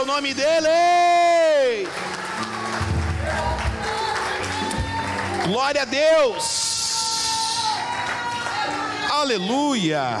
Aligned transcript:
ao 0.00 0.06
nome 0.06 0.32
dele. 0.32 1.86
Glória 5.44 5.82
a 5.82 5.84
Deus. 5.84 7.66
Aleluia. 9.10 10.18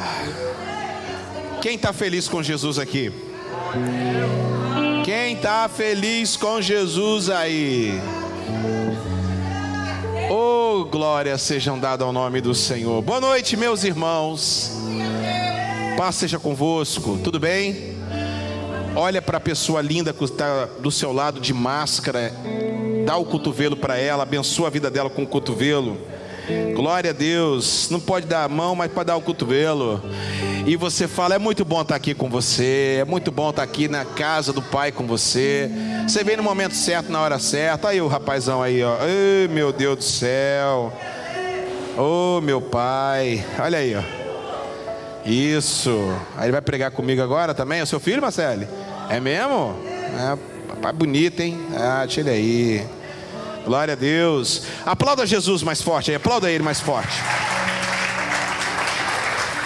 Quem 1.62 1.76
está 1.76 1.92
feliz 1.94 2.28
com 2.28 2.42
Jesus 2.42 2.78
aqui? 2.78 3.10
Quem 5.04 5.34
está 5.34 5.68
feliz 5.68 6.36
com 6.36 6.60
Jesus 6.60 7.30
aí? 7.30 7.98
Oh, 10.30 10.84
glória 10.84 11.38
sejam 11.38 11.78
dadas 11.78 12.06
ao 12.06 12.12
nome 12.12 12.42
do 12.42 12.54
Senhor. 12.54 13.00
Boa 13.00 13.20
noite, 13.20 13.56
meus 13.56 13.82
irmãos. 13.82 14.72
Paz 15.96 16.16
seja 16.16 16.38
convosco, 16.38 17.18
tudo 17.24 17.40
bem? 17.40 17.99
Olha 18.94 19.22
para 19.22 19.38
a 19.38 19.40
pessoa 19.40 19.80
linda 19.80 20.12
que 20.12 20.24
está 20.24 20.66
do 20.80 20.90
seu 20.90 21.12
lado 21.12 21.40
de 21.40 21.54
máscara, 21.54 22.32
dá 23.06 23.16
o 23.16 23.24
cotovelo 23.24 23.76
para 23.76 23.96
ela, 23.96 24.24
abençoa 24.24 24.66
a 24.66 24.70
vida 24.70 24.90
dela 24.90 25.08
com 25.08 25.22
o 25.22 25.26
cotovelo. 25.26 25.96
Glória 26.74 27.10
a 27.10 27.12
Deus. 27.12 27.88
Não 27.90 28.00
pode 28.00 28.26
dar 28.26 28.44
a 28.44 28.48
mão, 28.48 28.74
mas 28.74 28.90
pode 28.90 29.06
dar 29.06 29.16
o 29.16 29.20
cotovelo. 29.20 30.02
E 30.66 30.76
você 30.76 31.06
fala: 31.06 31.34
é 31.34 31.38
muito 31.38 31.64
bom 31.64 31.80
estar 31.82 31.94
aqui 31.94 32.14
com 32.14 32.28
você, 32.28 32.98
é 33.00 33.04
muito 33.04 33.30
bom 33.30 33.50
estar 33.50 33.62
aqui 33.62 33.86
na 33.88 34.04
casa 34.04 34.52
do 34.52 34.60
Pai 34.60 34.90
com 34.90 35.06
você. 35.06 35.70
Você 36.06 36.24
vem 36.24 36.36
no 36.36 36.42
momento 36.42 36.74
certo, 36.74 37.12
na 37.12 37.20
hora 37.20 37.38
certa. 37.38 37.88
Aí 37.88 38.00
o 38.00 38.08
rapazão 38.08 38.62
aí, 38.62 38.82
ó. 38.82 38.96
Ai, 39.00 39.48
meu 39.48 39.72
Deus 39.72 39.96
do 39.96 40.04
céu. 40.04 40.92
Oh, 41.96 42.40
meu 42.40 42.60
Pai. 42.60 43.44
Olha 43.58 43.78
aí, 43.78 43.94
ó. 43.94 44.19
Isso. 45.24 46.14
Aí 46.36 46.46
ele 46.46 46.52
vai 46.52 46.60
pregar 46.60 46.90
comigo 46.90 47.22
agora 47.22 47.54
também. 47.54 47.80
É 47.80 47.82
o 47.82 47.86
seu 47.86 48.00
filho, 48.00 48.22
Marcelo? 48.22 48.66
É 49.08 49.20
mesmo? 49.20 49.76
É, 50.18 50.38
papai 50.68 50.92
bonito, 50.92 51.40
hein? 51.40 51.58
Ah, 51.74 52.04
tira 52.08 52.30
aí. 52.30 52.86
Glória 53.64 53.92
a 53.92 53.96
Deus. 53.96 54.62
Aplauda 54.86 55.26
Jesus 55.26 55.62
mais 55.62 55.82
forte 55.82 56.10
aí. 56.10 56.16
Aplauda 56.16 56.50
ele 56.50 56.64
mais 56.64 56.80
forte. 56.80 57.16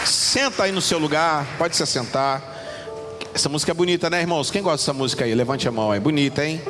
Senta 0.04 0.64
aí 0.64 0.72
no 0.72 0.80
seu 0.80 0.98
lugar. 0.98 1.46
Pode 1.58 1.76
se 1.76 1.82
assentar. 1.82 2.42
Essa 3.34 3.48
música 3.48 3.72
é 3.72 3.74
bonita, 3.74 4.10
né, 4.10 4.20
irmãos? 4.20 4.50
Quem 4.50 4.62
gosta 4.62 4.78
dessa 4.78 4.92
música 4.92 5.24
aí? 5.24 5.34
Levante 5.34 5.68
a 5.68 5.72
mão. 5.72 5.92
É 5.94 6.00
bonita, 6.00 6.44
hein? 6.44 6.60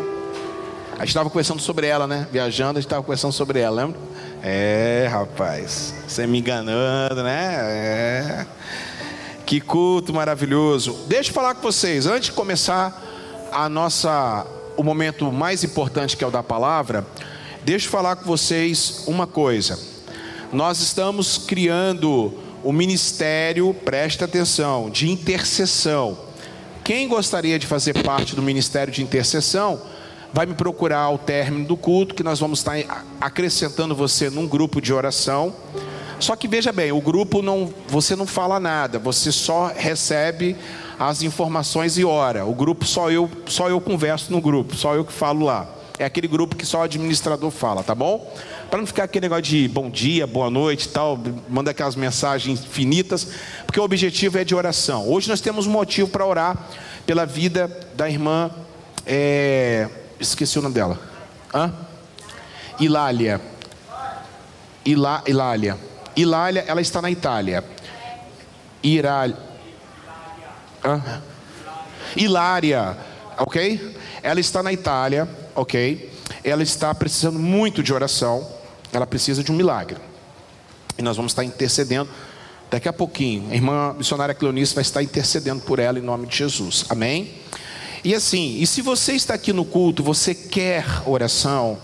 A 0.94 1.00
gente 1.00 1.08
estava 1.08 1.28
conversando 1.28 1.60
sobre 1.60 1.86
ela, 1.86 2.06
né? 2.06 2.26
Viajando, 2.30 2.78
a 2.78 2.80
gente 2.80 2.86
estava 2.86 3.02
conversando 3.02 3.32
sobre 3.32 3.60
ela, 3.60 3.82
lembra? 3.82 4.00
É, 4.46 5.08
rapaz. 5.10 5.94
Você 6.06 6.26
me 6.26 6.38
enganando, 6.38 7.22
né? 7.22 7.56
É. 7.62 8.46
Que 9.46 9.58
culto 9.58 10.12
maravilhoso. 10.12 11.06
Deixa 11.08 11.30
eu 11.30 11.34
falar 11.34 11.54
com 11.54 11.62
vocês, 11.62 12.06
antes 12.06 12.26
de 12.26 12.32
começar 12.32 13.02
a 13.50 13.70
nossa 13.70 14.46
o 14.76 14.82
momento 14.82 15.32
mais 15.32 15.64
importante 15.64 16.14
que 16.14 16.22
é 16.22 16.26
o 16.26 16.30
da 16.30 16.42
palavra, 16.42 17.06
deixa 17.64 17.86
eu 17.86 17.90
falar 17.90 18.16
com 18.16 18.26
vocês 18.26 19.04
uma 19.06 19.26
coisa. 19.26 19.78
Nós 20.52 20.78
estamos 20.78 21.38
criando 21.38 22.34
o 22.62 22.70
ministério, 22.70 23.72
presta 23.72 24.26
atenção, 24.26 24.90
de 24.90 25.10
intercessão. 25.10 26.18
Quem 26.84 27.08
gostaria 27.08 27.58
de 27.58 27.66
fazer 27.66 28.02
parte 28.02 28.36
do 28.36 28.42
ministério 28.42 28.92
de 28.92 29.02
intercessão, 29.02 29.80
vai 30.34 30.46
me 30.46 30.54
procurar 30.54 30.98
ao 30.98 31.16
término 31.16 31.64
do 31.64 31.76
culto, 31.76 32.12
que 32.12 32.24
nós 32.24 32.40
vamos 32.40 32.58
estar 32.58 33.06
acrescentando 33.20 33.94
você 33.94 34.28
num 34.28 34.48
grupo 34.48 34.80
de 34.80 34.92
oração. 34.92 35.54
Só 36.18 36.34
que 36.34 36.48
veja 36.48 36.72
bem, 36.72 36.90
o 36.90 37.00
grupo 37.00 37.40
não, 37.40 37.72
você 37.86 38.16
não 38.16 38.26
fala 38.26 38.58
nada, 38.58 38.98
você 38.98 39.30
só 39.30 39.72
recebe 39.72 40.56
as 40.98 41.22
informações 41.22 41.96
e 41.98 42.04
ora. 42.04 42.44
O 42.44 42.52
grupo 42.52 42.84
só 42.84 43.12
eu, 43.12 43.30
só 43.46 43.68
eu 43.68 43.80
converso 43.80 44.32
no 44.32 44.40
grupo, 44.40 44.74
só 44.74 44.96
eu 44.96 45.04
que 45.04 45.12
falo 45.12 45.44
lá. 45.46 45.68
É 46.00 46.04
aquele 46.04 46.26
grupo 46.26 46.56
que 46.56 46.66
só 46.66 46.80
o 46.80 46.82
administrador 46.82 47.52
fala, 47.52 47.84
tá 47.84 47.94
bom? 47.94 48.28
Para 48.68 48.80
não 48.80 48.86
ficar 48.88 49.04
aquele 49.04 49.26
negócio 49.26 49.44
de 49.44 49.68
bom 49.68 49.88
dia, 49.88 50.26
boa 50.26 50.50
noite, 50.50 50.88
tal, 50.88 51.16
manda 51.48 51.70
aquelas 51.70 51.94
mensagens 51.94 52.58
infinitas, 52.58 53.28
porque 53.64 53.78
o 53.78 53.84
objetivo 53.84 54.36
é 54.36 54.42
de 54.42 54.52
oração. 54.52 55.08
Hoje 55.08 55.28
nós 55.28 55.40
temos 55.40 55.68
um 55.68 55.70
motivo 55.70 56.08
para 56.08 56.26
orar 56.26 56.58
pela 57.06 57.24
vida 57.24 57.70
da 57.94 58.10
irmã, 58.10 58.50
é, 59.06 59.88
esqueci 60.28 60.58
o 60.58 60.62
nome 60.62 60.74
dela, 60.74 60.98
Hã? 61.54 61.72
Ilália. 62.80 63.40
Ilá, 64.84 65.22
Ilália. 65.26 65.78
Ilália, 66.16 66.64
ela 66.66 66.80
está 66.80 67.00
na 67.00 67.10
Itália. 67.10 67.64
Irália. 68.82 69.36
Hã? 70.84 71.22
Hilária, 72.16 72.96
ok? 73.38 73.96
Ela 74.22 74.40
está 74.40 74.62
na 74.62 74.72
Itália, 74.72 75.28
ok? 75.54 76.12
Ela 76.42 76.62
está 76.62 76.94
precisando 76.94 77.38
muito 77.38 77.82
de 77.82 77.92
oração. 77.92 78.46
Ela 78.92 79.06
precisa 79.06 79.42
de 79.42 79.50
um 79.50 79.54
milagre. 79.54 79.98
E 80.98 81.02
nós 81.02 81.16
vamos 81.16 81.32
estar 81.32 81.44
intercedendo 81.44 82.08
daqui 82.70 82.88
a 82.88 82.92
pouquinho. 82.92 83.50
A 83.50 83.54
irmã 83.54 83.94
missionária 83.94 84.34
Cleonice 84.34 84.74
vai 84.74 84.82
estar 84.82 85.02
intercedendo 85.02 85.62
por 85.62 85.78
ela 85.78 85.98
em 85.98 86.02
nome 86.02 86.26
de 86.26 86.36
Jesus. 86.36 86.84
Amém? 86.88 87.32
E 88.04 88.14
assim, 88.14 88.58
e 88.60 88.66
se 88.66 88.82
você 88.82 89.14
está 89.14 89.32
aqui 89.32 89.50
no 89.50 89.64
culto, 89.64 90.02
você 90.02 90.34
quer 90.34 90.84
oração, 91.06 91.78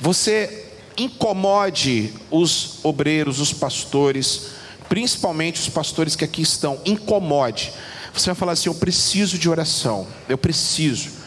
você 0.00 0.68
incomode 0.96 2.14
os 2.30 2.78
obreiros, 2.82 3.40
os 3.40 3.52
pastores, 3.52 4.52
principalmente 4.88 5.60
os 5.60 5.68
pastores 5.68 6.16
que 6.16 6.24
aqui 6.24 6.40
estão, 6.40 6.80
incomode. 6.86 7.72
Você 8.14 8.26
vai 8.26 8.34
falar 8.34 8.52
assim: 8.52 8.70
Eu 8.70 8.74
preciso 8.74 9.38
de 9.38 9.50
oração, 9.50 10.06
eu 10.30 10.38
preciso. 10.38 11.20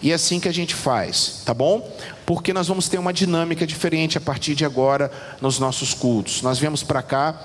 E 0.00 0.12
é 0.12 0.14
assim 0.14 0.38
que 0.38 0.48
a 0.48 0.52
gente 0.52 0.74
faz, 0.74 1.42
tá 1.44 1.52
bom? 1.52 1.88
Porque 2.24 2.52
nós 2.52 2.68
vamos 2.68 2.88
ter 2.88 2.98
uma 2.98 3.12
dinâmica 3.12 3.66
diferente 3.66 4.16
a 4.16 4.20
partir 4.20 4.54
de 4.54 4.64
agora 4.64 5.10
nos 5.40 5.58
nossos 5.58 5.92
cultos. 5.92 6.42
Nós 6.42 6.58
viemos 6.58 6.82
para 6.82 7.02
cá, 7.02 7.40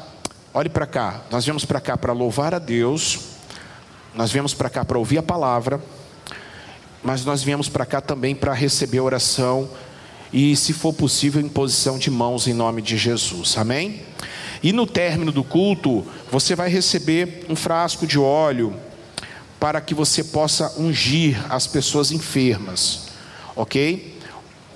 olhe 0.54 0.70
para 0.70 0.88
cá, 0.88 1.22
nós 1.30 1.46
viemos 1.46 1.66
para 1.66 1.80
cá 1.80 1.96
para 1.98 2.14
louvar 2.14 2.56
a 2.56 2.60
Deus, 2.60 3.20
nós 4.16 4.32
viemos 4.32 4.56
para 4.56 4.70
cá 4.70 4.84
para 4.84 4.98
ouvir 4.98 5.20
a 5.20 5.24
palavra, 5.24 5.80
mas 7.08 7.24
nós 7.24 7.42
viemos 7.42 7.70
para 7.70 7.86
cá 7.86 8.02
também 8.02 8.36
para 8.36 8.52
receber 8.52 9.00
oração 9.00 9.70
e, 10.34 10.58
se 10.58 10.74
for 10.74 10.92
possível, 10.92 11.40
imposição 11.40 11.98
de 11.98 12.12
mãos 12.12 12.50
em 12.50 12.54
nome 12.54 12.82
de 12.82 12.98
Jesus, 12.98 13.58
amém? 13.58 14.02
E 14.62 14.74
no 14.74 14.86
término 14.86 15.32
do 15.32 15.42
culto, 15.42 16.06
você 16.30 16.54
vai 16.54 16.70
receber 16.70 17.46
um 17.48 17.56
frasco 17.56 18.06
de 18.06 18.20
óleo 18.20 18.76
para 19.58 19.80
que 19.80 19.94
você 19.94 20.22
possa 20.22 20.78
ungir 20.78 21.42
as 21.50 21.66
pessoas 21.66 22.12
enfermas, 22.12 23.08
ok? 23.56 24.20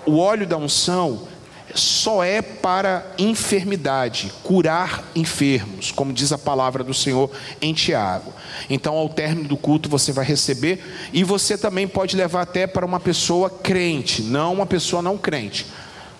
O 0.06 0.18
óleo 0.18 0.48
da 0.48 0.56
unção 0.56 1.28
só 1.76 2.24
é 2.24 2.42
para 2.42 3.06
enfermidade, 3.18 4.32
curar 4.44 5.04
enfermos, 5.16 5.92
como 5.92 6.14
diz 6.14 6.32
a 6.32 6.38
palavra 6.38 6.84
do 6.84 6.94
Senhor 6.94 7.30
em 7.62 7.74
Tiago. 7.74 8.34
Então, 8.70 8.96
ao 8.96 9.10
término 9.10 9.48
do 9.48 9.58
culto, 9.58 9.90
você 9.90 10.12
vai 10.12 10.26
receber, 10.26 10.84
e 11.14 11.24
você 11.24 11.58
também 11.58 11.88
pode 11.88 12.16
levar 12.16 12.42
até 12.42 12.68
para 12.68 12.86
uma 12.86 13.00
pessoa 13.00 13.50
crente, 13.50 14.22
não 14.22 14.54
uma 14.54 14.66
pessoa 14.66 15.02
não 15.02 15.18
crente 15.18 15.66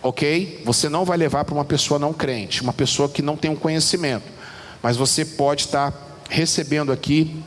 ok? 0.04 0.62
Você 0.66 0.90
não 0.90 1.06
vai 1.06 1.18
levar 1.18 1.46
para 1.46 1.54
uma 1.54 1.66
pessoa 1.66 2.00
não 2.00 2.14
crente, 2.14 2.62
uma 2.62 2.74
pessoa 2.74 3.08
que 3.08 3.22
não 3.22 3.38
tem 3.38 3.52
um 3.52 3.56
conhecimento, 3.56 4.26
mas 4.82 4.98
você 4.98 5.24
pode 5.24 5.66
estar 5.66 5.94
recebendo 6.30 6.92
aqui 6.92 7.44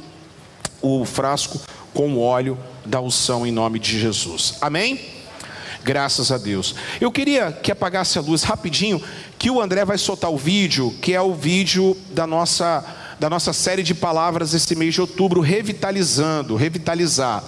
o 0.81 1.05
frasco 1.05 1.61
com 1.93 2.15
o 2.15 2.21
óleo 2.21 2.59
da 2.85 3.01
unção 3.01 3.47
em 3.47 3.51
nome 3.51 3.79
de 3.79 3.99
Jesus. 3.99 4.57
Amém? 4.61 5.01
Graças 5.85 6.33
a 6.33 6.39
Deus. 6.39 6.75
Eu 7.01 7.13
queria 7.13 7.53
que 7.53 7.71
apagasse 7.71 8.19
a 8.19 8.23
luz 8.23 8.43
rapidinho, 8.43 9.01
que 9.39 9.51
o 9.51 9.61
André 9.61 9.85
vai 9.85 9.99
soltar 9.99 10.31
o 10.31 10.39
vídeo, 10.39 10.93
que 11.03 11.15
é 11.15 11.21
o 11.21 11.35
vídeo 11.35 11.97
da 12.11 12.27
nossa 12.27 12.85
da 13.21 13.31
nossa 13.31 13.53
série 13.53 13.85
de 13.85 13.95
palavras 13.95 14.55
esse 14.55 14.75
mês 14.75 14.93
de 14.93 15.01
outubro, 15.01 15.41
revitalizando, 15.41 16.57
revitalizar. 16.57 17.45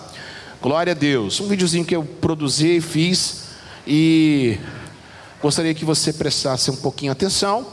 Glória 0.62 0.92
a 0.92 0.94
Deus. 0.94 1.40
Um 1.40 1.48
videozinho 1.48 1.84
que 1.84 1.96
eu 1.96 2.04
produzi 2.04 2.76
e 2.76 2.80
fiz 2.80 3.46
e 3.84 4.60
Gostaria 5.46 5.74
que 5.74 5.84
você 5.84 6.12
prestasse 6.12 6.70
um 6.70 6.76
pouquinho 6.76 7.12
atenção, 7.12 7.66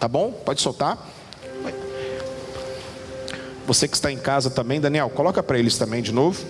tá 0.00 0.08
bom? 0.08 0.30
Pode 0.30 0.60
soltar. 0.60 0.98
Você 3.66 3.88
que 3.88 3.94
está 3.94 4.12
em 4.12 4.18
casa 4.18 4.50
também, 4.50 4.80
Daniel, 4.80 5.08
coloca 5.08 5.42
para 5.42 5.58
eles 5.58 5.78
também 5.78 6.02
de 6.02 6.12
novo. 6.12 6.44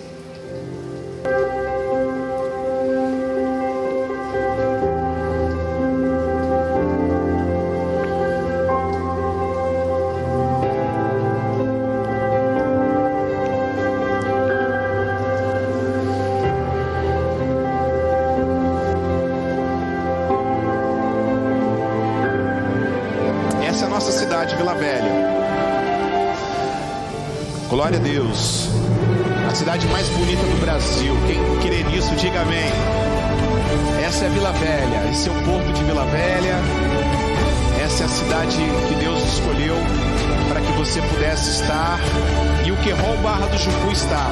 Glória 27.95 27.99
a 27.99 27.99
Deus. 27.99 28.69
A 29.49 29.55
cidade 29.55 29.87
mais 29.89 30.09
bonita 30.09 30.43
do 30.43 30.61
Brasil. 30.61 31.15
Quem 31.29 31.59
querer 31.61 31.85
nisso, 31.87 32.15
diga 32.17 32.41
amém. 32.41 32.73
Essa 34.05 34.25
é 34.25 34.29
Vila 34.31 34.51
Velha, 34.53 35.11
esse 35.13 35.29
é 35.29 35.33
o 35.33 35.35
porto 35.45 35.73
de 35.73 35.85
Vila 35.85 36.05
Velha. 36.07 36.57
Essa 37.85 38.03
é 38.03 38.07
a 38.07 38.09
cidade 38.09 38.57
que 38.89 38.95
Deus 38.97 39.23
escolheu 39.35 39.77
para 40.49 40.61
que 40.61 40.73
você 40.73 41.01
pudesse 41.03 41.63
estar. 41.63 42.01
E 42.67 42.73
o 42.73 42.77
Querol 42.79 43.17
Barra 43.23 43.47
do 43.47 43.59
Jucu 43.59 43.93
está. 43.93 44.27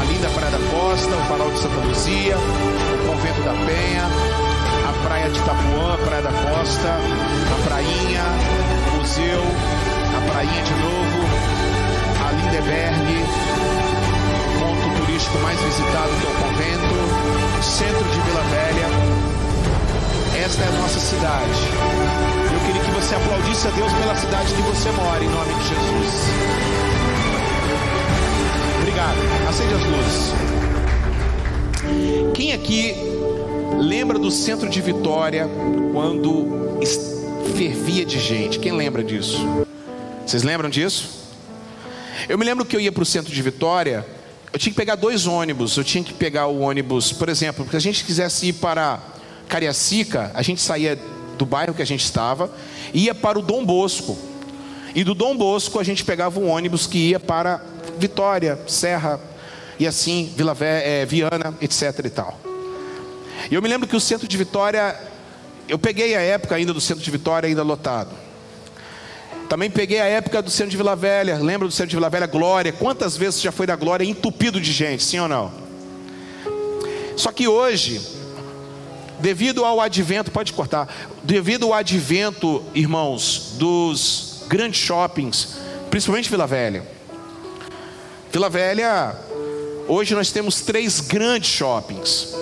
A 0.00 0.04
linda 0.04 0.28
Praia 0.30 0.52
da 0.52 0.70
Costa, 0.70 1.14
o 1.14 1.24
Farol 1.28 1.50
de 1.50 1.58
Santa 1.58 1.80
Luzia, 1.86 2.36
o 2.38 3.06
Convento 3.06 3.42
da 3.42 3.52
Penha, 3.66 4.04
a 4.88 5.06
Praia 5.06 5.28
de 5.28 5.38
Itapuã, 5.38 5.94
a 5.94 5.98
Praia 5.98 6.22
da 6.22 6.32
Costa, 6.32 6.88
a 6.88 7.68
Prainha, 7.68 8.24
o 8.92 8.96
Museu, 8.96 9.42
a 10.16 10.32
Prainha 10.32 10.62
de 10.62 10.74
novo, 10.74 11.33
a 12.64 12.70
Lindeberg, 12.70 12.96
o 14.48 14.60
ponto 14.60 15.04
turístico 15.04 15.38
mais 15.38 15.60
visitado 15.60 16.10
que 16.20 16.26
é 16.26 16.30
o 16.30 16.34
convento, 16.34 16.94
centro 17.62 18.04
de 18.04 18.20
Vila 18.20 18.42
Velha. 18.50 18.88
Esta 20.44 20.62
é 20.62 20.68
a 20.68 20.72
nossa 20.72 20.98
cidade. 20.98 21.60
Eu 22.52 22.60
queria 22.66 22.82
que 22.82 22.90
você 22.90 23.14
aplaudisse 23.14 23.68
a 23.68 23.70
Deus 23.70 23.92
pela 23.92 24.14
cidade 24.14 24.54
que 24.54 24.62
você 24.62 24.90
mora, 24.92 25.24
em 25.24 25.28
nome 25.28 25.54
de 25.54 25.68
Jesus. 25.68 26.14
Obrigado. 28.78 29.18
Acende 29.48 29.74
as 29.74 29.84
luzes. 29.84 30.34
Quem 32.34 32.52
aqui 32.52 32.94
lembra 33.78 34.18
do 34.18 34.30
centro 34.30 34.68
de 34.68 34.80
Vitória 34.80 35.48
quando 35.92 36.78
fervia 37.56 38.04
de 38.04 38.18
gente? 38.18 38.58
Quem 38.58 38.72
lembra 38.72 39.02
disso? 39.02 39.38
Vocês 40.26 40.42
lembram 40.42 40.68
disso? 40.68 41.23
Eu 42.28 42.38
me 42.38 42.44
lembro 42.44 42.64
que 42.64 42.74
eu 42.74 42.80
ia 42.80 42.90
para 42.90 43.02
o 43.02 43.06
centro 43.06 43.32
de 43.32 43.42
Vitória, 43.42 44.06
eu 44.52 44.58
tinha 44.58 44.72
que 44.72 44.76
pegar 44.76 44.94
dois 44.94 45.26
ônibus. 45.26 45.76
Eu 45.76 45.84
tinha 45.84 46.02
que 46.02 46.14
pegar 46.14 46.46
o 46.46 46.60
ônibus, 46.60 47.12
por 47.12 47.28
exemplo, 47.28 47.66
se 47.68 47.76
a 47.76 47.80
gente 47.80 48.04
quisesse 48.04 48.46
ir 48.46 48.52
para 48.54 48.98
Cariacica, 49.48 50.30
a 50.32 50.42
gente 50.42 50.60
saía 50.60 50.98
do 51.36 51.44
bairro 51.44 51.74
que 51.74 51.82
a 51.82 51.86
gente 51.86 52.04
estava, 52.04 52.50
ia 52.92 53.14
para 53.14 53.38
o 53.38 53.42
Dom 53.42 53.64
Bosco. 53.64 54.16
E 54.94 55.04
do 55.04 55.12
Dom 55.12 55.36
Bosco 55.36 55.78
a 55.78 55.84
gente 55.84 56.04
pegava 56.04 56.38
um 56.38 56.48
ônibus 56.48 56.86
que 56.86 57.10
ia 57.10 57.20
para 57.20 57.60
Vitória, 57.98 58.58
Serra, 58.66 59.20
e 59.78 59.86
assim, 59.86 60.32
Vila 60.36 60.54
Vé, 60.54 61.02
é, 61.02 61.04
Viana, 61.04 61.52
etc 61.60 62.00
e 62.04 62.10
tal. 62.10 62.40
E 63.50 63.54
eu 63.54 63.60
me 63.60 63.68
lembro 63.68 63.88
que 63.88 63.96
o 63.96 64.00
centro 64.00 64.26
de 64.26 64.36
Vitória, 64.36 64.98
eu 65.68 65.78
peguei 65.78 66.14
a 66.14 66.20
época 66.20 66.54
ainda 66.54 66.72
do 66.72 66.80
centro 66.80 67.02
de 67.02 67.10
Vitória 67.10 67.48
ainda 67.48 67.62
lotado. 67.62 68.23
Também 69.48 69.70
peguei 69.70 70.00
a 70.00 70.06
época 70.06 70.40
do 70.40 70.50
centro 70.50 70.70
de 70.70 70.76
Vila 70.76 70.96
Velha. 70.96 71.38
Lembra 71.38 71.68
do 71.68 71.72
centro 71.72 71.90
de 71.90 71.96
Vila 71.96 72.10
Velha? 72.10 72.26
Glória. 72.26 72.72
Quantas 72.72 73.16
vezes 73.16 73.40
já 73.40 73.52
foi 73.52 73.66
da 73.66 73.76
Glória 73.76 74.04
entupido 74.04 74.60
de 74.60 74.72
gente, 74.72 75.02
sim 75.02 75.18
ou 75.18 75.28
não? 75.28 75.52
Só 77.16 77.30
que 77.30 77.46
hoje, 77.46 78.00
devido 79.20 79.64
ao 79.64 79.80
advento, 79.80 80.30
pode 80.30 80.52
cortar, 80.52 80.92
devido 81.22 81.66
ao 81.66 81.74
advento, 81.74 82.62
irmãos, 82.74 83.52
dos 83.56 84.42
grandes 84.48 84.80
shoppings, 84.80 85.56
principalmente 85.90 86.28
Vila 86.28 86.46
Velha. 86.46 86.82
Vila 88.32 88.50
Velha, 88.50 89.14
hoje 89.86 90.14
nós 90.14 90.32
temos 90.32 90.60
três 90.60 91.00
grandes 91.00 91.50
shoppings. 91.50 92.34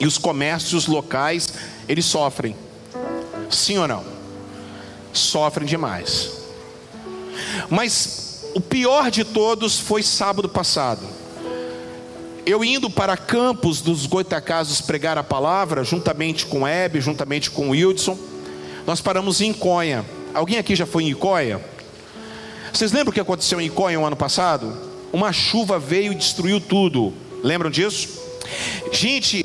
E 0.00 0.06
os 0.06 0.18
comércios 0.18 0.88
locais, 0.88 1.48
eles 1.88 2.04
sofrem. 2.04 2.56
Sim 3.48 3.78
ou 3.78 3.86
não? 3.86 4.21
Sofrem 5.12 5.66
demais. 5.66 6.30
Mas 7.68 8.46
o 8.54 8.60
pior 8.60 9.10
de 9.10 9.24
todos 9.24 9.78
foi 9.78 10.02
sábado 10.02 10.48
passado. 10.48 11.06
Eu 12.44 12.64
indo 12.64 12.90
para 12.90 13.16
Campos 13.16 13.80
dos 13.80 14.04
Goitacazes 14.06 14.80
pregar 14.80 15.16
a 15.16 15.22
palavra, 15.22 15.84
juntamente 15.84 16.44
com 16.46 16.66
Hebe, 16.66 17.00
juntamente 17.00 17.50
com 17.50 17.70
Wildson, 17.70 18.18
nós 18.86 19.00
paramos 19.00 19.40
em 19.40 19.50
Iconha. 19.50 20.04
Alguém 20.34 20.58
aqui 20.58 20.74
já 20.74 20.84
foi 20.84 21.04
em 21.04 21.10
Iconha? 21.10 21.60
Vocês 22.72 22.90
lembram 22.90 23.10
o 23.10 23.12
que 23.12 23.20
aconteceu 23.20 23.60
em 23.60 23.66
Iconha 23.66 23.98
no 23.98 24.06
ano 24.06 24.16
passado? 24.16 24.76
Uma 25.12 25.32
chuva 25.32 25.78
veio 25.78 26.12
e 26.12 26.16
destruiu 26.16 26.60
tudo. 26.60 27.12
Lembram 27.44 27.70
disso? 27.70 28.20
Gente, 28.90 29.44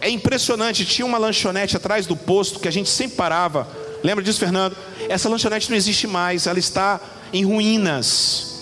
é 0.00 0.08
impressionante, 0.08 0.84
tinha 0.84 1.04
uma 1.04 1.18
lanchonete 1.18 1.76
atrás 1.76 2.06
do 2.06 2.16
posto 2.16 2.60
que 2.60 2.68
a 2.68 2.70
gente 2.70 2.88
sempre 2.88 3.16
parava. 3.16 3.66
Lembra 4.02 4.22
disso, 4.22 4.38
Fernando? 4.38 4.76
Essa 5.08 5.28
lanchonete 5.28 5.70
não 5.70 5.76
existe 5.76 6.06
mais, 6.06 6.46
ela 6.46 6.58
está 6.58 7.00
em 7.32 7.44
ruínas. 7.44 8.60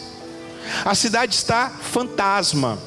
A 0.85 0.95
cidade 0.95 1.35
está 1.35 1.71
fantasma. 1.71 2.79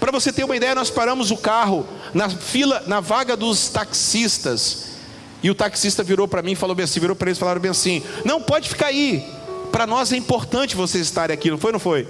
Para 0.00 0.10
você 0.10 0.32
ter 0.32 0.44
uma 0.44 0.56
ideia, 0.56 0.74
nós 0.74 0.90
paramos 0.90 1.30
o 1.30 1.36
carro 1.36 1.86
na 2.12 2.28
fila, 2.28 2.82
na 2.86 3.00
vaga 3.00 3.36
dos 3.36 3.68
taxistas. 3.68 4.84
E 5.42 5.50
o 5.50 5.54
taxista 5.54 6.02
virou 6.02 6.26
para 6.26 6.42
mim 6.42 6.52
e 6.52 6.56
falou 6.56 6.74
bem 6.74 6.84
assim, 6.84 7.00
virou 7.00 7.14
para 7.14 7.28
eles 7.28 7.36
e 7.36 7.40
falaram 7.40 7.60
bem 7.60 7.70
assim: 7.70 8.02
"Não 8.24 8.40
pode 8.40 8.68
ficar 8.68 8.86
aí. 8.86 9.24
Para 9.70 9.86
nós 9.86 10.12
é 10.12 10.16
importante 10.16 10.74
vocês 10.74 11.04
estarem 11.04 11.34
aqui, 11.34 11.50
não 11.50 11.58
foi, 11.58 11.72
não 11.72 11.78
foi?" 11.78 12.08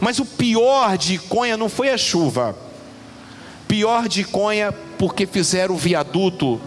Mas 0.00 0.18
o 0.18 0.24
pior 0.24 0.96
de 0.96 1.18
Conha 1.18 1.56
não 1.56 1.68
foi 1.68 1.90
a 1.90 1.98
chuva. 1.98 2.56
Pior 3.68 4.08
de 4.08 4.24
Conha, 4.24 4.72
porque 4.98 5.26
fizeram 5.26 5.74
o 5.74 5.78
viaduto 5.78 6.60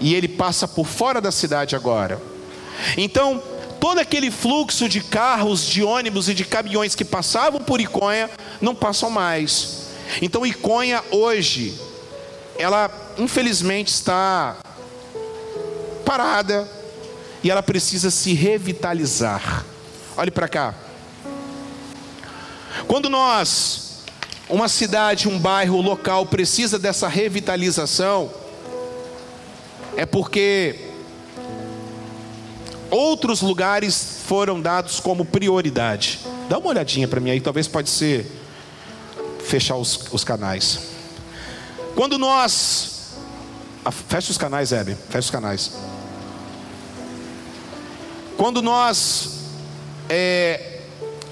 e 0.00 0.14
ele 0.14 0.28
passa 0.28 0.66
por 0.66 0.86
fora 0.86 1.20
da 1.20 1.32
cidade 1.32 1.74
agora. 1.74 2.20
Então, 2.96 3.42
todo 3.80 3.98
aquele 3.98 4.30
fluxo 4.30 4.88
de 4.88 5.00
carros, 5.00 5.64
de 5.64 5.82
ônibus 5.82 6.28
e 6.28 6.34
de 6.34 6.44
caminhões 6.44 6.94
que 6.94 7.04
passavam 7.04 7.60
por 7.60 7.80
Iconha 7.80 8.30
não 8.60 8.74
passam 8.74 9.10
mais. 9.10 9.86
Então, 10.20 10.46
Iconha 10.46 11.02
hoje, 11.10 11.74
ela 12.58 12.90
infelizmente 13.18 13.88
está 13.88 14.56
parada 16.04 16.68
e 17.42 17.50
ela 17.50 17.62
precisa 17.62 18.10
se 18.10 18.32
revitalizar. 18.32 19.64
Olhe 20.16 20.30
para 20.30 20.48
cá. 20.48 20.74
Quando 22.86 23.08
nós 23.08 23.86
uma 24.48 24.68
cidade, 24.68 25.28
um 25.28 25.38
bairro, 25.38 25.78
um 25.78 25.82
local 25.82 26.26
precisa 26.26 26.78
dessa 26.78 27.08
revitalização, 27.08 28.30
é 29.96 30.04
porque 30.04 30.76
outros 32.90 33.40
lugares 33.40 34.20
foram 34.26 34.60
dados 34.60 35.00
como 35.00 35.24
prioridade. 35.24 36.20
Dá 36.48 36.58
uma 36.58 36.68
olhadinha 36.68 37.08
para 37.08 37.18
mim 37.18 37.30
aí, 37.30 37.40
talvez 37.40 37.66
pode 37.66 37.88
ser 37.88 38.26
fechar 39.44 39.76
os, 39.76 40.00
os 40.12 40.22
canais. 40.22 40.80
Quando 41.94 42.18
nós. 42.18 42.94
Ah, 43.84 43.92
fecha 43.92 44.30
os 44.30 44.38
canais, 44.38 44.72
Hebe, 44.72 44.96
fecha 45.08 45.20
os 45.20 45.30
canais. 45.30 45.72
Quando 48.36 48.60
nós, 48.60 49.44
é, 50.10 50.80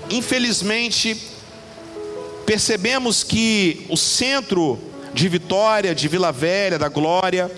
infelizmente, 0.09 1.21
percebemos 2.47 3.23
que 3.23 3.85
o 3.90 3.97
centro 3.97 4.78
de 5.12 5.28
Vitória, 5.28 5.94
de 5.94 6.09
Vila 6.09 6.33
Velha, 6.33 6.78
da 6.78 6.88
Glória, 6.88 7.50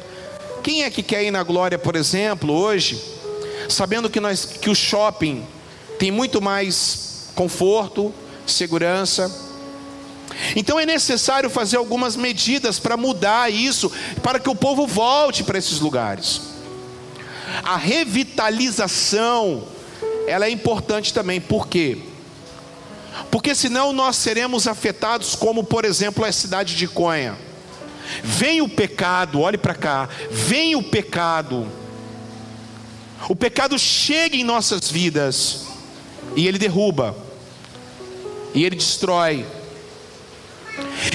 quem 0.66 0.82
é 0.82 0.90
que 0.90 1.00
quer 1.00 1.23
ir 1.23 1.30
na 1.30 1.44
Glória, 1.44 1.78
por 1.78 1.94
exemplo, 1.94 2.52
hoje, 2.52 3.00
sabendo 3.68 4.11
que, 4.11 4.18
nós, 4.18 4.44
que 4.44 4.68
o 4.68 4.75
shopping 4.75 5.46
tem 5.96 6.11
muito 6.11 6.42
mais 6.42 7.28
conforto, 7.37 8.12
segurança. 8.44 9.30
Então 10.56 10.80
é 10.80 10.85
necessário 10.85 11.49
fazer 11.49 11.76
algumas 11.76 12.16
medidas 12.16 12.80
para 12.80 12.96
mudar 12.96 13.49
isso, 13.49 13.92
para 14.25 14.40
que 14.40 14.50
o 14.50 14.56
povo 14.56 14.88
volte 14.88 15.44
para 15.44 15.56
esses 15.56 15.78
lugares. 15.78 16.40
A 17.62 17.76
revitalização, 17.76 19.62
ela 20.26 20.46
é 20.46 20.50
importante 20.50 21.14
também, 21.14 21.40
por 21.40 21.68
quê? 21.68 21.96
porque 23.30 23.54
senão 23.54 23.92
nós 23.92 24.16
seremos 24.16 24.66
afetados, 24.66 25.37
como 25.37 25.62
por 25.62 25.85
exemplo 25.85 26.25
a 26.25 26.32
cidade 26.32 26.75
de 26.75 26.88
Conha. 26.88 27.45
Vem 28.22 28.60
o 28.62 28.68
pecado, 28.68 29.40
olhe 29.40 29.58
para 29.58 29.75
cá, 29.75 30.08
vem 30.30 30.75
o 30.76 30.82
pecado, 30.82 31.66
o 33.28 33.34
pecado 33.34 33.78
chega 33.78 34.36
em 34.36 34.44
nossas 34.44 34.90
vidas 34.90 35.66
e 36.36 36.46
ele 36.46 36.58
derruba, 36.58 37.16
e 38.54 38.64
ele 38.64 38.76
destrói. 38.76 39.44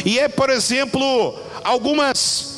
E 0.04 0.20
é, 0.20 0.28
por 0.28 0.50
exemplo, 0.50 1.40
algumas 1.64 2.52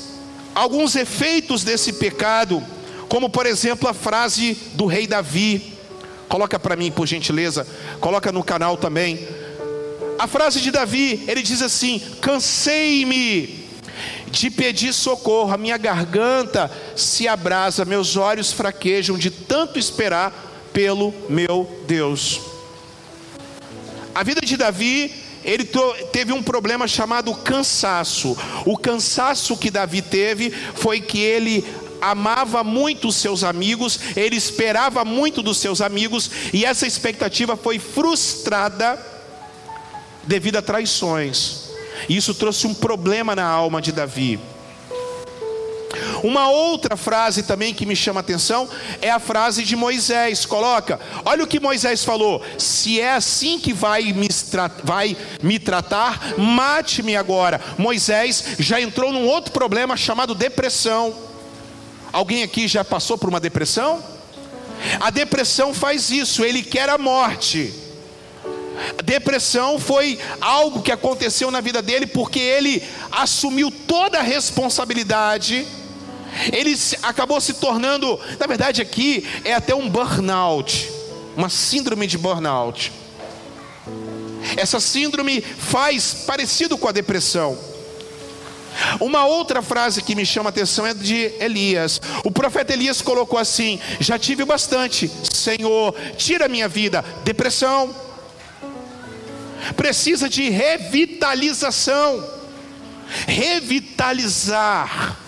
alguns 0.56 0.96
efeitos 0.96 1.64
desse 1.64 1.94
pecado, 1.94 2.64
como 3.10 3.30
por 3.30 3.46
exemplo 3.46 3.90
a 3.90 3.94
frase 3.94 4.58
do 4.74 4.86
rei 4.86 5.08
Davi. 5.08 5.74
Coloca 6.28 6.60
para 6.60 6.76
mim, 6.76 6.92
por 6.92 7.06
gentileza, 7.06 7.68
coloca 8.00 8.32
no 8.32 8.44
canal 8.44 8.78
também. 8.78 9.28
A 10.18 10.28
frase 10.28 10.62
de 10.62 10.72
Davi, 10.72 11.24
ele 11.28 11.42
diz 11.42 11.62
assim: 11.62 12.02
Cansei-me 12.22 13.63
de 14.34 14.50
pedir 14.50 14.92
socorro, 14.94 15.54
a 15.54 15.58
minha 15.60 15.78
garganta 15.78 16.70
se 16.96 17.28
abrasa, 17.28 17.86
meus 17.86 18.18
olhos 18.18 18.52
fraquejam 18.52 19.16
de 19.16 19.30
tanto 19.30 19.78
esperar 19.78 20.34
pelo 20.74 21.14
meu 21.30 21.84
Deus. 21.86 22.42
A 24.14 24.24
vida 24.24 24.42
de 24.42 24.58
Davi, 24.58 25.14
ele 25.46 25.70
teve 26.12 26.34
um 26.34 26.42
problema 26.42 26.88
chamado 26.88 27.32
cansaço. 27.36 28.36
O 28.66 28.76
cansaço 28.76 29.56
que 29.56 29.70
Davi 29.70 30.02
teve 30.02 30.50
foi 30.50 31.00
que 31.00 31.22
ele 31.22 31.64
amava 32.02 32.64
muito 32.64 33.10
os 33.10 33.18
seus 33.18 33.44
amigos, 33.44 34.00
ele 34.16 34.36
esperava 34.36 35.06
muito 35.06 35.44
dos 35.44 35.58
seus 35.58 35.80
amigos, 35.80 36.32
e 36.52 36.66
essa 36.66 36.88
expectativa 36.88 37.56
foi 37.56 37.78
frustrada 37.78 39.00
devido 40.24 40.58
a 40.58 40.62
traições. 40.64 41.73
Isso 42.10 42.34
trouxe 42.34 42.68
um 42.68 42.74
problema 42.74 43.36
na 43.36 43.46
alma 43.46 43.82
de 43.82 43.92
Davi. 43.92 44.40
Uma 46.24 46.50
outra 46.50 46.96
frase 46.96 47.44
também 47.44 47.74
que 47.74 47.86
me 47.86 47.96
chama 47.96 48.20
a 48.20 48.22
atenção 48.22 48.70
é 49.02 49.12
a 49.12 49.20
frase 49.20 49.64
de 49.64 49.76
Moisés. 49.76 50.46
Coloca, 50.46 51.00
olha 51.26 51.44
o 51.44 51.48
que 51.48 51.60
Moisés 51.60 52.04
falou: 52.06 52.42
se 52.58 53.00
é 53.00 53.14
assim 53.14 53.60
que 53.60 53.74
vai 53.74 54.14
me, 54.14 54.30
vai 54.84 55.18
me 55.42 55.60
tratar, 55.60 56.34
mate-me 56.38 57.16
agora. 57.18 57.60
Moisés 57.78 58.56
já 58.58 58.80
entrou 58.80 59.12
num 59.12 59.28
outro 59.28 59.52
problema 59.52 59.98
chamado 59.98 60.34
depressão. 60.34 61.14
Alguém 62.12 62.44
aqui 62.44 62.68
já 62.68 62.86
passou 62.86 63.18
por 63.18 63.28
uma 63.28 63.40
depressão? 63.40 64.02
A 65.00 65.10
depressão 65.10 65.74
faz 65.74 66.10
isso, 66.10 66.46
ele 66.46 66.64
quer 66.64 66.90
a 66.90 66.98
morte. 66.98 67.83
Depressão 69.04 69.80
foi 69.80 70.20
algo 70.42 70.82
que 70.82 70.92
aconteceu 70.92 71.50
na 71.52 71.62
vida 71.62 71.82
dele 71.82 72.08
porque 72.08 72.40
ele 72.40 72.84
assumiu 73.12 73.72
toda 73.72 74.20
a 74.20 74.24
responsabilidade. 74.24 75.66
Ele 76.52 76.76
acabou 77.04 77.40
se 77.40 77.54
tornando, 77.54 78.20
na 78.40 78.48
verdade, 78.48 78.82
aqui 78.82 79.28
é 79.44 79.54
até 79.54 79.76
um 79.76 79.90
burnout, 79.90 80.92
uma 81.36 81.50
síndrome 81.50 82.08
de 82.08 82.18
burnout. 82.18 82.92
Essa 84.58 84.80
síndrome 84.80 85.42
faz 85.42 86.24
parecido 86.26 86.78
com 86.78 86.88
a 86.88 86.92
depressão. 86.92 87.58
Uma 89.00 89.26
outra 89.26 89.62
frase 89.62 90.02
que 90.02 90.16
me 90.16 90.26
chama 90.26 90.50
a 90.50 90.52
atenção 90.52 90.86
é 90.86 90.94
de 90.94 91.32
Elias. 91.40 92.02
O 92.24 92.32
profeta 92.32 92.74
Elias 92.74 93.02
colocou 93.02 93.38
assim: 93.38 93.80
Já 94.00 94.18
tive 94.18 94.44
bastante, 94.46 95.10
Senhor, 95.32 95.94
tira 96.18 96.48
minha 96.48 96.68
vida. 96.68 97.04
Depressão, 97.24 97.94
precisa 99.76 100.30
de 100.30 100.50
revitalização. 100.50 102.24
Revitalizar. 103.28 105.20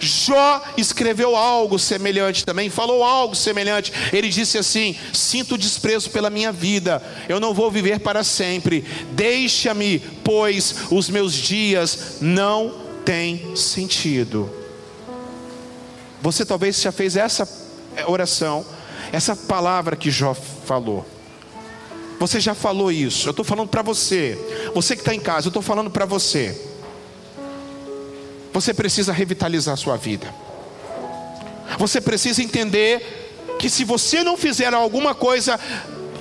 Jó 0.00 0.62
escreveu 0.76 1.34
algo 1.34 1.78
semelhante 1.78 2.44
também, 2.44 2.68
falou 2.68 3.02
algo 3.02 3.34
semelhante. 3.34 3.92
Ele 4.12 4.28
disse 4.28 4.58
assim: 4.58 4.94
Sinto 5.12 5.56
desprezo 5.56 6.10
pela 6.10 6.30
minha 6.30 6.52
vida, 6.52 7.02
eu 7.28 7.40
não 7.40 7.54
vou 7.54 7.70
viver 7.70 8.00
para 8.00 8.22
sempre. 8.22 8.84
Deixa-me, 9.12 10.00
pois 10.22 10.74
os 10.90 11.08
meus 11.08 11.32
dias 11.32 12.18
não 12.20 12.74
têm 13.04 13.56
sentido. 13.56 14.52
Você 16.20 16.44
talvez 16.44 16.80
já 16.80 16.92
fez 16.92 17.16
essa 17.16 17.48
oração, 18.06 18.66
essa 19.12 19.34
palavra 19.34 19.96
que 19.96 20.10
Jó 20.10 20.34
falou. 20.34 21.06
Você 22.18 22.40
já 22.40 22.54
falou 22.54 22.90
isso, 22.90 23.28
eu 23.28 23.30
estou 23.30 23.44
falando 23.44 23.68
para 23.68 23.82
você. 23.82 24.36
Você 24.74 24.96
que 24.96 25.02
está 25.02 25.14
em 25.14 25.20
casa, 25.20 25.46
eu 25.46 25.50
estou 25.50 25.62
falando 25.62 25.90
para 25.90 26.04
você. 26.04 26.60
Você 28.52 28.74
precisa 28.74 29.12
revitalizar 29.12 29.74
a 29.74 29.76
sua 29.76 29.96
vida. 29.96 30.34
Você 31.78 32.00
precisa 32.00 32.42
entender 32.42 33.56
que 33.58 33.70
se 33.70 33.84
você 33.84 34.24
não 34.24 34.36
fizer 34.36 34.74
alguma 34.74 35.14
coisa 35.14 35.60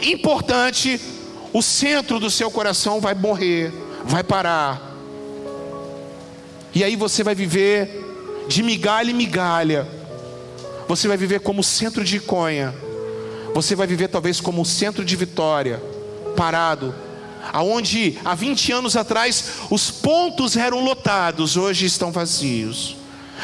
importante, 0.01 1.01
o 1.51 1.63
centro 1.63 2.19
do 2.19 2.29
seu 2.29 2.51
coração 2.51 3.01
vai 3.01 3.15
morrer, 3.15 3.73
vai 4.03 4.23
parar. 4.23 4.95
E 6.75 6.83
aí 6.83 6.95
você 6.95 7.23
vai 7.23 7.33
viver 7.33 8.45
de 8.47 8.61
migalha 8.61 9.09
em 9.09 9.15
migalha. 9.15 9.87
Você 10.87 11.07
vai 11.07 11.17
viver 11.17 11.39
como 11.39 11.63
centro 11.63 12.03
de 12.03 12.17
Iconha 12.17 12.86
você 13.53 13.75
vai 13.75 13.87
viver 13.87 14.07
talvez 14.07 14.39
como 14.39 14.61
o 14.61 14.65
centro 14.65 15.03
de 15.03 15.15
vitória, 15.15 15.81
parado, 16.35 16.93
aonde 17.51 18.17
há 18.23 18.35
20 18.35 18.71
anos 18.71 18.95
atrás 18.95 19.51
os 19.69 19.89
pontos 19.89 20.55
eram 20.55 20.83
lotados, 20.83 21.57
hoje 21.57 21.85
estão 21.85 22.11
vazios. 22.11 22.95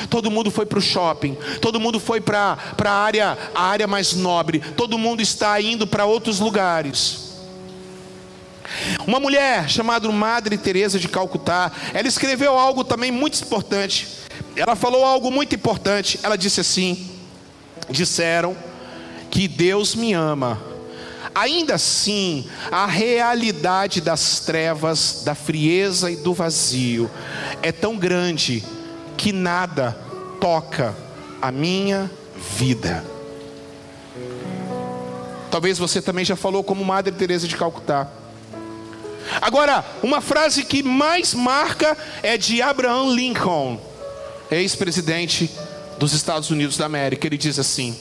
Todo 0.10 0.32
mundo 0.32 0.50
foi 0.50 0.66
para 0.66 0.80
o 0.80 0.82
shopping, 0.82 1.38
todo 1.62 1.80
mundo 1.80 2.00
foi 2.00 2.20
para 2.20 2.58
a 2.84 2.90
área, 2.90 3.38
a 3.54 3.64
área 3.64 3.88
mais 3.88 4.14
nobre, 4.14 4.60
todo 4.76 4.98
mundo 4.98 5.22
está 5.22 5.60
indo 5.62 5.86
para 5.86 6.06
outros 6.06 6.40
lugares. 6.40 7.34
Uma 9.06 9.20
mulher 9.20 9.70
chamada 9.70 10.10
Madre 10.12 10.58
Teresa 10.58 10.98
de 10.98 11.08
Calcutá, 11.08 11.72
ela 11.94 12.08
escreveu 12.08 12.58
algo 12.58 12.84
também 12.84 13.12
muito 13.12 13.40
importante. 13.42 14.08
Ela 14.56 14.76
falou 14.76 15.06
algo 15.06 15.30
muito 15.30 15.54
importante. 15.54 16.20
Ela 16.24 16.36
disse 16.36 16.62
assim: 16.62 17.10
disseram 17.90 18.56
que 19.34 19.48
Deus 19.48 19.96
me 19.96 20.14
ama. 20.14 20.62
Ainda 21.34 21.74
assim, 21.74 22.48
a 22.72 22.86
realidade 22.86 24.00
das 24.00 24.42
trevas, 24.42 25.24
da 25.26 25.34
frieza 25.34 26.12
e 26.12 26.16
do 26.16 26.36
vazio 26.36 27.10
é 27.64 27.72
tão 27.72 27.98
grande 27.98 28.64
que 29.18 29.34
nada 29.34 29.98
toca 30.40 30.96
a 31.42 31.52
minha 31.52 32.12
vida. 32.60 33.04
Talvez 35.50 35.80
você 35.80 36.00
também 36.00 36.24
já 36.24 36.36
falou 36.36 36.64
como 36.64 36.86
Madre 36.86 37.12
Teresa 37.12 37.48
de 37.48 37.58
Calcutá. 37.58 38.08
Agora, 39.42 39.84
uma 40.04 40.22
frase 40.22 40.64
que 40.64 40.84
mais 40.84 41.34
marca 41.34 41.98
é 42.22 42.38
de 42.38 42.62
Abraham 42.62 43.16
Lincoln, 43.16 43.82
ex-presidente 44.52 45.50
dos 45.98 46.14
Estados 46.14 46.52
Unidos 46.52 46.78
da 46.78 46.86
América. 46.86 47.26
Ele 47.26 47.38
diz 47.38 47.58
assim: 47.58 47.98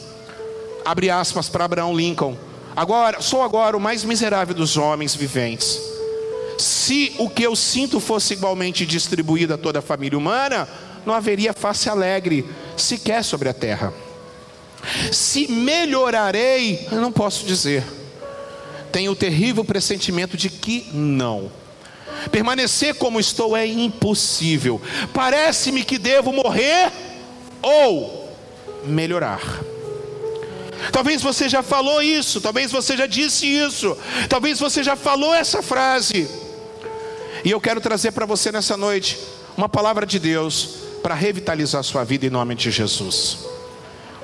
abre 0.85 1.11
aspas 1.11 1.49
para 1.49 1.65
Abraão 1.65 1.97
Lincoln. 1.97 2.37
Agora, 2.75 3.21
sou 3.21 3.43
agora 3.43 3.77
o 3.77 3.81
mais 3.81 4.05
miserável 4.05 4.55
dos 4.55 4.77
homens 4.77 5.15
viventes. 5.15 5.81
Se 6.59 7.15
o 7.19 7.29
que 7.29 7.43
eu 7.43 7.55
sinto 7.57 8.01
fosse 8.01 8.35
igualmente 8.35 8.87
distribuído 8.87 9.55
a 9.55 9.59
toda 9.59 9.81
a 9.81 9.83
família 9.83 10.19
humana, 10.19 10.69
não 11.05 11.15
haveria 11.15 11.53
face 11.53 11.89
alegre 11.89 12.47
sequer 12.77 13.25
sobre 13.25 13.49
a 13.49 13.55
terra. 13.55 13.93
Se 15.13 15.51
melhorarei, 15.51 16.87
eu 16.91 17.01
não 17.01 17.13
posso 17.13 17.45
dizer. 17.45 17.85
Tenho 18.91 19.13
o 19.13 19.17
terrível 19.17 19.65
pressentimento 19.65 20.37
de 20.37 20.51
que 20.51 20.89
não. 20.93 21.51
Permanecer 22.31 22.95
como 22.95 23.19
estou 23.19 23.57
é 23.57 23.67
impossível. 23.67 24.81
Parece-me 25.13 25.83
que 25.83 25.99
devo 25.99 26.33
morrer 26.33 26.93
ou 27.61 28.31
melhorar. 28.85 29.41
Talvez 30.91 31.23
você 31.23 31.49
já 31.49 31.63
falou 31.63 32.03
isso, 32.03 32.41
talvez 32.41 32.73
você 32.73 32.97
já 32.97 33.07
disse 33.07 33.47
isso, 33.47 33.97
talvez 34.29 34.59
você 34.59 34.83
já 34.83 34.97
falou 34.97 35.35
essa 35.35 35.63
frase. 35.63 36.29
E 37.45 37.51
eu 37.51 37.61
quero 37.61 37.81
trazer 37.81 38.13
para 38.13 38.27
você 38.27 38.51
nessa 38.51 38.77
noite 38.77 39.19
uma 39.57 39.69
palavra 39.69 40.07
de 40.07 40.19
Deus 40.19 40.83
para 41.03 41.15
revitalizar 41.15 41.83
sua 41.83 42.05
vida 42.05 42.27
em 42.27 42.31
nome 42.31 42.55
de 42.55 42.71
Jesus. 42.71 43.39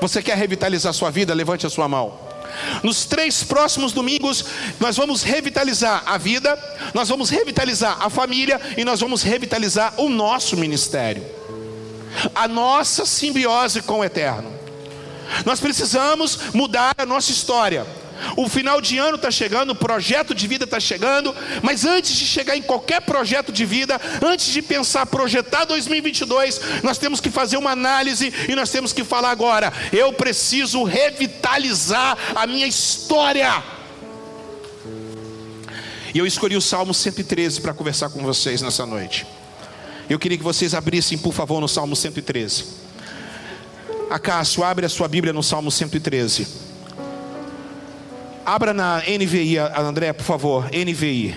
Você 0.01 0.23
quer 0.23 0.37
revitalizar 0.37 0.93
sua 0.93 1.11
vida? 1.11 1.35
Levante 1.35 1.67
a 1.67 1.71
sua 1.71 1.89
mão. 1.89 2.19
Nos 2.83 3.05
três 3.05 3.43
próximos 3.43 3.93
domingos, 3.93 4.45
nós 4.81 4.97
vamos 4.97 5.23
revitalizar 5.23 6.03
a 6.07 6.17
vida, 6.17 6.59
nós 6.95 7.09
vamos 7.09 7.31
revitalizar 7.31 7.99
a 8.01 8.09
família 8.09 8.61
e 8.77 8.85
nós 8.85 9.01
vamos 9.01 9.23
revitalizar 9.23 9.95
o 9.99 10.09
nosso 10.09 10.57
ministério, 10.57 11.25
a 12.35 12.49
nossa 12.49 13.05
simbiose 13.05 13.83
com 13.83 14.01
o 14.01 14.05
eterno. 14.05 14.58
Nós 15.45 15.61
precisamos 15.61 16.53
mudar 16.53 16.95
a 16.99 17.07
nossa 17.07 17.31
história. 17.31 17.87
O 18.37 18.49
final 18.49 18.81
de 18.81 18.99
ano 18.99 19.17
está 19.17 19.31
chegando, 19.31 19.71
o 19.71 19.75
projeto 19.75 20.35
de 20.35 20.47
vida 20.47 20.65
está 20.65 20.81
chegando, 20.81 21.35
mas 21.63 21.85
antes 21.85 22.15
de 22.17 22.27
chegar 22.27 22.57
em 22.57 22.63
qualquer 22.63 23.01
projeto 23.03 23.53
de 23.53 23.65
vida, 23.65 24.01
antes 24.23 24.47
de 24.47 24.61
pensar 24.61 25.07
projetar 25.07 25.65
2022, 25.65 26.61
nós 26.83 26.99
temos 26.99 27.21
que 27.21 27.31
fazer 27.31 27.57
uma 27.57 27.71
análise 27.71 28.33
e 28.49 28.55
nós 28.55 28.71
temos 28.71 28.93
que 28.93 29.05
falar 29.05 29.31
agora: 29.31 29.73
eu 29.93 30.13
preciso 30.13 30.83
revitalizar 30.83 32.19
a 32.35 32.47
minha 32.47 32.67
história. 32.67 33.63
E 36.15 36.19
eu 36.19 36.27
escolhi 36.27 36.57
o 36.57 36.61
Salmo 36.61 36.95
113 36.95 37.61
para 37.61 37.75
conversar 37.75 38.09
com 38.09 38.23
vocês 38.23 38.63
nessa 38.63 38.87
noite. 38.87 39.27
Eu 40.09 40.19
queria 40.19 40.39
que 40.39 40.45
vocês 40.45 40.75
abrissem, 40.75 41.19
por 41.19 41.35
favor, 41.35 41.61
no 41.61 41.69
Salmo 41.69 41.95
113. 41.95 42.88
Acácio, 44.11 44.65
abre 44.65 44.87
a 44.87 44.89
sua 44.89 45.07
Bíblia 45.07 45.35
no 45.35 45.43
Salmo 45.43 45.71
113. 45.71 46.47
Abra 48.45 48.73
na 48.73 49.01
NVI, 49.01 49.59
André, 49.59 50.15
por 50.15 50.25
favor, 50.25 50.65
NVI. 50.73 51.37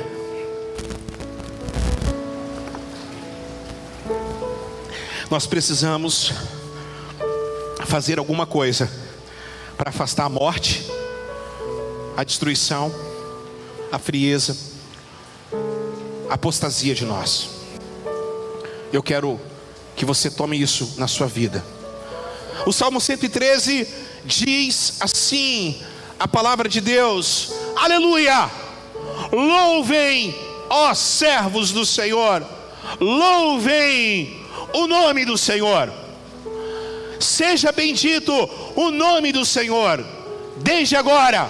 Nós 5.29 5.45
precisamos 5.45 6.31
fazer 7.85 8.17
alguma 8.17 8.45
coisa 8.45 8.89
para 9.77 9.89
afastar 9.89 10.23
a 10.23 10.29
morte, 10.29 10.89
a 12.15 12.23
destruição, 12.23 12.89
a 13.91 13.99
frieza, 13.99 14.55
a 16.29 16.35
apostasia 16.35 16.95
de 16.95 17.03
nós. 17.03 17.49
Eu 18.93 19.03
quero 19.03 19.37
que 19.93 20.05
você 20.05 20.31
tome 20.31 20.61
isso 20.61 20.95
na 20.97 21.07
sua 21.07 21.27
vida. 21.27 21.61
O 22.65 22.71
Salmo 22.71 23.01
113 23.01 23.87
diz 24.25 24.97
assim: 24.99 25.81
a 26.19 26.27
palavra 26.27 26.69
de 26.69 26.79
Deus, 26.79 27.51
aleluia! 27.75 28.49
Louvem, 29.31 30.35
ó 30.69 30.93
servos 30.93 31.71
do 31.71 31.85
Senhor, 31.85 32.45
louvem 32.99 34.45
o 34.73 34.85
nome 34.85 35.25
do 35.25 35.37
Senhor. 35.37 35.91
Seja 37.19 37.71
bendito 37.71 38.33
o 38.75 38.91
nome 38.91 39.31
do 39.31 39.45
Senhor, 39.45 40.05
desde 40.57 40.95
agora 40.95 41.49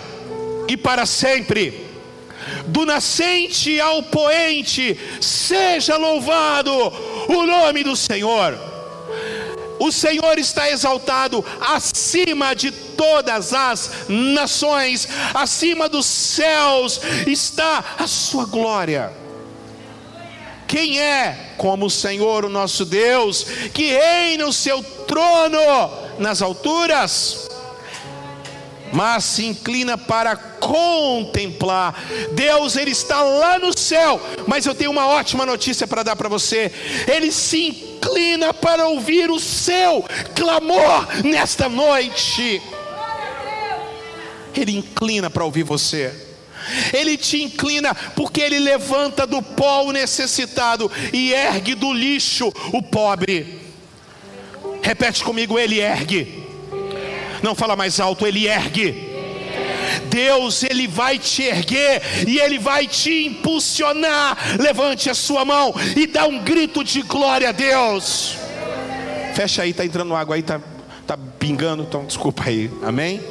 e 0.68 0.78
para 0.78 1.06
sempre. 1.06 1.88
Do 2.68 2.86
nascente 2.86 3.80
ao 3.80 4.04
poente, 4.04 4.98
seja 5.20 5.98
louvado 5.98 6.72
o 7.28 7.46
nome 7.46 7.84
do 7.84 7.96
Senhor. 7.96 8.71
O 9.82 9.92
Senhor 9.92 10.38
está 10.38 10.70
exaltado 10.70 11.44
acima 11.60 12.54
de 12.54 12.70
todas 12.70 13.52
as 13.52 13.92
nações, 14.08 15.08
acima 15.34 15.90
dos 15.90 16.06
céus 16.06 17.02
está 17.26 17.84
a 17.98 18.06
sua 18.06 18.46
glória. 18.46 19.12
Quem 20.68 21.02
é 21.02 21.54
como 21.58 21.88
o 21.88 21.90
Senhor, 21.90 22.46
o 22.46 22.50
nosso 22.50 22.86
Deus, 22.86 23.44
que 23.74 23.88
reina 23.88 24.46
o 24.46 24.54
seu 24.54 24.84
trono 24.84 25.58
nas 26.20 26.44
alturas? 26.44 27.50
mas 28.94 29.24
se 29.24 29.46
inclina 29.46 29.98
para 29.98 30.36
contemplar. 30.36 31.96
Deus, 32.34 32.76
Ele 32.76 32.92
está 32.92 33.24
lá 33.24 33.58
no 33.58 33.76
céu, 33.76 34.20
mas 34.46 34.66
eu 34.66 34.76
tenho 34.76 34.92
uma 34.92 35.08
ótima 35.08 35.46
notícia 35.46 35.88
para 35.88 36.04
dar 36.04 36.18
para 36.18 36.28
você: 36.28 36.70
Ele 37.08 37.32
se 37.32 37.68
inclina 37.68 37.91
para 38.62 38.88
ouvir 38.88 39.30
o 39.30 39.40
seu 39.40 40.06
clamor 40.36 41.08
nesta 41.24 41.68
noite. 41.68 42.62
Ele 44.56 44.78
inclina 44.78 45.30
para 45.30 45.44
ouvir 45.44 45.64
você. 45.64 46.14
Ele 46.94 47.18
te 47.18 47.42
inclina 47.42 47.94
porque 48.16 48.40
ele 48.40 48.60
levanta 48.60 49.26
do 49.26 49.42
pó 49.42 49.84
o 49.84 49.92
necessitado 49.92 50.92
e 51.12 51.34
ergue 51.34 51.76
do 51.76 51.92
lixo 51.92 52.54
o 52.72 52.82
pobre. 52.82 53.60
Repete 54.82 55.24
comigo, 55.24 55.58
ele 55.58 55.80
ergue. 55.80 56.48
Não 57.42 57.56
fala 57.56 57.76
mais 57.76 58.00
alto, 58.00 58.28
ele 58.28 58.48
ergue. 58.48 59.11
Deus, 60.10 60.64
Ele 60.64 60.88
vai 60.88 61.18
te 61.18 61.44
erguer 61.44 62.02
e 62.28 62.40
Ele 62.40 62.60
vai 62.60 62.88
te 62.88 63.26
impulsionar. 63.28 64.38
Levante 64.60 65.10
a 65.10 65.14
sua 65.14 65.46
mão 65.46 65.74
e 65.96 66.08
dá 66.08 66.26
um 66.26 66.40
grito 66.40 66.84
de 66.84 67.02
glória 67.02 67.50
a 67.50 67.52
Deus. 67.52 68.38
Fecha 69.34 69.64
aí, 69.64 69.72
está 69.72 69.86
entrando 69.86 70.16
água 70.16 70.36
aí, 70.36 70.42
está 70.42 70.60
tá 71.08 71.18
pingando, 71.40 71.84
então 71.84 72.06
desculpa 72.06 72.44
aí, 72.46 72.70
amém? 72.84 73.22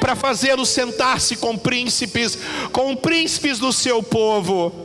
para 0.00 0.16
fazê-lo 0.16 0.64
sentar-se 0.64 1.36
com 1.36 1.56
príncipes, 1.56 2.38
com 2.72 2.96
príncipes 2.96 3.58
do 3.58 3.72
seu 3.72 4.02
povo, 4.02 4.83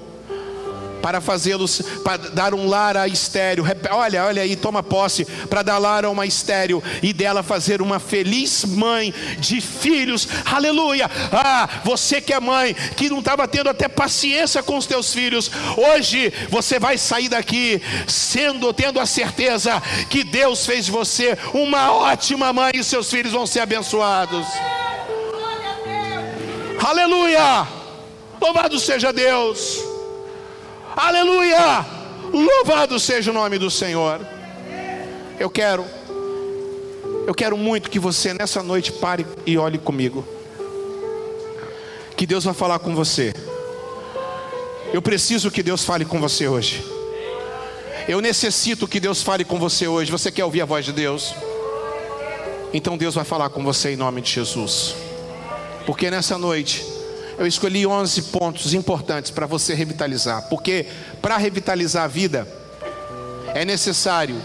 para 1.02 1.22
fazê-los, 1.22 1.82
para 2.04 2.18
dar 2.18 2.54
um 2.54 2.68
lar 2.68 2.98
a 2.98 3.08
estéreo. 3.08 3.66
Olha, 3.92 4.26
olha 4.26 4.42
aí, 4.42 4.56
toma 4.56 4.84
posse, 4.84 5.26
para 5.50 5.64
dar 5.64 5.78
lar 5.78 6.06
a 6.06 6.10
uma 6.10 6.26
estéreo 6.26 6.84
e 7.02 7.14
dela 7.14 7.44
fazer 7.44 7.82
uma 7.82 8.00
feliz 8.00 8.66
mãe 8.66 9.14
de 9.40 9.62
filhos. 9.62 10.28
Aleluia! 10.46 11.10
Ah, 11.32 11.68
você 11.84 12.22
que 12.22 12.34
é 12.34 12.40
mãe, 12.40 12.74
que 12.96 13.10
não 13.10 13.20
estava 13.20 13.48
tendo 13.48 13.70
até 13.70 13.88
paciência 13.88 14.62
com 14.64 14.78
os 14.78 14.86
teus 14.86 15.14
filhos, 15.14 15.52
hoje 15.78 16.34
você 16.50 16.80
vai 16.80 16.98
sair 16.98 17.30
daqui 17.30 17.82
sendo, 18.08 18.74
tendo 18.74 19.00
a 19.00 19.06
certeza 19.06 19.82
que 20.10 20.24
Deus 20.24 20.66
fez 20.66 20.86
de 20.86 20.92
você 20.92 21.38
uma 21.54 21.92
ótima 21.92 22.52
mãe 22.54 22.72
e 22.76 22.84
seus 22.84 23.10
filhos 23.10 23.34
vão 23.34 23.46
ser 23.46 23.62
abençoados. 23.62 24.46
Aleluia! 26.82 27.68
Louvado 28.42 28.80
seja 28.80 29.12
Deus! 29.12 29.89
Aleluia! 30.96 31.86
Louvado 32.34 33.00
seja 33.00 33.32
o 33.32 33.34
nome 33.34 33.58
do 33.58 33.70
Senhor. 33.70 34.26
Eu 35.40 35.50
quero, 35.50 35.86
eu 37.26 37.34
quero 37.34 37.58
muito 37.58 37.90
que 37.90 38.00
você 38.00 38.34
nessa 38.34 38.62
noite 38.62 38.92
pare 38.92 39.26
e 39.46 39.58
olhe 39.58 39.78
comigo. 39.78 40.26
Que 42.16 42.26
Deus 42.26 42.44
vai 42.44 42.54
falar 42.54 42.80
com 42.80 42.94
você. 42.96 43.34
Eu 44.92 45.02
preciso 45.02 45.52
que 45.52 45.64
Deus 45.64 45.86
fale 45.86 46.04
com 46.04 46.20
você 46.20 46.48
hoje. 46.48 46.84
Eu 48.08 48.20
necessito 48.22 48.88
que 48.88 49.00
Deus 49.00 49.22
fale 49.22 49.46
com 49.46 49.60
você 49.60 49.88
hoje. 49.88 50.12
Você 50.12 50.32
quer 50.32 50.44
ouvir 50.44 50.62
a 50.62 50.66
voz 50.66 50.84
de 50.84 50.92
Deus? 50.92 51.34
Então 52.74 52.98
Deus 52.98 53.16
vai 53.16 53.24
falar 53.24 53.50
com 53.50 53.64
você 53.64 53.94
em 53.94 53.96
nome 53.96 54.22
de 54.22 54.32
Jesus. 54.32 54.96
Porque 55.86 56.10
nessa 56.10 56.38
noite 56.38 56.99
eu 57.40 57.48
escolhi 57.48 57.88
11 57.88 58.24
pontos 58.24 58.74
importantes 58.74 59.32
para 59.32 59.46
você 59.48 59.74
revitalizar. 59.74 60.50
Porque 60.50 60.86
para 61.22 61.38
revitalizar 61.38 62.04
a 62.04 62.08
vida 62.08 62.46
é 63.56 63.64
necessário 63.64 64.36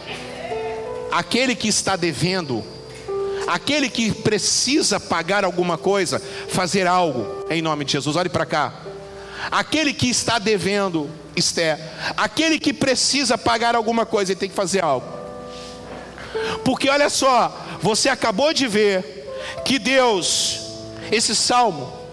aquele 1.10 1.56
que 1.56 1.66
está 1.66 1.96
devendo, 1.96 2.64
aquele 3.48 3.88
que 3.90 4.12
precisa 4.12 5.00
pagar 5.00 5.44
alguma 5.44 5.76
coisa, 5.76 6.22
fazer 6.48 6.86
algo 6.86 7.44
em 7.50 7.60
nome 7.60 7.84
de 7.84 7.92
Jesus. 7.92 8.14
Olhe 8.14 8.28
para 8.28 8.46
cá. 8.46 8.72
Aquele 9.50 9.92
que 9.92 10.08
está 10.08 10.38
devendo, 10.38 11.10
Esther, 11.36 11.78
aquele 12.16 12.60
que 12.60 12.72
precisa 12.72 13.36
pagar 13.36 13.74
alguma 13.74 14.06
coisa, 14.06 14.32
ele 14.32 14.40
tem 14.40 14.48
que 14.48 14.54
fazer 14.54 14.84
algo. 14.84 15.06
Porque 16.64 16.88
olha 16.88 17.10
só, 17.10 17.52
você 17.82 18.08
acabou 18.08 18.54
de 18.54 18.68
ver 18.68 19.32
que 19.64 19.78
Deus 19.80 20.60
esse 21.10 21.34
salmo, 21.34 22.03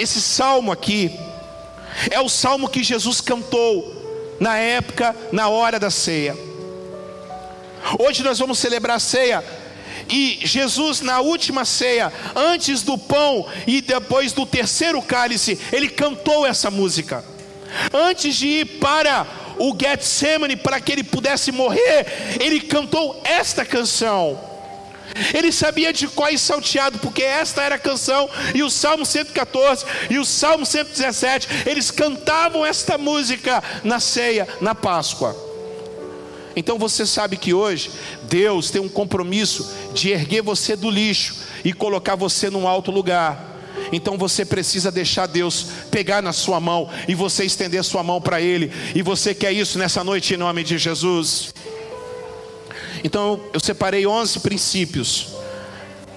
esse 0.00 0.20
salmo 0.20 0.72
aqui, 0.72 1.18
é 2.10 2.20
o 2.20 2.28
salmo 2.28 2.68
que 2.68 2.82
Jesus 2.82 3.20
cantou 3.20 4.36
na 4.40 4.56
época, 4.56 5.14
na 5.30 5.48
hora 5.48 5.78
da 5.78 5.90
ceia. 5.90 6.36
Hoje 7.98 8.22
nós 8.22 8.38
vamos 8.38 8.58
celebrar 8.58 8.96
a 8.96 9.00
ceia. 9.00 9.44
E 10.08 10.40
Jesus, 10.42 11.02
na 11.02 11.20
última 11.20 11.64
ceia, 11.64 12.12
antes 12.34 12.82
do 12.82 12.96
pão 12.96 13.46
e 13.66 13.80
depois 13.80 14.32
do 14.32 14.46
terceiro 14.46 15.00
cálice, 15.02 15.58
ele 15.72 15.88
cantou 15.88 16.46
essa 16.46 16.70
música. 16.70 17.22
Antes 17.92 18.34
de 18.36 18.46
ir 18.46 18.64
para 18.78 19.26
o 19.58 19.76
Getsemane, 19.78 20.56
para 20.56 20.80
que 20.80 20.92
ele 20.92 21.04
pudesse 21.04 21.52
morrer, 21.52 22.06
ele 22.40 22.60
cantou 22.60 23.20
esta 23.22 23.64
canção. 23.64 24.49
Ele 25.34 25.52
sabia 25.52 25.92
de 25.92 26.06
qual 26.08 26.30
salteado, 26.38 26.98
porque 26.98 27.22
esta 27.22 27.62
era 27.62 27.74
a 27.74 27.78
canção, 27.78 28.28
e 28.54 28.62
o 28.62 28.70
Salmo 28.70 29.04
114 29.04 29.84
e 30.08 30.18
o 30.18 30.24
Salmo 30.24 30.64
117, 30.64 31.48
eles 31.66 31.90
cantavam 31.90 32.64
esta 32.64 32.96
música 32.96 33.62
na 33.82 33.98
ceia, 34.00 34.46
na 34.60 34.74
Páscoa. 34.74 35.36
Então 36.54 36.78
você 36.78 37.06
sabe 37.06 37.36
que 37.36 37.54
hoje 37.54 37.90
Deus 38.24 38.70
tem 38.70 38.80
um 38.80 38.88
compromisso 38.88 39.72
de 39.94 40.10
erguer 40.10 40.42
você 40.42 40.76
do 40.76 40.90
lixo 40.90 41.36
e 41.64 41.72
colocar 41.72 42.16
você 42.16 42.50
num 42.50 42.66
alto 42.66 42.90
lugar. 42.90 43.48
Então 43.92 44.18
você 44.18 44.44
precisa 44.44 44.90
deixar 44.90 45.26
Deus 45.26 45.66
pegar 45.90 46.22
na 46.22 46.32
sua 46.32 46.60
mão 46.60 46.88
e 47.08 47.14
você 47.14 47.44
estender 47.44 47.82
sua 47.84 48.02
mão 48.02 48.20
para 48.20 48.40
Ele. 48.40 48.72
E 48.94 49.02
você 49.02 49.34
quer 49.34 49.52
isso 49.52 49.78
nessa 49.78 50.04
noite 50.04 50.34
em 50.34 50.36
nome 50.36 50.62
de 50.62 50.76
Jesus? 50.76 51.54
Então 53.02 53.40
eu 53.52 53.60
separei 53.60 54.06
11 54.06 54.40
princípios 54.40 55.28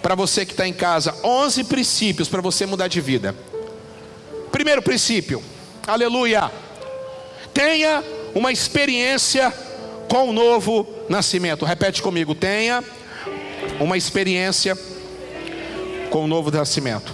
para 0.02 0.16
você 0.16 0.46
que 0.46 0.52
está 0.52 0.68
em 0.68 0.74
casa, 0.74 1.16
11 1.24 1.64
princípios 1.64 2.28
para 2.28 2.42
você 2.42 2.66
mudar 2.66 2.88
de 2.88 3.00
vida. 3.00 3.34
Primeiro 4.52 4.82
princípio, 4.82 5.42
aleluia. 5.88 6.52
Tenha 7.54 8.04
uma 8.36 8.52
experiência 8.52 9.54
com 10.10 10.30
o 10.30 10.34
novo 10.34 10.88
nascimento. 11.08 11.66
Repete 11.66 12.02
comigo: 12.02 12.36
tenha 12.36 12.84
uma 13.80 13.98
experiência 13.98 14.78
com 16.10 16.26
o 16.26 16.28
novo 16.28 16.52
nascimento. 16.52 17.14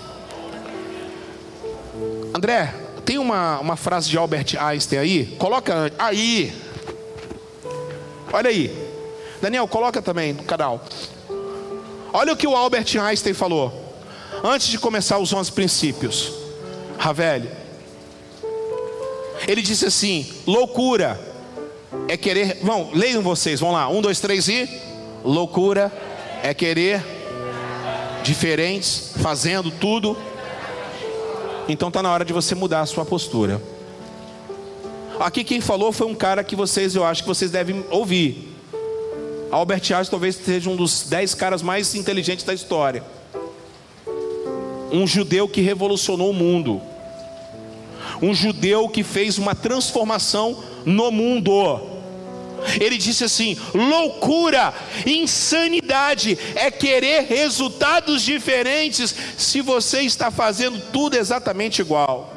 André, 2.33 2.73
tem 3.05 3.17
uma, 3.17 3.59
uma 3.59 3.75
frase 3.75 4.09
de 4.09 4.17
Albert 4.17 4.55
Einstein 4.59 4.99
aí? 4.99 5.25
Coloca 5.37 5.91
aí. 5.97 6.53
Olha 8.31 8.49
aí. 8.49 8.88
Daniel, 9.41 9.67
coloca 9.67 10.01
também 10.01 10.33
no 10.33 10.43
canal. 10.43 10.83
Olha 12.11 12.33
o 12.33 12.37
que 12.37 12.47
o 12.47 12.55
Albert 12.55 12.87
Einstein 12.99 13.33
falou. 13.33 13.71
Antes 14.43 14.67
de 14.67 14.77
começar 14.79 15.17
os 15.17 15.31
11 15.31 15.51
princípios. 15.51 16.33
Ravel. 16.97 17.43
Ele 19.47 19.61
disse 19.61 19.85
assim: 19.85 20.27
loucura 20.45 21.19
é 22.07 22.17
querer. 22.17 22.59
Vão, 22.61 22.89
leiam 22.93 23.21
vocês, 23.21 23.59
vão 23.59 23.71
lá. 23.71 23.87
Um, 23.87 24.01
dois, 24.01 24.19
três 24.19 24.47
e. 24.47 24.69
Loucura 25.23 25.91
é 26.43 26.53
querer 26.53 27.03
diferentes, 28.23 29.11
fazendo 29.21 29.71
tudo. 29.71 30.17
Então 31.67 31.89
está 31.89 32.01
na 32.01 32.11
hora 32.11 32.25
de 32.25 32.33
você 32.33 32.55
mudar 32.55 32.81
a 32.81 32.85
sua 32.85 33.05
postura. 33.05 33.61
Aqui 35.19 35.43
quem 35.43 35.59
falou 35.59 35.91
foi 35.91 36.07
um 36.07 36.15
cara 36.15 36.43
que 36.43 36.55
vocês, 36.55 36.95
eu 36.95 37.03
acho 37.03 37.23
que 37.23 37.27
vocês 37.27 37.51
devem 37.51 37.85
ouvir. 37.91 38.48
Albert 39.51 39.81
Einstein 39.81 40.11
talvez 40.11 40.35
seja 40.35 40.69
um 40.69 40.75
dos 40.75 41.03
dez 41.03 41.33
caras 41.33 41.61
mais 41.61 41.95
inteligentes 41.95 42.45
da 42.45 42.53
história. 42.53 43.03
Um 44.91 45.07
judeu 45.07 45.47
que 45.47 45.61
revolucionou 45.61 46.29
o 46.29 46.33
mundo. 46.33 46.81
Um 48.21 48.33
judeu 48.33 48.89
que 48.89 49.03
fez 49.03 49.37
uma 49.37 49.55
transformação 49.55 50.63
no 50.85 51.11
mundo. 51.11 51.81
Ele 52.79 52.97
disse 52.97 53.23
assim: 53.23 53.57
loucura, 53.73 54.73
insanidade 55.05 56.37
é 56.55 56.69
querer 56.69 57.23
resultados 57.23 58.21
diferentes 58.21 59.15
se 59.37 59.61
você 59.61 60.01
está 60.01 60.29
fazendo 60.29 60.79
tudo 60.91 61.15
exatamente 61.15 61.81
igual. 61.81 62.33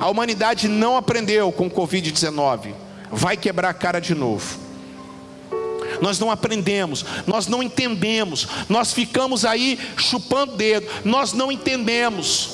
A 0.00 0.08
humanidade 0.08 0.66
não 0.66 0.96
aprendeu 0.96 1.52
com 1.52 1.66
o 1.66 1.70
Covid-19, 1.70 2.72
vai 3.10 3.36
quebrar 3.36 3.70
a 3.70 3.74
cara 3.74 4.00
de 4.00 4.14
novo. 4.14 4.67
Nós 6.00 6.18
não 6.18 6.30
aprendemos, 6.30 7.04
nós 7.26 7.46
não 7.46 7.62
entendemos, 7.62 8.46
nós 8.68 8.92
ficamos 8.92 9.44
aí 9.44 9.78
chupando 9.96 10.56
dedo, 10.56 10.86
nós 11.04 11.32
não 11.32 11.50
entendemos. 11.50 12.50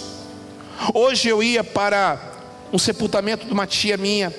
Hoje 0.93 1.29
eu 1.29 1.43
ia 1.43 1.63
para 1.63 2.33
um 2.73 2.79
sepultamento 2.79 3.47
de 3.47 3.53
uma 3.53 3.67
tia 3.67 3.97
minha, 3.97 4.35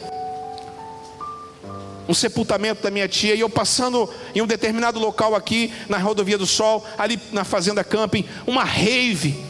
um 2.08 2.13
sepultamento 2.13 2.84
da 2.84 2.91
minha 2.91 3.08
tia, 3.08 3.36
e 3.36 3.39
eu 3.39 3.50
passando 3.50 4.10
em 4.34 4.41
um 4.41 4.48
determinado 4.48 5.00
local 5.00 5.36
aqui, 5.36 5.74
na 5.89 5.98
rodovia 5.98 6.38
do 6.38 6.46
Sol, 6.46 6.86
ali 6.98 7.20
na 7.32 7.44
Fazenda 7.44 7.84
Camping, 7.84 8.26
uma 8.46 8.63
rave, 8.63 9.44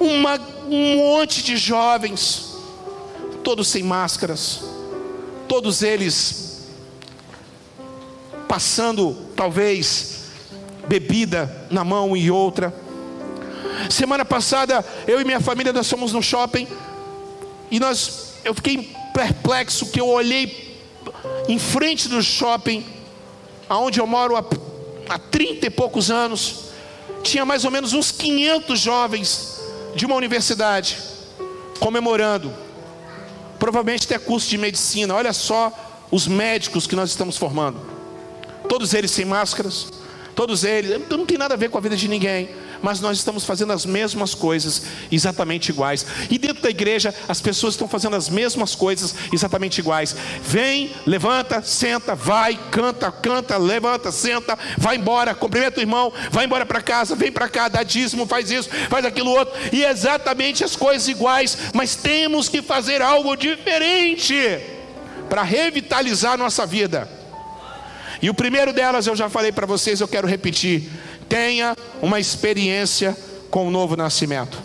uma, 0.00 0.40
um 0.68 0.96
monte 0.96 1.42
de 1.42 1.56
jovens, 1.56 2.56
todos 3.44 3.68
sem 3.68 3.82
máscaras, 3.82 4.64
todos 5.46 5.82
eles 5.82 6.43
passando, 8.54 9.16
talvez, 9.34 10.26
bebida 10.86 11.66
na 11.72 11.82
mão 11.82 12.16
e 12.16 12.30
outra. 12.30 12.72
Semana 13.90 14.24
passada, 14.24 14.86
eu 15.08 15.20
e 15.20 15.24
minha 15.24 15.40
família, 15.40 15.72
nós 15.72 15.90
fomos 15.90 16.12
no 16.12 16.22
shopping, 16.22 16.68
e 17.68 17.80
nós, 17.80 18.34
eu 18.44 18.54
fiquei 18.54 18.94
perplexo, 19.12 19.86
que 19.86 20.00
eu 20.00 20.06
olhei 20.06 20.78
em 21.48 21.58
frente 21.58 22.08
do 22.08 22.22
shopping, 22.22 22.86
aonde 23.68 23.98
eu 23.98 24.06
moro 24.06 24.36
há, 24.36 24.44
há 25.08 25.18
30 25.18 25.66
e 25.66 25.70
poucos 25.70 26.08
anos, 26.08 26.66
tinha 27.24 27.44
mais 27.44 27.64
ou 27.64 27.72
menos 27.72 27.92
uns 27.92 28.12
500 28.12 28.78
jovens 28.78 29.60
de 29.96 30.06
uma 30.06 30.14
universidade 30.14 30.96
comemorando. 31.80 32.54
Provavelmente 33.58 34.04
até 34.04 34.16
curso 34.16 34.48
de 34.48 34.58
medicina. 34.58 35.12
Olha 35.12 35.32
só 35.32 35.72
os 36.08 36.28
médicos 36.28 36.86
que 36.86 36.94
nós 36.94 37.10
estamos 37.10 37.36
formando. 37.36 37.93
Todos 38.68 38.94
eles 38.94 39.10
sem 39.10 39.24
máscaras, 39.24 39.86
todos 40.34 40.64
eles, 40.64 41.00
não 41.08 41.26
tem 41.26 41.38
nada 41.38 41.54
a 41.54 41.56
ver 41.56 41.70
com 41.70 41.78
a 41.78 41.80
vida 41.80 41.96
de 41.96 42.08
ninguém 42.08 42.48
mas 42.84 43.00
nós 43.00 43.16
estamos 43.16 43.46
fazendo 43.46 43.72
as 43.72 43.86
mesmas 43.86 44.34
coisas 44.34 44.82
exatamente 45.10 45.70
iguais. 45.70 46.04
E 46.30 46.36
dentro 46.36 46.62
da 46.62 46.68
igreja, 46.68 47.14
as 47.26 47.40
pessoas 47.40 47.72
estão 47.72 47.88
fazendo 47.88 48.14
as 48.14 48.28
mesmas 48.28 48.74
coisas 48.74 49.14
exatamente 49.32 49.78
iguais. 49.78 50.14
Vem, 50.42 50.92
levanta, 51.06 51.62
senta, 51.62 52.14
vai, 52.14 52.60
canta, 52.70 53.10
canta, 53.10 53.56
levanta, 53.56 54.12
senta, 54.12 54.58
vai 54.76 54.96
embora, 54.96 55.34
cumprimenta 55.34 55.80
o 55.80 55.82
irmão, 55.82 56.12
vai 56.30 56.44
embora 56.44 56.66
para 56.66 56.82
casa, 56.82 57.16
vem 57.16 57.32
para 57.32 57.48
cá, 57.48 57.68
dá 57.68 57.82
dízimo, 57.82 58.26
faz 58.26 58.50
isso, 58.50 58.68
faz 58.90 59.02
aquilo 59.06 59.30
outro, 59.30 59.54
e 59.72 59.82
exatamente 59.82 60.62
as 60.62 60.76
coisas 60.76 61.08
iguais, 61.08 61.56
mas 61.72 61.96
temos 61.96 62.50
que 62.50 62.60
fazer 62.60 63.00
algo 63.00 63.34
diferente 63.34 64.60
para 65.30 65.42
revitalizar 65.42 66.34
a 66.34 66.36
nossa 66.36 66.66
vida. 66.66 67.23
E 68.24 68.30
o 68.30 68.32
primeiro 68.32 68.72
delas 68.72 69.06
eu 69.06 69.14
já 69.14 69.28
falei 69.28 69.52
para 69.52 69.66
vocês, 69.66 70.00
eu 70.00 70.08
quero 70.08 70.26
repetir 70.26 70.90
tenha 71.28 71.76
uma 72.00 72.18
experiência 72.18 73.14
com 73.50 73.68
o 73.68 73.70
novo 73.70 73.98
nascimento. 73.98 74.58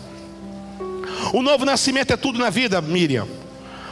O 1.34 1.42
novo 1.42 1.66
nascimento 1.66 2.10
é 2.10 2.16
tudo 2.16 2.38
na 2.38 2.48
vida, 2.48 2.80
Miriam. 2.80 3.28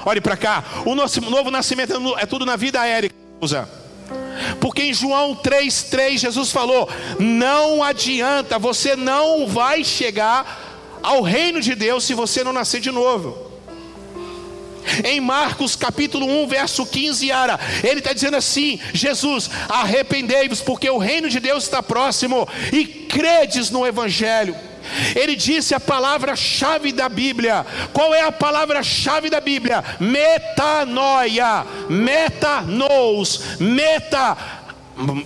Olhe 0.07 0.23
para 0.23 0.39
cá. 0.39 0.65
O 0.87 0.95
novo 0.95 1.51
nascimento 1.51 1.93
é 2.19 2.25
tudo 2.25 2.47
na 2.47 2.57
vida, 2.57 2.87
Érica. 2.87 3.15
Porque 4.59 4.85
em 4.85 4.95
João 4.95 5.37
3,3 5.37 6.17
Jesus 6.17 6.51
falou: 6.51 6.89
Não 7.19 7.83
adianta, 7.83 8.59
você 8.59 8.97
não 8.97 9.47
vai 9.47 9.85
chegar 9.85 10.99
ao 11.03 11.21
reino 11.21 11.61
de 11.61 11.75
Deus 11.75 12.05
se 12.05 12.15
você 12.15 12.43
não 12.43 12.55
nascer 12.55 12.81
de 12.81 12.91
novo. 12.91 13.48
Em 15.05 15.21
Marcos 15.21 15.77
capítulo 15.77 16.27
1, 16.27 16.49
verso 16.49 16.87
15, 16.87 17.33
Ara, 17.33 17.59
ele 17.83 18.01
está 18.01 18.13
dizendo 18.13 18.37
assim: 18.37 18.81
Jesus, 18.93 19.51
arrependei-vos, 19.69 20.61
porque 20.61 20.89
o 20.89 20.99
reino 20.99 21.29
de 21.29 21.41
Deus 21.41 21.65
está 21.65 21.83
próximo, 21.83 22.49
e 22.73 22.85
credes 22.85 23.71
no 23.71 23.87
Evangelho. 23.87 24.55
Ele 25.15 25.37
disse 25.37 25.75
a 25.75 25.81
palavra-chave 25.81 26.93
da 26.93 27.09
Bíblia. 27.09 27.65
Qual 27.93 28.15
é 28.15 28.23
a 28.23 28.33
palavra-chave 28.33 29.29
da 29.31 29.41
Bíblia? 29.41 29.85
Metanoia, 30.01 31.67
metanous, 31.89 33.59
meta 33.61 34.58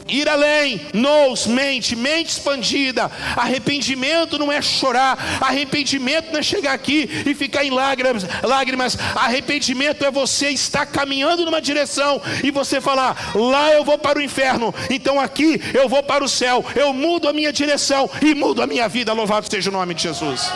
ir 0.08 0.28
além, 0.28 0.80
nos, 0.92 1.46
mente, 1.46 1.96
mente 1.96 2.30
expandida. 2.30 3.10
Arrependimento 3.36 4.38
não 4.38 4.52
é 4.52 4.60
chorar, 4.60 5.18
arrependimento 5.40 6.32
não 6.32 6.40
é 6.40 6.42
chegar 6.42 6.72
aqui 6.72 7.08
e 7.26 7.34
ficar 7.34 7.64
em 7.64 7.70
lágrimas, 7.70 8.24
lágrimas. 8.42 8.98
Arrependimento 9.14 10.04
é 10.04 10.10
você 10.10 10.50
estar 10.50 10.86
caminhando 10.86 11.44
numa 11.44 11.60
direção 11.60 12.20
e 12.42 12.50
você 12.50 12.80
falar: 12.80 13.32
lá 13.34 13.72
eu 13.72 13.84
vou 13.84 13.98
para 13.98 14.18
o 14.18 14.22
inferno, 14.22 14.74
então 14.90 15.20
aqui 15.20 15.60
eu 15.74 15.88
vou 15.88 16.02
para 16.02 16.24
o 16.24 16.28
céu. 16.28 16.64
Eu 16.74 16.92
mudo 16.92 17.28
a 17.28 17.32
minha 17.32 17.52
direção 17.52 18.10
e 18.20 18.34
mudo 18.34 18.62
a 18.62 18.66
minha 18.66 18.88
vida. 18.88 19.12
Louvado 19.12 19.46
seja 19.50 19.70
o 19.70 19.72
nome 19.72 19.94
de 19.94 20.02
Jesus. 20.02 20.50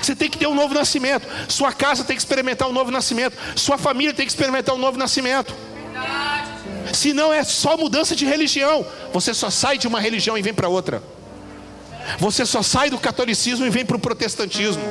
Você 0.00 0.14
tem 0.14 0.30
que 0.30 0.38
ter 0.38 0.46
um 0.46 0.54
novo 0.54 0.72
nascimento. 0.72 1.26
Sua 1.48 1.72
casa 1.72 2.04
tem 2.04 2.14
que 2.14 2.22
experimentar 2.22 2.68
um 2.68 2.72
novo 2.72 2.92
nascimento. 2.92 3.36
Sua 3.56 3.76
família 3.76 4.14
tem 4.14 4.24
que 4.24 4.30
experimentar 4.30 4.74
um 4.74 4.78
novo 4.78 4.96
nascimento. 4.96 5.52
Se 5.92 6.45
não 7.12 7.32
é 7.32 7.42
só 7.44 7.76
mudança 7.76 8.14
de 8.14 8.24
religião, 8.24 8.86
você 9.12 9.32
só 9.34 9.50
sai 9.50 9.78
de 9.78 9.86
uma 9.86 10.00
religião 10.00 10.36
e 10.36 10.42
vem 10.42 10.54
para 10.54 10.68
outra. 10.68 11.02
Você 12.18 12.46
só 12.46 12.62
sai 12.62 12.90
do 12.90 12.98
catolicismo 12.98 13.66
e 13.66 13.70
vem 13.70 13.84
para 13.84 13.96
o 13.96 14.00
protestantismo. 14.00 14.82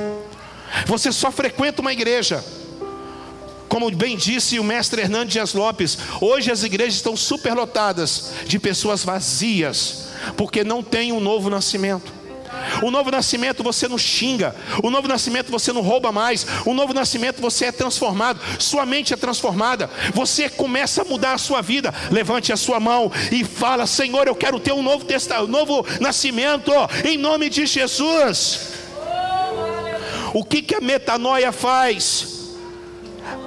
Você 0.85 1.11
só 1.11 1.31
frequenta 1.31 1.81
uma 1.81 1.93
igreja. 1.93 2.43
Como 3.69 3.89
bem 3.91 4.15
disse 4.15 4.59
o 4.59 4.63
mestre 4.63 5.01
Hernandes 5.01 5.33
Dias 5.33 5.53
Lopes, 5.53 5.97
hoje 6.21 6.51
as 6.51 6.63
igrejas 6.63 6.95
estão 6.95 7.15
superlotadas 7.15 8.31
de 8.45 8.59
pessoas 8.59 9.03
vazias, 9.03 10.09
porque 10.37 10.63
não 10.63 10.83
tem 10.83 11.11
um 11.11 11.19
novo 11.19 11.49
nascimento. 11.49 12.13
O 12.81 12.91
novo 12.91 13.11
nascimento 13.11 13.63
você 13.63 13.87
não 13.87 13.97
xinga, 13.97 14.55
o 14.83 14.89
novo 14.89 15.07
nascimento 15.07 15.51
você 15.51 15.71
não 15.71 15.81
rouba 15.81 16.11
mais, 16.11 16.45
o 16.65 16.73
novo 16.73 16.93
nascimento 16.93 17.41
você 17.41 17.65
é 17.65 17.71
transformado, 17.71 18.39
sua 18.59 18.85
mente 18.85 19.13
é 19.13 19.17
transformada, 19.17 19.89
você 20.13 20.49
começa 20.49 21.01
a 21.01 21.05
mudar 21.05 21.33
a 21.33 21.37
sua 21.37 21.61
vida. 21.61 21.93
Levante 22.11 22.51
a 22.51 22.57
sua 22.57 22.79
mão 22.79 23.11
e 23.31 23.43
fala: 23.43 23.85
Senhor, 23.85 24.27
eu 24.27 24.35
quero 24.35 24.59
ter 24.59 24.73
um 24.73 24.83
novo, 24.83 25.05
testa, 25.05 25.43
um 25.43 25.47
novo 25.47 25.85
nascimento, 25.99 26.71
em 27.03 27.17
nome 27.17 27.49
de 27.49 27.65
Jesus. 27.65 28.73
O 30.33 30.43
que, 30.43 30.61
que 30.61 30.75
a 30.75 30.81
metanoia 30.81 31.51
faz? 31.51 32.35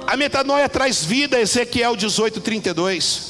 A 0.07 0.17
metanoia 0.17 0.67
traz 0.67 1.05
vida, 1.05 1.39
Ezequiel 1.39 1.95
18, 1.95 2.41
32. 2.41 3.28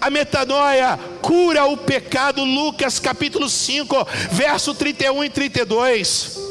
A 0.00 0.10
metanoia 0.10 0.98
cura 1.20 1.64
o 1.66 1.76
pecado, 1.76 2.44
Lucas 2.44 2.98
capítulo 2.98 3.48
5, 3.48 4.06
verso 4.30 4.74
31 4.74 5.24
e 5.24 5.30
32. 5.30 6.44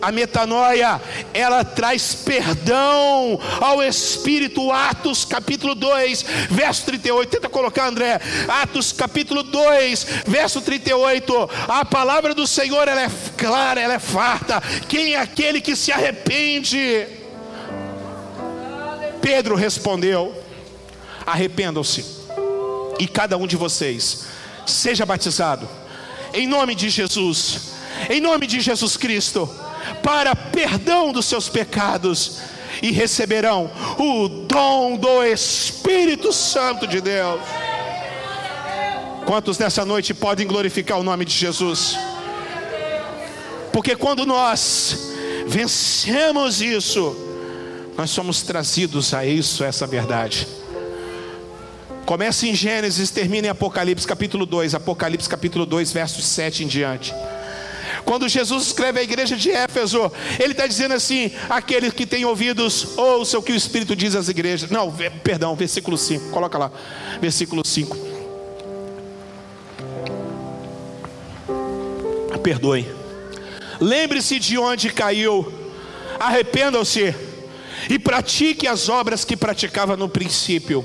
A 0.00 0.10
metanoia, 0.10 1.00
ela 1.32 1.62
traz 1.62 2.14
perdão 2.14 3.38
ao 3.60 3.82
espírito, 3.82 4.72
Atos 4.72 5.24
capítulo 5.24 5.74
2, 5.74 6.24
verso 6.50 6.86
38. 6.86 7.30
Tenta 7.30 7.48
colocar, 7.48 7.88
André. 7.88 8.18
Atos 8.48 8.92
capítulo 8.92 9.42
2, 9.42 10.06
verso 10.26 10.60
38. 10.62 11.50
A 11.68 11.84
palavra 11.84 12.34
do 12.34 12.46
Senhor, 12.46 12.88
ela 12.88 13.02
é 13.02 13.10
clara, 13.36 13.80
ela 13.80 13.94
é 13.94 13.98
farta. 13.98 14.62
Quem 14.88 15.14
é 15.14 15.20
aquele 15.20 15.60
que 15.60 15.76
se 15.76 15.92
arrepende? 15.92 17.06
Pedro 19.20 19.54
respondeu: 19.54 20.34
Arrependam-se 21.26 22.23
e 22.98 23.06
cada 23.06 23.36
um 23.36 23.46
de 23.46 23.56
vocês 23.56 24.26
seja 24.66 25.04
batizado 25.04 25.68
em 26.34 26.48
nome 26.48 26.74
de 26.74 26.90
Jesus, 26.90 27.60
em 28.10 28.20
nome 28.20 28.46
de 28.46 28.60
Jesus 28.60 28.96
Cristo, 28.96 29.48
para 30.02 30.34
perdão 30.34 31.12
dos 31.12 31.26
seus 31.26 31.48
pecados 31.48 32.38
e 32.82 32.90
receberão 32.90 33.70
o 33.96 34.28
dom 34.28 34.96
do 34.96 35.22
Espírito 35.22 36.32
Santo 36.32 36.88
de 36.88 37.00
Deus. 37.00 37.40
Quantos 39.24 39.58
nessa 39.58 39.84
noite 39.84 40.12
podem 40.12 40.46
glorificar 40.46 40.98
o 40.98 41.04
nome 41.04 41.24
de 41.24 41.32
Jesus? 41.32 41.96
Porque 43.72 43.94
quando 43.94 44.26
nós 44.26 45.12
vencemos 45.46 46.60
isso, 46.60 47.16
nós 47.96 48.10
somos 48.10 48.42
trazidos 48.42 49.14
a 49.14 49.24
isso, 49.24 49.62
a 49.62 49.68
essa 49.68 49.86
verdade. 49.86 50.48
Começa 52.04 52.46
em 52.46 52.54
Gênesis, 52.54 53.10
termina 53.10 53.46
em 53.46 53.50
Apocalipse 53.50 54.06
capítulo 54.06 54.44
2, 54.44 54.74
Apocalipse 54.74 55.28
capítulo 55.28 55.64
2, 55.64 55.90
versos 55.90 56.26
7 56.26 56.64
em 56.64 56.66
diante. 56.66 57.14
Quando 58.04 58.28
Jesus 58.28 58.66
escreve 58.66 59.00
à 59.00 59.02
igreja 59.02 59.36
de 59.36 59.50
Éfeso, 59.50 60.12
ele 60.38 60.52
está 60.52 60.66
dizendo 60.66 60.92
assim: 60.92 61.30
aquele 61.48 61.90
que 61.90 62.04
tem 62.04 62.26
ouvidos, 62.26 62.98
ouça 62.98 63.38
o 63.38 63.42
que 63.42 63.52
o 63.52 63.56
Espírito 63.56 63.96
diz 63.96 64.14
às 64.14 64.28
igrejas. 64.28 64.68
Não, 64.68 64.92
perdão, 65.22 65.56
versículo 65.56 65.96
5, 65.96 66.30
coloca 66.30 66.58
lá, 66.58 66.70
versículo 67.20 67.66
5. 67.66 67.96
Perdoe. 72.42 72.86
Lembre-se 73.80 74.38
de 74.38 74.58
onde 74.58 74.90
caiu, 74.92 75.50
arrependam-se 76.20 77.14
e 77.88 77.98
pratique 77.98 78.68
as 78.68 78.90
obras 78.90 79.24
que 79.24 79.34
praticava 79.34 79.96
no 79.96 80.10
princípio. 80.10 80.84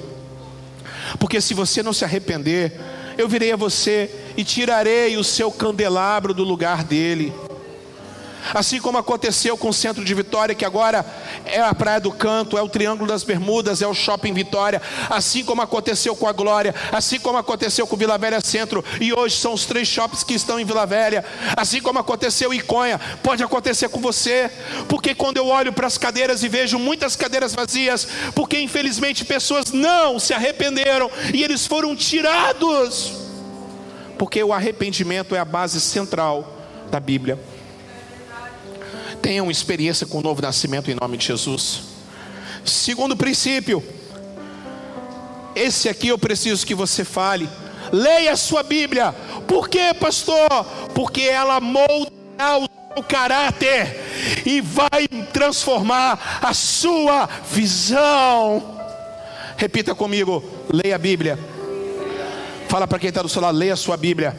Porque 1.17 1.41
se 1.41 1.53
você 1.53 1.81
não 1.81 1.93
se 1.93 2.03
arrepender, 2.03 2.73
eu 3.17 3.27
virei 3.27 3.51
a 3.51 3.55
você 3.55 4.09
e 4.37 4.43
tirarei 4.43 5.17
o 5.17 5.23
seu 5.23 5.51
candelabro 5.51 6.33
do 6.33 6.43
lugar 6.43 6.83
dele. 6.83 7.33
Assim 8.53 8.79
como 8.79 8.97
aconteceu 8.97 9.57
com 9.57 9.69
o 9.69 9.73
centro 9.73 10.03
de 10.03 10.13
Vitória, 10.13 10.55
que 10.55 10.65
agora 10.65 11.05
é 11.45 11.61
a 11.61 11.73
Praia 11.73 11.99
do 11.99 12.11
Canto, 12.11 12.57
é 12.57 12.61
o 12.61 12.69
Triângulo 12.69 13.07
das 13.07 13.23
Bermudas, 13.23 13.81
é 13.81 13.87
o 13.87 13.93
Shopping 13.93 14.33
Vitória. 14.33 14.81
Assim 15.09 15.43
como 15.43 15.61
aconteceu 15.61 16.15
com 16.15 16.27
a 16.27 16.31
Glória, 16.31 16.73
assim 16.91 17.19
como 17.19 17.37
aconteceu 17.37 17.85
com 17.85 17.95
Vila 17.95 18.17
Velha 18.17 18.41
Centro, 18.41 18.83
e 18.99 19.13
hoje 19.13 19.35
são 19.35 19.53
os 19.53 19.65
três 19.65 19.87
shoppings 19.87 20.23
que 20.23 20.33
estão 20.33 20.59
em 20.59 20.65
Vila 20.65 20.85
Velha. 20.85 21.23
Assim 21.55 21.81
como 21.81 21.99
aconteceu 21.99 22.53
em 22.53 22.59
Conha, 22.59 22.99
pode 23.21 23.43
acontecer 23.43 23.89
com 23.89 23.99
você. 23.99 24.49
Porque 24.87 25.13
quando 25.13 25.37
eu 25.37 25.47
olho 25.47 25.73
para 25.73 25.87
as 25.87 25.97
cadeiras 25.97 26.43
e 26.43 26.47
vejo 26.47 26.79
muitas 26.79 27.15
cadeiras 27.15 27.53
vazias, 27.53 28.07
porque 28.33 28.59
infelizmente 28.59 29.25
pessoas 29.25 29.71
não 29.71 30.19
se 30.19 30.33
arrependeram 30.33 31.09
e 31.33 31.43
eles 31.43 31.67
foram 31.67 31.95
tirados. 31.95 33.13
Porque 34.17 34.43
o 34.43 34.51
arrependimento 34.51 35.35
é 35.35 35.39
a 35.39 35.45
base 35.45 35.79
central 35.79 36.57
da 36.91 36.99
Bíblia 36.99 37.39
tenham 39.21 39.51
experiência 39.51 40.07
com 40.07 40.19
o 40.19 40.21
novo 40.21 40.41
nascimento 40.41 40.89
em 40.89 40.97
nome 40.99 41.17
de 41.17 41.27
Jesus. 41.27 41.81
Segundo 42.65 43.15
princípio, 43.15 43.83
esse 45.55 45.89
aqui 45.89 46.07
eu 46.07 46.17
preciso 46.17 46.65
que 46.65 46.75
você 46.75 47.03
fale. 47.03 47.49
Leia 47.91 48.33
a 48.33 48.37
sua 48.37 48.63
Bíblia. 48.63 49.13
Por 49.47 49.69
quê, 49.69 49.93
pastor? 49.99 50.47
Porque 50.93 51.21
ela 51.21 51.59
moldará 51.59 52.57
o 52.57 52.69
seu 52.93 53.03
caráter 53.03 53.99
e 54.45 54.61
vai 54.61 55.07
transformar 55.33 56.39
a 56.41 56.53
sua 56.53 57.27
visão. 57.51 58.79
Repita 59.57 59.95
comigo: 59.95 60.43
leia 60.71 60.95
a 60.95 60.99
Bíblia. 60.99 61.39
Fala 62.67 62.87
para 62.87 62.99
quem 62.99 63.09
está 63.09 63.21
do 63.21 63.29
seu 63.29 63.41
lado, 63.41 63.57
leia 63.57 63.73
a 63.73 63.77
sua 63.77 63.97
Bíblia. 63.97 64.35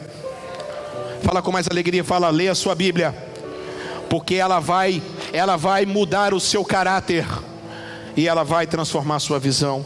Fala 1.23 1.41
com 1.41 1.51
mais 1.51 1.67
alegria, 1.69 2.03
fala, 2.03 2.29
leia 2.29 2.53
a 2.53 2.55
sua 2.55 2.73
Bíblia 2.73 3.30
porque 4.11 4.35
ela 4.35 4.59
vai, 4.59 5.01
ela 5.31 5.55
vai 5.55 5.85
mudar 5.85 6.33
o 6.33 6.39
seu 6.41 6.65
caráter 6.65 7.25
e 8.13 8.27
ela 8.27 8.43
vai 8.43 8.67
transformar 8.67 9.15
a 9.15 9.19
sua 9.21 9.39
visão. 9.39 9.85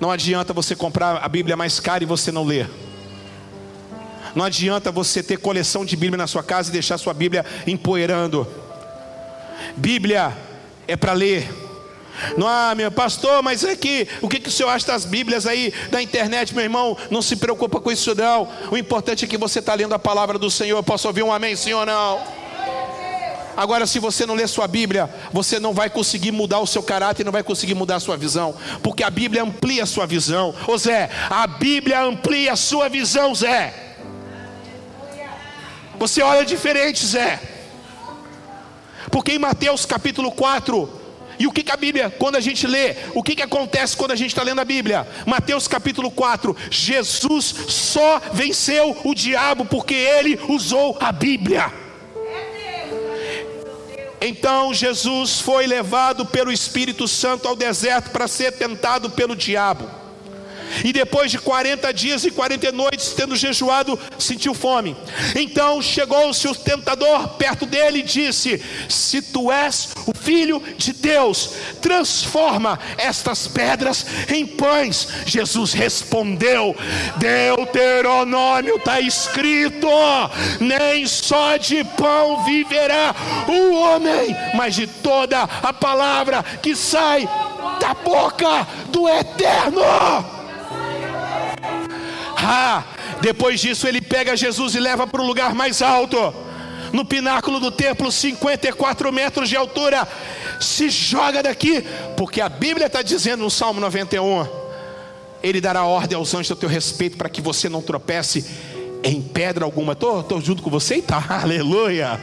Não 0.00 0.10
adianta 0.10 0.52
você 0.52 0.74
comprar 0.74 1.18
a 1.18 1.28
Bíblia 1.28 1.56
mais 1.56 1.78
cara 1.78 2.02
e 2.02 2.06
você 2.06 2.32
não 2.32 2.42
ler. 2.42 2.68
Não 4.34 4.44
adianta 4.44 4.90
você 4.90 5.22
ter 5.22 5.38
coleção 5.38 5.84
de 5.84 5.96
Bíblia 5.96 6.18
na 6.18 6.26
sua 6.26 6.42
casa 6.42 6.68
e 6.68 6.72
deixar 6.72 6.98
sua 6.98 7.14
Bíblia 7.14 7.46
empoeirando. 7.64 8.44
Bíblia 9.76 10.36
é 10.88 10.96
para 10.96 11.12
ler. 11.12 11.48
Não, 12.36 12.48
ah, 12.48 12.74
meu 12.74 12.90
pastor, 12.90 13.40
mas 13.40 13.62
é 13.62 13.76
que 13.76 14.08
o 14.20 14.28
que, 14.28 14.40
que 14.40 14.48
o 14.48 14.52
senhor 14.52 14.68
acha 14.70 14.88
das 14.88 15.04
Bíblias 15.04 15.46
aí 15.46 15.72
da 15.92 16.02
internet, 16.02 16.52
meu 16.52 16.64
irmão? 16.64 16.98
Não 17.08 17.22
se 17.22 17.36
preocupa 17.36 17.80
com 17.80 17.92
isso, 17.92 18.16
não. 18.16 18.48
O 18.68 18.76
importante 18.76 19.24
é 19.24 19.28
que 19.28 19.38
você 19.38 19.60
está 19.60 19.74
lendo 19.74 19.94
a 19.94 19.98
palavra 19.98 20.40
do 20.40 20.50
Senhor. 20.50 20.76
Eu 20.76 20.82
posso 20.82 21.06
ouvir 21.06 21.22
um 21.22 21.32
amém, 21.32 21.54
ou 21.72 21.86
não? 21.86 22.41
Agora, 23.56 23.86
se 23.86 23.98
você 23.98 24.24
não 24.24 24.34
ler 24.34 24.48
sua 24.48 24.66
Bíblia, 24.66 25.08
você 25.32 25.60
não 25.60 25.74
vai 25.74 25.90
conseguir 25.90 26.32
mudar 26.32 26.60
o 26.60 26.66
seu 26.66 26.82
caráter, 26.82 27.24
não 27.24 27.32
vai 27.32 27.42
conseguir 27.42 27.74
mudar 27.74 27.96
a 27.96 28.00
sua 28.00 28.16
visão, 28.16 28.54
porque 28.82 29.02
a 29.02 29.10
Bíblia 29.10 29.42
amplia 29.42 29.82
a 29.82 29.86
sua 29.86 30.06
visão. 30.06 30.54
Ô 30.66 30.76
Zé, 30.78 31.10
a 31.28 31.46
Bíblia 31.46 32.02
amplia 32.02 32.52
a 32.52 32.56
sua 32.56 32.88
visão, 32.88 33.34
Zé. 33.34 33.74
Você 35.98 36.22
olha 36.22 36.44
diferente, 36.44 37.06
Zé. 37.06 37.40
Porque 39.10 39.32
em 39.32 39.38
Mateus 39.38 39.84
capítulo 39.84 40.32
4, 40.32 41.00
e 41.38 41.46
o 41.46 41.52
que, 41.52 41.62
que, 41.62 41.72
a 41.72 41.76
Bíblia, 41.76 42.08
quando 42.08 42.36
a 42.36 42.40
gente 42.40 42.66
lê, 42.66 42.94
o 43.14 43.22
que, 43.22 43.34
que 43.34 43.42
acontece 43.42 43.96
quando 43.96 44.12
a 44.12 44.16
gente 44.16 44.30
está 44.30 44.42
lendo 44.42 44.60
a 44.60 44.64
Bíblia? 44.64 45.06
Mateus 45.26 45.66
capítulo 45.66 46.10
4: 46.10 46.56
Jesus 46.70 47.54
só 47.68 48.20
venceu 48.32 48.96
o 49.04 49.14
diabo 49.14 49.64
porque 49.64 49.94
ele 49.94 50.38
usou 50.48 50.96
a 51.00 51.10
Bíblia. 51.10 51.81
Então 54.24 54.72
Jesus 54.72 55.40
foi 55.40 55.66
levado 55.66 56.24
pelo 56.24 56.52
Espírito 56.52 57.08
Santo 57.08 57.48
ao 57.48 57.56
deserto 57.56 58.10
para 58.10 58.28
ser 58.28 58.52
tentado 58.52 59.10
pelo 59.10 59.34
diabo. 59.34 60.01
E 60.84 60.92
depois 60.92 61.30
de 61.30 61.38
40 61.38 61.92
dias 61.92 62.24
e 62.24 62.30
40 62.30 62.72
noites, 62.72 63.12
tendo 63.14 63.36
jejuado, 63.36 63.98
sentiu 64.18 64.54
fome. 64.54 64.96
Então 65.34 65.80
chegou-se 65.82 66.46
o 66.48 66.54
tentador 66.54 67.28
perto 67.30 67.66
dele 67.66 68.00
e 68.00 68.02
disse: 68.02 68.62
Se 68.88 69.20
tu 69.20 69.50
és 69.50 69.90
o 70.06 70.16
filho 70.16 70.62
de 70.76 70.92
Deus, 70.92 71.50
transforma 71.80 72.78
estas 72.96 73.46
pedras 73.46 74.06
em 74.28 74.46
pães. 74.46 75.08
Jesus 75.26 75.72
respondeu: 75.72 76.76
Deuteronômio 77.16 78.76
está 78.76 79.00
escrito: 79.00 79.88
nem 80.60 81.06
só 81.06 81.56
de 81.56 81.84
pão 81.84 82.44
viverá 82.44 83.14
o 83.48 83.74
homem, 83.74 84.36
mas 84.54 84.74
de 84.74 84.86
toda 84.86 85.42
a 85.42 85.72
palavra 85.72 86.42
que 86.62 86.74
sai 86.74 87.28
da 87.80 87.94
boca 87.94 88.66
do 88.88 89.08
eterno. 89.08 90.41
Ah, 92.44 92.82
depois 93.20 93.60
disso 93.60 93.86
ele 93.86 94.00
pega 94.00 94.36
Jesus 94.36 94.74
e 94.74 94.80
leva 94.80 95.06
para 95.06 95.22
o 95.22 95.26
lugar 95.26 95.54
mais 95.54 95.80
alto, 95.80 96.34
no 96.92 97.04
pináculo 97.04 97.60
do 97.60 97.70
templo, 97.70 98.10
54 98.10 99.12
metros 99.12 99.48
de 99.48 99.56
altura. 99.56 100.08
Se 100.60 100.90
joga 100.90 101.40
daqui, 101.40 101.84
porque 102.16 102.40
a 102.40 102.48
Bíblia 102.48 102.88
está 102.88 103.00
dizendo 103.00 103.44
no 103.44 103.50
Salmo 103.50 103.80
91: 103.80 104.44
Ele 105.40 105.60
dará 105.60 105.84
ordem 105.84 106.18
aos 106.18 106.34
anjos 106.34 106.50
a 106.50 106.56
teu 106.56 106.68
respeito 106.68 107.16
para 107.16 107.28
que 107.28 107.40
você 107.40 107.68
não 107.68 107.80
tropece 107.80 108.44
em 109.04 109.22
pedra 109.22 109.64
alguma. 109.64 109.92
Estou 109.92 110.40
junto 110.40 110.62
com 110.62 110.70
você 110.70 110.96
e 110.96 111.02
tá, 111.02 111.24
aleluia. 111.42 112.20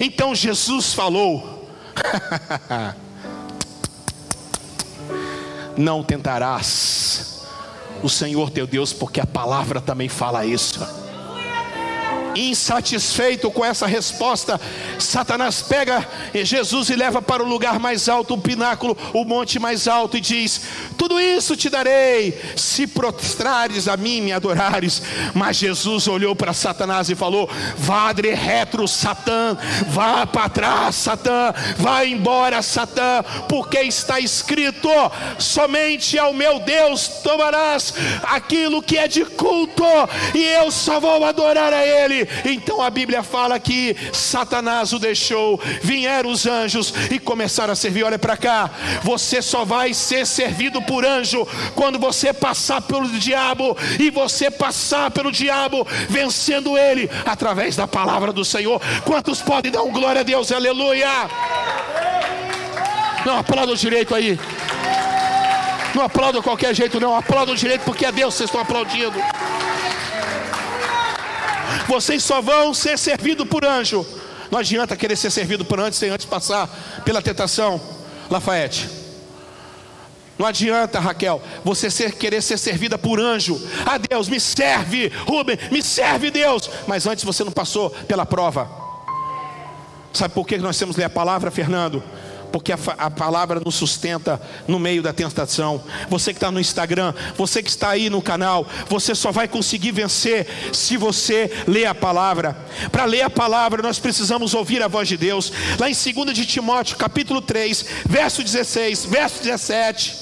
Então 0.00 0.34
Jesus 0.34 0.94
falou: 0.94 1.68
Não 5.76 6.02
tentarás 6.02 7.33
o 8.02 8.08
Senhor 8.08 8.50
teu 8.50 8.66
Deus, 8.66 8.92
porque 8.92 9.20
a 9.20 9.26
palavra 9.26 9.80
também 9.80 10.08
fala 10.08 10.44
isso. 10.44 11.03
Insatisfeito 12.34 13.50
com 13.50 13.64
essa 13.64 13.86
resposta, 13.86 14.60
Satanás 14.98 15.62
pega 15.62 16.06
Jesus 16.34 16.90
e 16.90 16.96
leva 16.96 17.22
para 17.22 17.42
o 17.42 17.48
lugar 17.48 17.78
mais 17.78 18.08
alto, 18.08 18.34
o 18.34 18.40
pináculo, 18.40 18.96
o 19.12 19.24
monte 19.24 19.58
mais 19.58 19.86
alto, 19.86 20.16
e 20.16 20.20
diz: 20.20 20.60
Tudo 20.96 21.20
isso 21.20 21.56
te 21.56 21.68
darei, 21.68 22.38
se 22.56 22.86
prostrares 22.86 23.88
a 23.88 23.96
mim, 23.96 24.20
me 24.20 24.32
adorares. 24.32 25.02
Mas 25.34 25.56
Jesus 25.56 26.08
olhou 26.08 26.34
para 26.34 26.52
Satanás 26.52 27.08
e 27.08 27.14
falou: 27.14 27.48
Vá 27.76 28.12
de 28.12 28.32
retro, 28.34 28.86
Satã, 28.88 29.56
vá 29.88 30.26
para 30.26 30.48
trás, 30.48 30.94
Satã, 30.96 31.52
vá 31.76 32.04
embora, 32.04 32.62
Satã, 32.62 33.22
porque 33.48 33.78
está 33.80 34.20
escrito: 34.20 34.88
Somente 35.38 36.18
ao 36.18 36.32
meu 36.32 36.60
Deus 36.60 37.08
tomarás 37.22 37.94
aquilo 38.22 38.82
que 38.82 38.98
é 38.98 39.08
de 39.08 39.24
culto, 39.24 39.84
e 40.34 40.42
eu 40.44 40.70
só 40.70 41.00
vou 41.00 41.24
adorar 41.24 41.72
a 41.72 41.84
Ele. 41.84 42.23
Então 42.44 42.80
a 42.80 42.90
Bíblia 42.90 43.22
fala 43.22 43.58
que 43.58 43.96
Satanás 44.12 44.92
o 44.92 44.98
deixou, 44.98 45.60
vieram 45.82 46.30
os 46.30 46.46
anjos 46.46 46.92
e 47.10 47.18
começaram 47.18 47.72
a 47.72 47.76
servir. 47.76 48.04
Olha 48.04 48.18
para 48.18 48.36
cá, 48.36 48.70
você 49.02 49.40
só 49.40 49.64
vai 49.64 49.94
ser 49.94 50.26
servido 50.26 50.80
por 50.82 51.04
anjo 51.04 51.46
quando 51.74 51.98
você 51.98 52.32
passar 52.32 52.82
pelo 52.82 53.08
diabo 53.08 53.76
e 53.98 54.10
você 54.10 54.50
passar 54.50 55.10
pelo 55.10 55.30
diabo 55.30 55.86
vencendo 56.08 56.76
ele 56.76 57.10
através 57.24 57.76
da 57.76 57.86
palavra 57.86 58.32
do 58.32 58.44
Senhor. 58.44 58.80
Quantos 59.04 59.40
podem 59.40 59.70
dar 59.70 59.82
um 59.82 59.92
glória 59.92 60.20
a 60.20 60.24
Deus? 60.24 60.52
Aleluia! 60.52 61.08
Não 63.24 63.38
aplauda 63.38 63.74
direito 63.74 64.14
aí. 64.14 64.38
Não 65.94 66.02
aplauda 66.02 66.42
qualquer 66.42 66.74
jeito, 66.74 67.00
não. 67.00 67.16
Aplauda 67.16 67.54
direito 67.54 67.82
porque 67.82 68.04
é 68.04 68.12
Deus 68.12 68.34
vocês 68.34 68.48
estão 68.48 68.60
aplaudindo. 68.60 69.14
Vocês 71.94 72.24
só 72.24 72.42
vão 72.42 72.74
ser 72.74 72.98
servidos 72.98 73.46
por 73.46 73.64
anjo. 73.64 74.04
Não 74.50 74.58
adianta 74.58 74.96
querer 74.96 75.14
ser 75.16 75.30
servido 75.30 75.64
por 75.64 75.78
anjo 75.78 75.92
sem 75.92 76.10
antes 76.10 76.26
passar 76.26 76.68
pela 77.04 77.22
tentação, 77.22 77.80
Lafayette. 78.28 78.90
Não 80.36 80.44
adianta, 80.44 80.98
Raquel, 80.98 81.40
você 81.62 81.88
ser, 81.88 82.16
querer 82.16 82.42
ser 82.42 82.58
servida 82.58 82.98
por 82.98 83.20
anjo. 83.20 83.60
Ah, 83.86 83.96
Deus, 83.96 84.28
me 84.28 84.40
serve, 84.40 85.06
Rubem, 85.24 85.56
me 85.70 85.80
serve, 85.80 86.32
Deus. 86.32 86.68
Mas 86.88 87.06
antes 87.06 87.22
você 87.22 87.44
não 87.44 87.52
passou 87.52 87.90
pela 87.90 88.26
prova. 88.26 88.68
Sabe 90.12 90.34
por 90.34 90.44
que 90.44 90.58
nós 90.58 90.76
temos 90.76 90.96
que 90.96 91.00
ler 91.00 91.06
a 91.06 91.10
palavra, 91.10 91.52
Fernando? 91.52 92.02
Porque 92.54 92.70
a, 92.70 92.78
a, 92.98 93.10
palavra 93.10 93.60
nos 93.64 93.74
sustenta 93.74 94.40
no 94.68 94.78
meio 94.78 95.02
da 95.02 95.12
tentação. 95.12 95.82
Você 96.08 96.32
que 96.32 96.36
está 96.36 96.52
no 96.52 96.60
Instagram, 96.60 97.12
você 97.36 97.60
que 97.60 97.68
está 97.68 97.88
aí 97.88 98.08
no 98.08 98.22
canal, 98.22 98.64
você 98.88 99.12
só 99.12 99.32
vai 99.32 99.48
conseguir 99.48 99.90
vencer 99.90 100.46
se 100.72 100.96
você 100.96 101.50
ler 101.66 101.86
a 101.86 101.94
palavra. 101.96 102.56
Para 102.92 103.06
ler 103.06 103.22
a 103.22 103.28
palavra, 103.30 103.82
nós 103.82 103.98
precisamos 103.98 104.54
ouvir 104.54 104.84
a 104.84 104.86
voz 104.86 105.08
de 105.08 105.16
Deus. 105.16 105.52
Lá 105.80 105.90
em 105.90 105.94
2 105.94 106.32
de 106.32 106.46
Timóteo, 106.46 106.96
capítulo 106.96 107.42
3, 107.42 107.86
verso 108.06 108.40
16, 108.40 109.06
verso 109.06 109.42
17. 109.42 110.14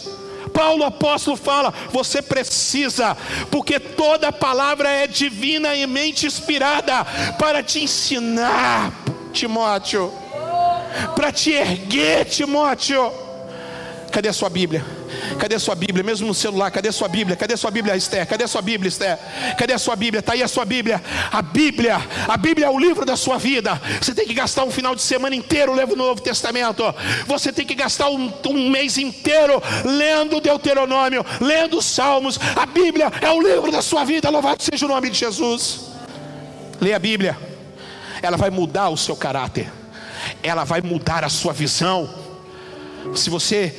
Paulo 0.54 0.84
apóstolo 0.84 1.36
fala: 1.36 1.74
você 1.92 2.22
precisa, 2.22 3.14
porque 3.50 3.78
toda 3.78 4.32
palavra 4.32 4.88
é 4.88 5.06
divina 5.06 5.74
e 5.74 5.86
mente 5.86 6.24
inspirada 6.24 7.04
para 7.38 7.62
te 7.62 7.80
ensinar, 7.80 8.90
Timóteo 9.34 10.21
para 11.14 11.32
te 11.32 11.52
erguer, 11.52 12.24
Timóteo. 12.24 13.12
Cadê 14.12 14.28
a 14.28 14.32
sua 14.32 14.50
Bíblia? 14.50 14.84
Cadê 15.38 15.54
a 15.54 15.58
sua 15.58 15.74
Bíblia? 15.74 16.04
Mesmo 16.04 16.26
no 16.26 16.34
celular, 16.34 16.70
cadê 16.70 16.90
a 16.90 16.92
sua 16.92 17.08
Bíblia? 17.08 17.34
Cadê 17.34 17.54
a 17.54 17.56
sua 17.56 17.70
Bíblia, 17.70 17.96
Esther? 17.96 18.26
Cadê 18.26 18.44
a 18.44 18.48
sua 18.48 18.60
Bíblia, 18.60 18.88
Esther? 18.88 19.18
Cadê 19.56 19.72
a 19.72 19.78
sua 19.78 19.96
Bíblia? 19.96 20.20
Está 20.20 20.34
aí 20.34 20.42
a 20.42 20.48
sua 20.48 20.66
Bíblia. 20.66 21.02
A 21.32 21.40
Bíblia, 21.40 21.96
a 22.28 22.36
Bíblia 22.36 22.66
é 22.66 22.70
o 22.70 22.78
livro 22.78 23.06
da 23.06 23.16
sua 23.16 23.38
vida. 23.38 23.80
Você 24.00 24.14
tem 24.14 24.26
que 24.26 24.34
gastar 24.34 24.64
um 24.64 24.70
final 24.70 24.94
de 24.94 25.00
semana 25.00 25.34
inteiro 25.34 25.72
lendo 25.72 25.92
o 25.92 25.96
Novo 25.96 26.20
Testamento. 26.20 26.82
Você 27.26 27.50
tem 27.52 27.64
que 27.64 27.74
gastar 27.74 28.10
um, 28.10 28.30
um 28.48 28.70
mês 28.70 28.98
inteiro 28.98 29.62
lendo 29.82 30.40
Deuteronômio, 30.40 31.24
lendo 31.40 31.78
os 31.78 31.86
Salmos. 31.86 32.38
A 32.54 32.66
Bíblia 32.66 33.10
é 33.20 33.30
o 33.30 33.40
livro 33.40 33.72
da 33.72 33.80
sua 33.80 34.04
vida. 34.04 34.28
Louvado 34.28 34.62
seja 34.62 34.84
o 34.84 34.88
nome 34.88 35.08
de 35.08 35.18
Jesus. 35.18 35.86
Leia 36.80 36.96
a 36.96 36.98
Bíblia. 36.98 37.38
Ela 38.20 38.36
vai 38.36 38.50
mudar 38.50 38.90
o 38.90 38.96
seu 38.96 39.16
caráter 39.16 39.81
ela 40.42 40.64
vai 40.64 40.80
mudar 40.80 41.24
a 41.24 41.28
sua 41.28 41.52
visão. 41.52 42.08
Se 43.14 43.30
você 43.30 43.74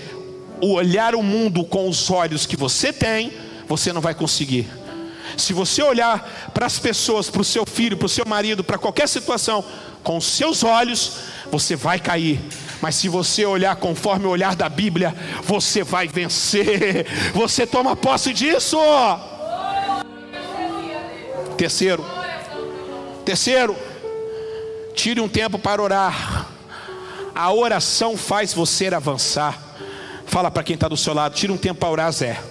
olhar 0.62 1.16
o 1.16 1.24
mundo 1.24 1.64
com 1.66 1.90
os 1.90 2.10
olhos 2.10 2.46
que 2.46 2.56
você 2.56 2.92
tem, 2.94 3.34
você 3.68 3.92
não 3.92 4.02
vai 4.02 4.14
conseguir. 4.14 4.68
Se 5.38 5.54
você 5.54 5.82
olhar 5.82 6.52
para 6.54 6.66
as 6.66 6.78
pessoas, 6.78 7.30
para 7.30 7.42
o 7.42 7.46
seu 7.46 7.66
filho, 7.66 7.98
para 7.98 8.06
o 8.06 8.10
seu 8.10 8.26
marido, 8.26 8.64
para 8.64 8.78
qualquer 8.78 9.08
situação, 9.08 9.64
com 10.04 10.18
os 10.18 10.26
seus 10.26 10.64
olhos, 10.64 11.18
você 11.52 11.76
vai 11.76 12.00
cair. 12.00 12.40
Mas 12.82 12.96
se 12.96 13.08
você 13.08 13.46
olhar 13.46 13.76
conforme 13.78 14.26
o 14.26 14.30
olhar 14.30 14.56
da 14.56 14.68
Bíblia, 14.68 15.16
você 15.44 15.84
vai 15.84 16.08
vencer. 16.08 17.08
Você 17.34 17.66
toma 17.66 17.96
posse 17.96 18.34
disso. 18.34 18.78
Terceiro. 21.58 22.06
Terceiro. 23.24 23.93
Tire 24.94 25.20
um 25.20 25.28
tempo 25.28 25.58
para 25.58 25.82
orar. 25.82 26.48
A 27.36 27.52
oração 27.52 28.16
faz 28.16 28.54
você 28.54 28.88
avançar. 28.94 29.60
Fala 30.26 30.50
para 30.50 30.64
quem 30.64 30.76
está 30.76 30.88
do 30.88 30.98
seu 30.98 31.14
lado, 31.14 31.36
tira 31.36 31.52
um 31.52 31.58
tempo 31.58 31.80
para 31.80 31.90
orar, 31.90 32.12
Zé. 32.12 32.42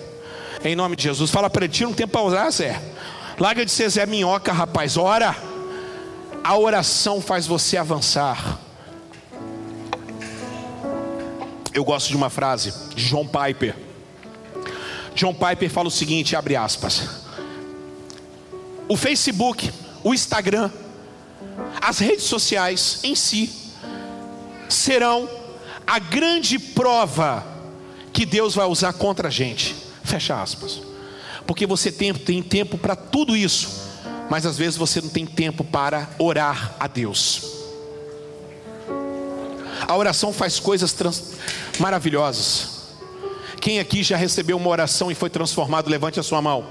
Em 0.65 0.77
nome 0.77 0.97
de 0.97 1.05
Jesus. 1.05 1.31
Fala 1.31 1.51
para 1.51 1.65
ele, 1.65 1.73
tira 1.73 1.89
um 1.89 1.93
tempo 1.93 2.13
para 2.13 2.23
orar, 2.23 2.51
Zé. 2.51 2.81
Larga 3.39 3.65
de 3.65 3.71
ser 3.71 3.89
Zé 3.89 4.07
Minhoca, 4.07 4.53
rapaz. 4.53 4.97
Ora. 4.97 5.35
A 6.45 6.57
oração 6.57 7.21
faz 7.21 7.47
você 7.47 7.77
avançar. 7.77 8.59
Eu 11.73 11.85
gosto 11.85 12.09
de 12.09 12.17
uma 12.17 12.29
frase 12.29 12.75
de 12.95 13.09
John 13.09 13.27
Piper. 13.27 13.77
John 15.15 15.33
Piper 15.33 15.71
fala 15.71 15.89
o 15.89 15.91
seguinte, 15.91 16.35
abre 16.35 16.57
aspas. 16.57 17.09
O 18.89 18.97
Facebook, 18.97 19.73
o 20.03 20.13
Instagram, 20.13 20.71
as 21.81 21.99
redes 21.99 22.25
sociais 22.25 23.01
em 23.03 23.15
si 23.15 23.51
serão 24.69 25.29
a 25.87 25.99
grande 25.99 26.59
prova 26.59 27.47
que 28.13 28.25
Deus 28.25 28.55
vai 28.55 28.67
usar 28.67 28.93
contra 28.93 29.29
a 29.29 29.31
gente. 29.31 29.75
Fecha 30.05 30.41
aspas. 30.41 30.81
Porque 31.47 31.67
você 31.67 31.91
tem, 31.91 32.13
tem 32.15 32.43
tempo 32.43 32.79
para 32.79 32.95
tudo 32.95 33.37
isso, 33.37 33.69
mas 34.31 34.47
às 34.47 34.57
vezes 34.57 34.77
você 34.77 35.01
não 35.01 35.09
tem 35.09 35.27
tempo 35.27 35.65
para 35.65 36.09
orar 36.19 36.75
a 36.79 36.87
Deus. 36.87 37.43
A 39.87 39.97
oração 39.97 40.33
faz 40.33 40.61
coisas 40.61 40.93
trans, 40.93 41.33
maravilhosas. 41.79 42.82
Quem 43.63 43.79
aqui 43.79 44.03
já 44.03 44.17
recebeu 44.17 44.57
uma 44.57 44.69
oração 44.69 45.09
e 45.09 45.15
foi 45.15 45.31
transformado? 45.31 45.89
Levante 45.89 46.19
a 46.19 46.23
sua 46.25 46.43
mão. 46.43 46.67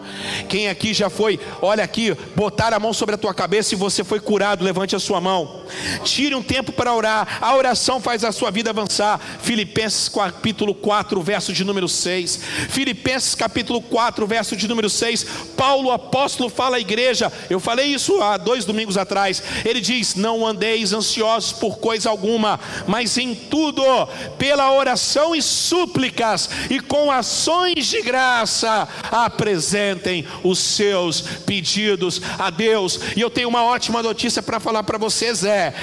Quem 0.49 0.67
aqui 0.67 0.93
já 0.93 1.09
foi, 1.09 1.39
olha 1.61 1.81
aqui, 1.81 2.13
botar 2.35 2.73
a 2.73 2.79
mão 2.81 2.91
sobre 2.91 3.15
a 3.15 3.17
tua 3.17 3.33
cabeça 3.33 3.73
e 3.73 3.77
você 3.77 4.03
foi 4.03 4.19
curado? 4.19 4.65
Levante 4.65 4.93
a 4.93 4.99
sua 4.99 5.21
mão. 5.21 5.61
Tire 6.03 6.35
um 6.35 6.43
tempo 6.43 6.73
para 6.73 6.93
orar. 6.93 7.39
A 7.39 7.55
oração 7.55 8.01
faz 8.01 8.25
a 8.25 8.33
sua 8.33 8.51
vida 8.51 8.71
avançar. 8.71 9.21
Filipenses 9.41 10.09
capítulo 10.09 10.75
4, 10.75 11.21
verso 11.21 11.53
de 11.53 11.63
número 11.63 11.87
6. 11.87 12.41
Filipenses 12.67 13.35
capítulo 13.35 13.81
4, 13.81 14.27
verso 14.27 14.53
de 14.57 14.67
número 14.67 14.89
6. 14.89 15.25
Paulo 15.55 15.91
apóstolo 15.91 16.49
fala 16.49 16.75
à 16.75 16.79
igreja. 16.81 17.31
Eu 17.49 17.61
falei 17.61 17.85
isso 17.85 18.21
há 18.21 18.35
dois 18.35 18.65
domingos 18.65 18.97
atrás. 18.97 19.41
Ele 19.63 19.79
diz: 19.79 20.15
Não 20.15 20.45
andeis 20.45 20.91
ansiosos 20.91 21.53
por 21.53 21.77
coisa 21.77 22.09
alguma, 22.09 22.59
mas 22.85 23.17
em 23.17 23.33
tudo, 23.33 23.81
pela 24.37 24.73
oração 24.73 25.33
e 25.33 25.41
súplicas 25.41 26.49
e 26.69 26.80
com 26.81 27.11
ações 27.11 27.87
de 27.87 28.01
graça 28.01 28.87
apresentem 29.11 30.25
os 30.43 30.59
seus 30.59 31.21
pedidos 31.21 32.21
a 32.37 32.49
Deus. 32.49 32.99
E 33.15 33.21
eu 33.21 33.29
tenho 33.29 33.49
uma 33.49 33.63
ótima 33.63 34.01
notícia 34.01 34.41
para 34.41 34.59
falar 34.59 34.83
para 34.83 34.97
vocês: 34.97 35.43
é 35.43 35.73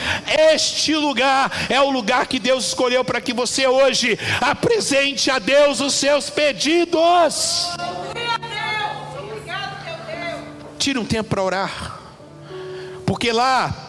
este 0.53 0.95
lugar 0.95 1.51
é 1.69 1.81
o 1.81 1.91
lugar 1.91 2.27
que 2.27 2.39
Deus 2.39 2.69
escolheu 2.69 3.05
para 3.05 3.21
que 3.21 3.33
você 3.33 3.67
hoje 3.67 4.19
apresente 4.41 5.31
a 5.31 5.39
Deus 5.39 5.81
os 5.81 5.95
seus 5.95 6.31
pedidos. 6.31 7.69
Tire 10.79 10.99
um 10.99 11.05
tempo 11.05 11.29
para 11.29 11.43
orar, 11.43 12.01
porque 13.05 13.33
lá 13.33 13.88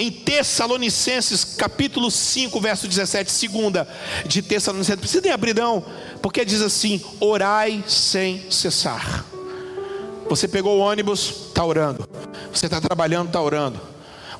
em 0.00 0.10
Tessalonicenses, 0.10 1.44
capítulo 1.44 2.10
5, 2.10 2.58
verso 2.58 2.88
17, 2.88 3.30
segunda 3.30 3.86
de 4.24 4.40
Tessalonicenses, 4.40 4.98
precisa 4.98 5.20
nem 5.20 5.30
abrir 5.30 5.54
não, 5.54 5.84
porque 6.22 6.42
diz 6.42 6.62
assim: 6.62 7.02
orai 7.20 7.84
sem 7.86 8.50
cessar. 8.50 9.26
Você 10.26 10.48
pegou 10.48 10.78
o 10.78 10.80
ônibus, 10.80 11.48
está 11.48 11.62
orando. 11.62 12.08
Você 12.50 12.64
está 12.64 12.80
trabalhando, 12.80 13.26
está 13.26 13.42
orando. 13.42 13.78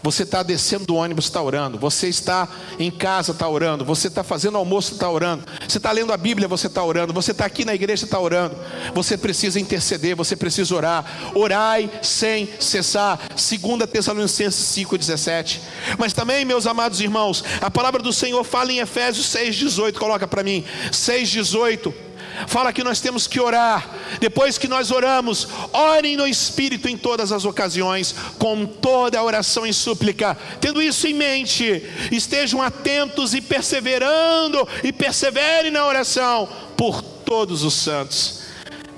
Você 0.02 0.22
está 0.22 0.42
descendo 0.42 0.86
do 0.86 0.94
ônibus, 0.94 1.26
está 1.26 1.42
orando. 1.42 1.78
Você 1.78 2.08
está 2.08 2.48
em 2.78 2.90
casa, 2.90 3.32
está 3.32 3.48
orando. 3.48 3.84
Você 3.84 4.08
está 4.08 4.24
fazendo 4.24 4.56
almoço, 4.56 4.94
está 4.94 5.10
orando. 5.10 5.44
Você 5.66 5.78
está 5.78 5.92
lendo 5.92 6.12
a 6.12 6.16
Bíblia, 6.16 6.48
você 6.48 6.66
está 6.66 6.82
orando. 6.82 7.12
Você 7.12 7.32
está 7.32 7.44
aqui 7.44 7.64
na 7.64 7.74
igreja, 7.74 8.04
está 8.04 8.18
orando. 8.18 8.56
Você 8.94 9.16
precisa 9.16 9.60
interceder, 9.60 10.16
você 10.16 10.36
precisa 10.36 10.74
orar. 10.74 11.32
Orai 11.34 11.90
sem 12.02 12.48
cessar. 12.58 13.18
2 13.28 13.90
Tessalonicenses 13.90 14.76
5,17. 14.76 15.60
Mas 15.98 16.12
também, 16.12 16.44
meus 16.44 16.66
amados 16.66 17.00
irmãos, 17.00 17.44
a 17.60 17.70
palavra 17.70 18.02
do 18.02 18.12
Senhor 18.12 18.42
fala 18.44 18.72
em 18.72 18.78
Efésios 18.78 19.26
6,18. 19.26 19.98
Coloca 19.98 20.26
para 20.26 20.42
mim. 20.42 20.64
6,18 20.90 22.09
fala 22.46 22.72
que 22.72 22.84
nós 22.84 23.00
temos 23.00 23.26
que 23.26 23.40
orar. 23.40 23.88
Depois 24.20 24.58
que 24.58 24.68
nós 24.68 24.90
oramos, 24.90 25.48
orem 25.72 26.16
no 26.16 26.26
Espírito 26.26 26.88
em 26.88 26.96
todas 26.96 27.32
as 27.32 27.44
ocasiões, 27.44 28.14
com 28.38 28.66
toda 28.66 29.18
a 29.18 29.24
oração 29.24 29.66
e 29.66 29.72
súplica. 29.72 30.36
Tendo 30.60 30.82
isso 30.82 31.06
em 31.06 31.14
mente, 31.14 31.82
estejam 32.10 32.62
atentos 32.62 33.34
e 33.34 33.40
perseverando, 33.40 34.66
e 34.82 34.92
perseverem 34.92 35.70
na 35.70 35.86
oração 35.86 36.48
por 36.76 37.02
todos 37.02 37.62
os 37.62 37.74
santos. 37.74 38.39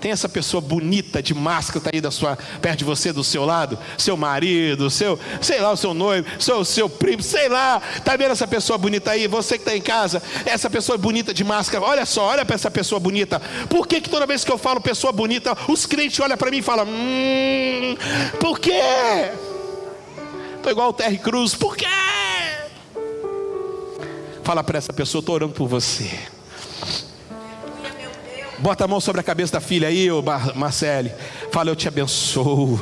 Tem 0.02 0.10
essa 0.10 0.28
pessoa 0.28 0.60
bonita 0.60 1.22
de 1.22 1.32
máscara 1.32 1.80
tá 1.80 1.90
aí 1.94 2.00
da 2.00 2.10
sua, 2.10 2.36
perto 2.60 2.80
de 2.80 2.84
você, 2.84 3.12
do 3.12 3.22
seu 3.22 3.44
lado, 3.44 3.78
seu 3.96 4.16
marido, 4.16 4.90
seu, 4.90 5.16
sei 5.40 5.60
lá, 5.60 5.70
o 5.70 5.76
seu 5.76 5.94
noivo, 5.94 6.26
seu, 6.40 6.64
seu 6.64 6.88
primo, 6.88 7.22
sei 7.22 7.48
lá. 7.48 7.80
Tá 8.04 8.16
vendo 8.16 8.32
essa 8.32 8.48
pessoa 8.48 8.76
bonita 8.76 9.12
aí? 9.12 9.28
Você 9.28 9.56
que 9.56 9.60
está 9.62 9.76
em 9.76 9.80
casa, 9.80 10.20
essa 10.44 10.68
pessoa 10.68 10.98
bonita 10.98 11.32
de 11.32 11.44
máscara. 11.44 11.84
Olha 11.84 12.04
só, 12.04 12.24
olha 12.24 12.44
para 12.44 12.56
essa 12.56 12.68
pessoa 12.68 12.98
bonita. 12.98 13.40
Por 13.70 13.86
que, 13.86 14.00
que 14.00 14.10
toda 14.10 14.26
vez 14.26 14.42
que 14.42 14.50
eu 14.50 14.58
falo 14.58 14.80
pessoa 14.80 15.12
bonita, 15.12 15.56
os 15.68 15.86
crentes 15.86 16.18
olham 16.18 16.36
para 16.36 16.50
mim 16.50 16.58
e 16.58 16.62
falam: 16.62 16.84
Hum, 16.88 17.96
por 18.40 18.58
quê? 18.58 19.30
Estou 20.56 20.72
igual 20.72 20.88
o 20.88 20.92
Terry 20.92 21.18
Cruz, 21.18 21.54
por 21.54 21.76
quê? 21.76 21.86
Fala 24.42 24.64
para 24.64 24.78
essa 24.78 24.92
pessoa, 24.92 25.20
estou 25.20 25.36
orando 25.36 25.52
por 25.52 25.68
você. 25.68 26.10
Bota 28.62 28.84
a 28.84 28.88
mão 28.88 29.00
sobre 29.00 29.20
a 29.20 29.24
cabeça 29.24 29.54
da 29.54 29.60
filha 29.60 29.88
aí, 29.88 30.08
ô 30.08 30.22
Marcele. 30.54 31.12
Fala, 31.50 31.70
eu 31.70 31.74
te 31.74 31.88
abençoo. 31.88 32.78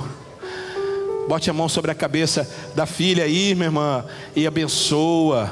Bote 1.26 1.48
a 1.48 1.54
mão 1.54 1.70
sobre 1.70 1.90
a 1.90 1.94
cabeça 1.94 2.46
da 2.74 2.84
filha 2.84 3.24
aí, 3.24 3.54
minha 3.54 3.68
irmã, 3.68 4.04
e 4.36 4.46
abençoa. 4.46 5.50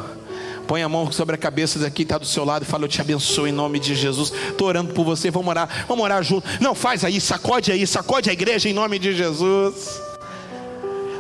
Põe 0.66 0.82
a 0.82 0.88
mão 0.88 1.10
sobre 1.10 1.34
a 1.34 1.38
cabeça 1.38 1.78
daqui, 1.78 2.02
está 2.02 2.18
do 2.18 2.26
seu 2.26 2.44
lado 2.44 2.64
e 2.64 2.66
fala: 2.66 2.84
Eu 2.84 2.88
te 2.88 3.00
abençoo 3.00 3.46
em 3.46 3.52
nome 3.52 3.78
de 3.78 3.94
Jesus. 3.94 4.30
Estou 4.50 4.66
orando 4.68 4.92
por 4.92 5.02
você, 5.02 5.30
vamos 5.30 5.48
orar, 5.48 5.86
vamos 5.88 6.04
orar 6.04 6.22
junto. 6.22 6.46
Não, 6.60 6.74
faz 6.74 7.04
aí, 7.04 7.18
sacode 7.22 7.72
aí, 7.72 7.86
sacode 7.86 8.28
a 8.28 8.32
igreja 8.34 8.68
em 8.68 8.74
nome 8.74 8.98
de 8.98 9.16
Jesus. 9.16 9.98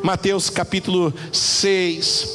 Mateus 0.02 0.50
capítulo 0.50 1.14
6, 1.32 2.28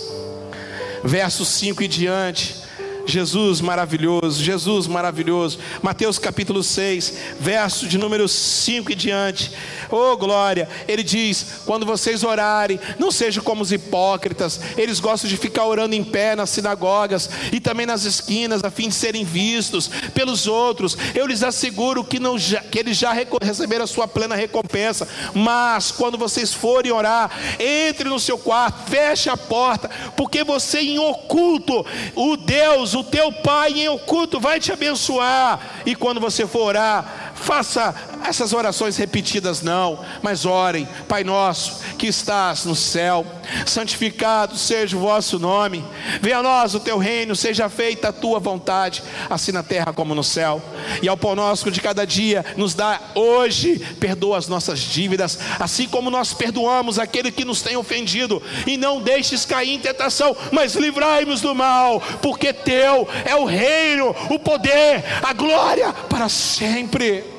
versos 1.03 1.47
5 1.49 1.83
e 1.83 1.87
diante. 1.87 2.62
Jesus 3.05 3.61
maravilhoso, 3.61 4.43
Jesus 4.43 4.87
maravilhoso. 4.87 5.59
Mateus 5.81 6.17
capítulo 6.17 6.63
6, 6.63 7.13
verso 7.39 7.87
de 7.87 7.97
número 7.97 8.27
5 8.27 8.91
e 8.91 8.95
diante. 8.95 9.51
Oh 9.91 10.15
glória, 10.15 10.69
ele 10.87 11.03
diz: 11.03 11.61
quando 11.65 11.85
vocês 11.85 12.23
orarem, 12.23 12.79
não 12.97 13.11
sejam 13.11 13.43
como 13.43 13.61
os 13.61 13.71
hipócritas, 13.71 14.59
eles 14.77 14.99
gostam 14.99 15.29
de 15.29 15.37
ficar 15.37 15.65
orando 15.65 15.95
em 15.95 16.03
pé 16.03 16.35
nas 16.35 16.49
sinagogas 16.49 17.29
e 17.51 17.59
também 17.59 17.85
nas 17.85 18.05
esquinas, 18.05 18.63
a 18.63 18.71
fim 18.71 18.89
de 18.89 18.95
serem 18.95 19.23
vistos 19.23 19.89
pelos 20.13 20.47
outros. 20.47 20.97
Eu 21.13 21.27
lhes 21.27 21.43
asseguro 21.43 22.03
que, 22.03 22.19
não, 22.19 22.37
que 22.37 22.79
eles 22.79 22.97
já 22.97 23.13
receberam 23.41 23.83
a 23.83 23.87
sua 23.87 24.07
plena 24.07 24.35
recompensa. 24.35 25.07
Mas 25.33 25.91
quando 25.91 26.17
vocês 26.17 26.53
forem 26.53 26.91
orar, 26.91 27.29
entre 27.59 28.09
no 28.09 28.19
seu 28.19 28.37
quarto, 28.37 28.89
feche 28.89 29.29
a 29.29 29.37
porta, 29.37 29.89
porque 30.15 30.43
você 30.43 30.79
em 30.79 30.99
oculto, 30.99 31.85
o 32.15 32.37
Deus 32.37 32.92
o 32.95 33.03
teu 33.03 33.31
Pai 33.31 33.71
em 33.71 33.89
oculto 33.89 34.39
vai 34.39 34.59
te 34.59 34.71
abençoar. 34.71 35.59
E 35.85 35.95
quando 35.95 36.19
você 36.19 36.47
for 36.47 36.67
orar, 36.67 37.33
faça 37.35 37.93
essas 38.25 38.53
orações 38.53 38.97
repetidas, 38.97 39.61
não, 39.61 39.99
mas 40.21 40.45
orem, 40.45 40.87
Pai 41.07 41.23
nosso 41.23 41.81
que 41.97 42.07
estás 42.07 42.65
no 42.65 42.75
céu, 42.75 43.25
santificado 43.65 44.57
seja 44.57 44.95
o 44.95 44.99
vosso 44.99 45.37
nome, 45.37 45.83
venha 46.21 46.39
a 46.39 46.43
nós 46.43 46.73
o 46.73 46.79
teu 46.79 46.97
reino, 46.97 47.35
seja 47.35 47.69
feita 47.69 48.09
a 48.09 48.13
tua 48.13 48.39
vontade, 48.39 49.03
assim 49.29 49.51
na 49.51 49.63
terra 49.63 49.93
como 49.93 50.15
no 50.15 50.23
céu, 50.23 50.61
e 51.01 51.07
ao 51.07 51.17
pão 51.17 51.35
nosso 51.35 51.69
de 51.71 51.81
cada 51.81 52.05
dia, 52.05 52.45
nos 52.57 52.73
dá 52.73 52.99
hoje, 53.15 53.79
perdoa 53.99 54.37
as 54.37 54.47
nossas 54.47 54.79
dívidas, 54.79 55.39
assim 55.59 55.87
como 55.87 56.09
nós 56.09 56.33
perdoamos 56.33 56.99
aquele 56.99 57.31
que 57.31 57.45
nos 57.45 57.61
tem 57.61 57.75
ofendido, 57.75 58.41
e 58.65 58.77
não 58.77 59.01
deixes 59.01 59.45
cair 59.45 59.73
em 59.73 59.79
tentação, 59.79 60.35
mas 60.51 60.75
livrai-nos 60.75 61.41
do 61.41 61.53
mal, 61.53 62.01
porque 62.21 62.53
teu 62.53 63.07
é 63.25 63.35
o 63.35 63.45
reino, 63.45 64.15
o 64.29 64.39
poder, 64.39 65.03
a 65.21 65.33
glória 65.33 65.93
para 65.93 66.29
sempre. 66.29 67.32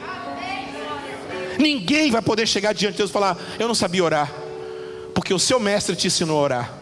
Ninguém 1.58 2.10
vai 2.10 2.22
poder 2.22 2.46
chegar 2.46 2.72
diante 2.72 2.92
de 2.92 2.98
Deus 2.98 3.10
e 3.10 3.12
falar: 3.12 3.36
Eu 3.58 3.68
não 3.68 3.74
sabia 3.74 4.04
orar, 4.04 4.32
porque 5.14 5.32
o 5.32 5.38
seu 5.38 5.58
mestre 5.60 5.96
te 5.96 6.06
ensinou 6.06 6.38
a 6.38 6.42
orar. 6.42 6.74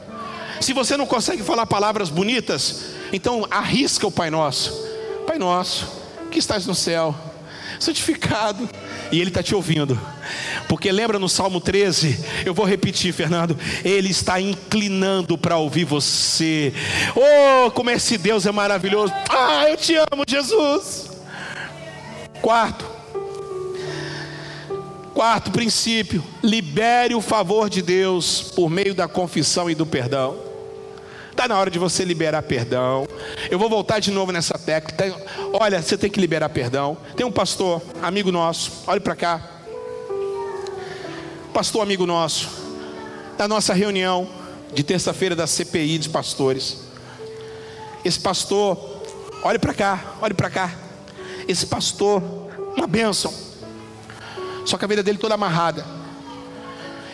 Se 0.61 0.73
você 0.73 0.97
não 0.97 1.07
consegue 1.07 1.43
falar 1.43 1.67
palavras 1.67 2.09
bonitas, 2.09 2.85
então 3.13 3.47
arrisca 3.51 4.07
o 4.07 4.13
Pai 4.13 4.31
Nosso. 4.31 4.73
Pai 5.27 5.39
Nosso, 5.39 5.89
que 6.31 6.39
estás 6.39 6.67
no 6.67 6.75
céu, 6.75 7.15
santificado. 7.81 8.69
E 9.11 9.21
Ele 9.21 9.29
está 9.29 9.43
te 9.43 9.55
ouvindo. 9.55 10.01
Porque 10.69 10.91
lembra 10.91 11.19
no 11.19 11.29
Salmo 11.29 11.61
13, 11.61 12.25
eu 12.47 12.55
vou 12.55 12.65
repetir, 12.65 13.13
Fernando, 13.13 13.59
Ele 13.85 14.09
está 14.09 14.41
inclinando 14.41 15.37
para 15.37 15.59
ouvir 15.59 15.85
você. 15.85 16.73
Oh, 17.15 17.71
como 17.73 17.91
esse 17.91 18.17
Deus 18.17 18.47
é 18.47 18.53
maravilhoso. 18.53 19.13
Ah, 19.29 19.67
eu 19.69 19.77
te 19.77 19.95
amo, 19.97 20.25
Jesus. 20.27 21.11
Quarto, 22.41 22.87
Quarto 25.23 25.53
princípio: 25.53 26.25
libere 26.43 27.15
o 27.15 27.21
favor 27.21 27.71
de 27.71 27.81
Deus 27.81 28.43
por 28.57 28.69
meio 28.69 28.93
da 28.93 29.07
confissão 29.07 29.71
e 29.71 29.75
do 29.75 29.87
perdão. 29.87 30.37
Está 31.31 31.47
na 31.47 31.57
hora 31.57 31.71
de 31.71 31.79
você 31.79 32.05
liberar 32.05 32.43
perdão. 32.43 33.07
Eu 33.49 33.57
vou 33.57 33.69
voltar 33.69 34.01
de 34.01 34.11
novo 34.11 34.33
nessa 34.33 34.59
tecla. 34.59 35.17
Olha, 35.53 35.81
você 35.81 35.97
tem 35.97 36.11
que 36.11 36.19
liberar 36.19 36.49
perdão. 36.49 36.97
Tem 37.15 37.25
um 37.25 37.31
pastor, 37.31 37.81
amigo 38.03 38.33
nosso, 38.33 38.83
olhe 38.85 38.99
para 38.99 39.15
cá. 39.15 39.49
Pastor, 41.55 41.83
amigo 41.83 42.05
nosso, 42.05 42.49
da 43.39 43.47
nossa 43.47 43.73
reunião 43.73 44.29
de 44.75 44.83
terça-feira 44.83 45.37
da 45.37 45.47
CPI 45.47 45.99
de 45.99 46.09
pastores. 46.09 46.79
Esse 48.05 48.19
pastor, 48.19 48.77
olhe 49.45 49.61
para 49.61 49.73
cá, 49.73 50.17
olhe 50.21 50.35
para 50.35 50.51
cá. 50.51 50.75
Esse 51.47 51.65
pastor, 51.65 52.21
uma 52.77 52.89
bênção 52.89 53.52
só 54.65 54.77
que 54.77 54.85
a 54.85 54.89
vida 54.89 55.03
dele 55.03 55.19
toda 55.19 55.35
amarrada. 55.35 55.85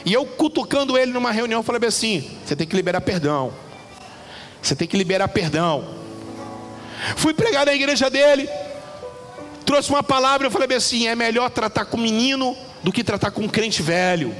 E 0.04 0.12
eu 0.12 0.24
cutucando 0.24 0.96
ele 0.96 1.12
numa 1.12 1.30
reunião, 1.30 1.62
falei 1.62 1.86
assim: 1.86 2.38
você 2.44 2.56
tem 2.56 2.66
que 2.66 2.76
liberar 2.76 3.00
perdão. 3.00 3.52
Você 4.62 4.74
tem 4.74 4.88
que 4.88 4.96
liberar 4.96 5.28
perdão. 5.28 5.96
Fui 7.16 7.32
pregar 7.32 7.66
na 7.66 7.74
igreja 7.74 8.10
dele, 8.10 8.48
trouxe 9.64 9.90
uma 9.90 10.02
palavra, 10.02 10.46
eu 10.46 10.50
falei 10.50 10.76
assim: 10.76 11.06
é 11.06 11.14
melhor 11.14 11.50
tratar 11.50 11.84
com 11.84 11.96
menino 11.96 12.56
do 12.82 12.92
que 12.92 13.04
tratar 13.04 13.30
com 13.30 13.48
crente 13.48 13.82
velho. 13.82 14.34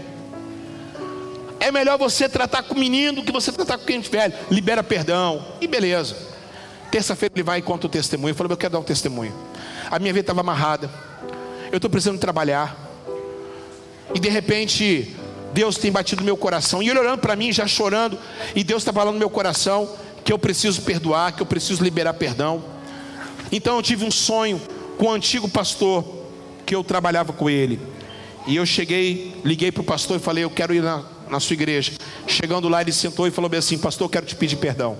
É 1.61 1.73
melhor 1.73 1.99
você 1.99 2.29
tratar 2.29 2.63
com 2.63 2.75
menino 2.75 3.17
do 3.17 3.25
que 3.25 3.33
você 3.33 3.51
tratar 3.51 3.79
com 3.79 3.85
crente 3.85 4.09
velho. 4.09 4.33
Libera 4.51 4.83
perdão. 4.83 5.45
E 5.61 5.67
beleza. 5.67 6.17
Terça-feira 6.91 7.35
ele 7.35 7.43
vai 7.43 7.59
e 7.59 7.63
conta 7.63 7.87
o 7.87 7.91
testemunho. 7.91 8.31
Eu 8.31 8.35
falei, 8.37 8.53
eu 8.53 8.57
quero 8.57 8.73
dar 8.73 8.79
um 8.79 8.85
testemunho. 8.85 9.35
A 9.91 9.99
minha 9.99 10.13
vida 10.13 10.23
estava 10.23 10.41
amarrada. 10.41 10.89
Eu 11.71 11.77
estou 11.77 11.91
precisando 11.91 12.19
trabalhar 12.19 12.88
e 14.15 14.19
de 14.19 14.29
repente 14.29 15.15
Deus 15.53 15.77
tem 15.77 15.91
batido 15.91 16.21
no 16.21 16.27
meu 16.27 16.37
coração, 16.37 16.83
e 16.83 16.89
ele 16.89 16.99
olhando 16.99 17.19
para 17.19 17.35
mim, 17.37 17.53
já 17.53 17.67
chorando, 17.67 18.19
e 18.55 18.63
Deus 18.63 18.83
está 18.83 18.93
falando 18.93 19.15
no 19.15 19.19
meu 19.19 19.31
coração 19.31 19.89
que 20.25 20.33
eu 20.33 20.39
preciso 20.39 20.83
perdoar, 20.83 21.33
que 21.33 21.43
eu 21.43 21.47
preciso 21.47 21.83
liberar 21.83 22.15
perdão. 22.15 22.63
Então 23.51 23.77
eu 23.77 23.83
tive 23.83 24.05
um 24.05 24.11
sonho 24.11 24.61
com 24.99 25.07
o 25.07 25.09
um 25.09 25.13
antigo 25.13 25.49
pastor 25.49 26.05
que 26.67 26.75
eu 26.75 26.85
trabalhava 26.85 27.33
com 27.33 27.49
ele. 27.49 27.81
E 28.47 28.57
eu 28.57 28.67
cheguei, 28.67 29.35
liguei 29.45 29.73
para 29.73 29.81
o 29.81 29.85
pastor 29.85 30.17
e 30.17 30.21
falei: 30.21 30.45
Eu 30.45 30.51
quero 30.51 30.75
ir 30.75 30.83
na, 30.83 31.05
na 31.31 31.41
sua 31.41 31.55
igreja. 31.55 31.93
Chegando 32.27 32.69
lá, 32.69 32.81
ele 32.83 32.93
sentou 32.93 33.27
e 33.27 33.31
falou 33.31 33.49
bem 33.49 33.59
assim: 33.59 33.79
Pastor, 33.79 34.07
eu 34.07 34.11
quero 34.11 34.27
te 34.27 34.35
pedir 34.35 34.57
perdão. 34.57 34.99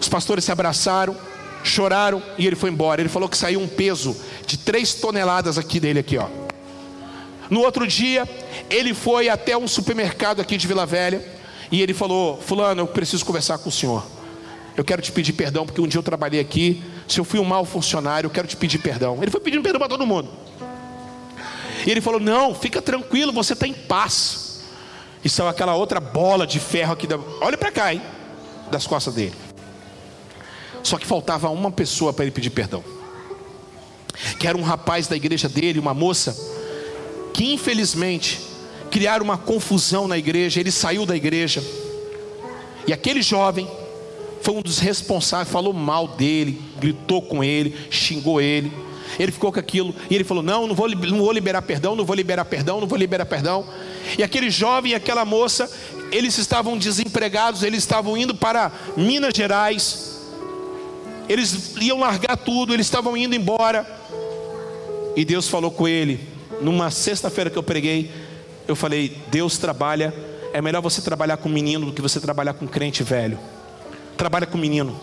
Os 0.00 0.08
pastores 0.08 0.44
se 0.44 0.52
abraçaram, 0.52 1.16
choraram 1.62 2.22
e 2.38 2.46
ele 2.46 2.56
foi 2.56 2.70
embora. 2.70 3.00
Ele 3.00 3.08
falou 3.08 3.28
que 3.28 3.36
saiu 3.36 3.60
um 3.60 3.68
peso 3.68 4.16
de 4.46 4.56
três 4.56 4.94
toneladas 4.94 5.58
aqui 5.58 5.78
dele, 5.78 6.00
aqui, 6.00 6.18
ó. 6.18 6.43
No 7.50 7.60
outro 7.60 7.86
dia, 7.86 8.28
ele 8.70 8.94
foi 8.94 9.28
até 9.28 9.56
um 9.56 9.68
supermercado 9.68 10.40
aqui 10.40 10.56
de 10.56 10.66
Vila 10.66 10.86
Velha 10.86 11.24
e 11.70 11.82
ele 11.82 11.92
falou: 11.92 12.40
Fulano, 12.40 12.82
eu 12.82 12.86
preciso 12.86 13.24
conversar 13.24 13.58
com 13.58 13.68
o 13.68 13.72
senhor. 13.72 14.04
Eu 14.76 14.84
quero 14.84 15.00
te 15.00 15.12
pedir 15.12 15.32
perdão 15.34 15.64
porque 15.66 15.80
um 15.80 15.86
dia 15.86 15.98
eu 15.98 16.02
trabalhei 16.02 16.40
aqui. 16.40 16.82
Se 17.06 17.20
eu 17.20 17.24
fui 17.24 17.38
um 17.38 17.44
mau 17.44 17.64
funcionário, 17.64 18.26
eu 18.26 18.30
quero 18.30 18.48
te 18.48 18.56
pedir 18.56 18.78
perdão. 18.78 19.18
Ele 19.20 19.30
foi 19.30 19.40
pedindo 19.40 19.62
perdão 19.62 19.78
para 19.78 19.88
todo 19.88 20.06
mundo. 20.06 20.28
E 21.86 21.90
ele 21.90 22.00
falou: 22.00 22.18
Não, 22.18 22.54
fica 22.54 22.80
tranquilo, 22.80 23.32
você 23.32 23.52
está 23.52 23.66
em 23.66 23.74
paz. 23.74 24.62
Isso 25.22 25.42
é 25.42 25.48
aquela 25.48 25.74
outra 25.74 26.00
bola 26.00 26.46
de 26.46 26.58
ferro 26.60 26.92
aqui. 26.92 27.06
Da... 27.06 27.18
Olha 27.40 27.56
para 27.56 27.70
cá, 27.70 27.94
hein? 27.94 28.02
Das 28.70 28.86
costas 28.86 29.14
dele. 29.14 29.34
Só 30.82 30.98
que 30.98 31.06
faltava 31.06 31.48
uma 31.48 31.70
pessoa 31.70 32.12
para 32.12 32.24
ele 32.24 32.32
pedir 32.32 32.50
perdão. 32.50 32.84
Que 34.38 34.46
era 34.46 34.56
um 34.56 34.62
rapaz 34.62 35.06
da 35.06 35.16
igreja 35.16 35.48
dele, 35.48 35.78
uma 35.78 35.94
moça 35.94 36.36
que 37.34 37.52
infelizmente 37.52 38.40
criaram 38.90 39.24
uma 39.24 39.36
confusão 39.36 40.06
na 40.06 40.16
igreja. 40.16 40.60
Ele 40.60 40.70
saiu 40.70 41.04
da 41.04 41.16
igreja. 41.16 41.62
E 42.86 42.92
aquele 42.92 43.20
jovem 43.20 43.68
foi 44.40 44.54
um 44.54 44.62
dos 44.62 44.78
responsáveis, 44.78 45.50
falou 45.50 45.72
mal 45.72 46.06
dele, 46.06 46.62
gritou 46.78 47.20
com 47.20 47.42
ele, 47.42 47.74
xingou 47.90 48.40
ele. 48.40 48.72
Ele 49.18 49.32
ficou 49.32 49.52
com 49.52 49.58
aquilo 49.58 49.94
e 50.08 50.14
ele 50.14 50.22
falou: 50.22 50.42
Não, 50.42 50.66
não 50.66 50.74
vou, 50.74 50.88
não 50.88 51.18
vou 51.18 51.32
liberar 51.32 51.62
perdão, 51.62 51.96
não 51.96 52.04
vou 52.04 52.14
liberar 52.14 52.44
perdão, 52.44 52.80
não 52.80 52.86
vou 52.86 52.98
liberar 52.98 53.26
perdão. 53.26 53.66
E 54.16 54.22
aquele 54.22 54.48
jovem 54.48 54.92
e 54.92 54.94
aquela 54.94 55.24
moça, 55.24 55.70
eles 56.12 56.38
estavam 56.38 56.78
desempregados, 56.78 57.62
eles 57.62 57.80
estavam 57.80 58.16
indo 58.16 58.34
para 58.34 58.70
Minas 58.96 59.32
Gerais, 59.34 60.20
eles 61.28 61.74
iam 61.80 61.98
largar 61.98 62.36
tudo, 62.36 62.72
eles 62.72 62.86
estavam 62.86 63.16
indo 63.16 63.34
embora. 63.34 63.86
E 65.16 65.24
Deus 65.24 65.48
falou 65.48 65.70
com 65.70 65.88
ele: 65.88 66.33
numa 66.60 66.90
sexta-feira 66.90 67.50
que 67.50 67.56
eu 67.56 67.62
preguei, 67.62 68.10
eu 68.66 68.74
falei: 68.76 69.16
Deus 69.30 69.58
trabalha, 69.58 70.14
é 70.52 70.60
melhor 70.60 70.80
você 70.80 71.02
trabalhar 71.02 71.36
com 71.36 71.48
menino 71.48 71.86
do 71.86 71.92
que 71.92 72.02
você 72.02 72.20
trabalhar 72.20 72.54
com 72.54 72.66
crente 72.66 73.02
velho. 73.02 73.38
Trabalha 74.16 74.46
com 74.46 74.56
menino, 74.56 74.98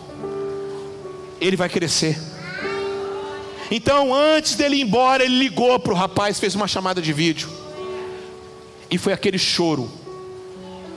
ele 1.40 1.56
vai 1.56 1.68
crescer. 1.68 2.18
Então, 3.70 4.14
antes 4.14 4.54
dele 4.54 4.76
ir 4.76 4.82
embora, 4.82 5.24
ele 5.24 5.38
ligou 5.38 5.78
para 5.78 5.92
o 5.92 5.96
rapaz, 5.96 6.38
fez 6.38 6.54
uma 6.54 6.68
chamada 6.68 7.00
de 7.00 7.12
vídeo, 7.12 7.48
e 8.90 8.98
foi 8.98 9.12
aquele 9.12 9.38
choro, 9.38 9.90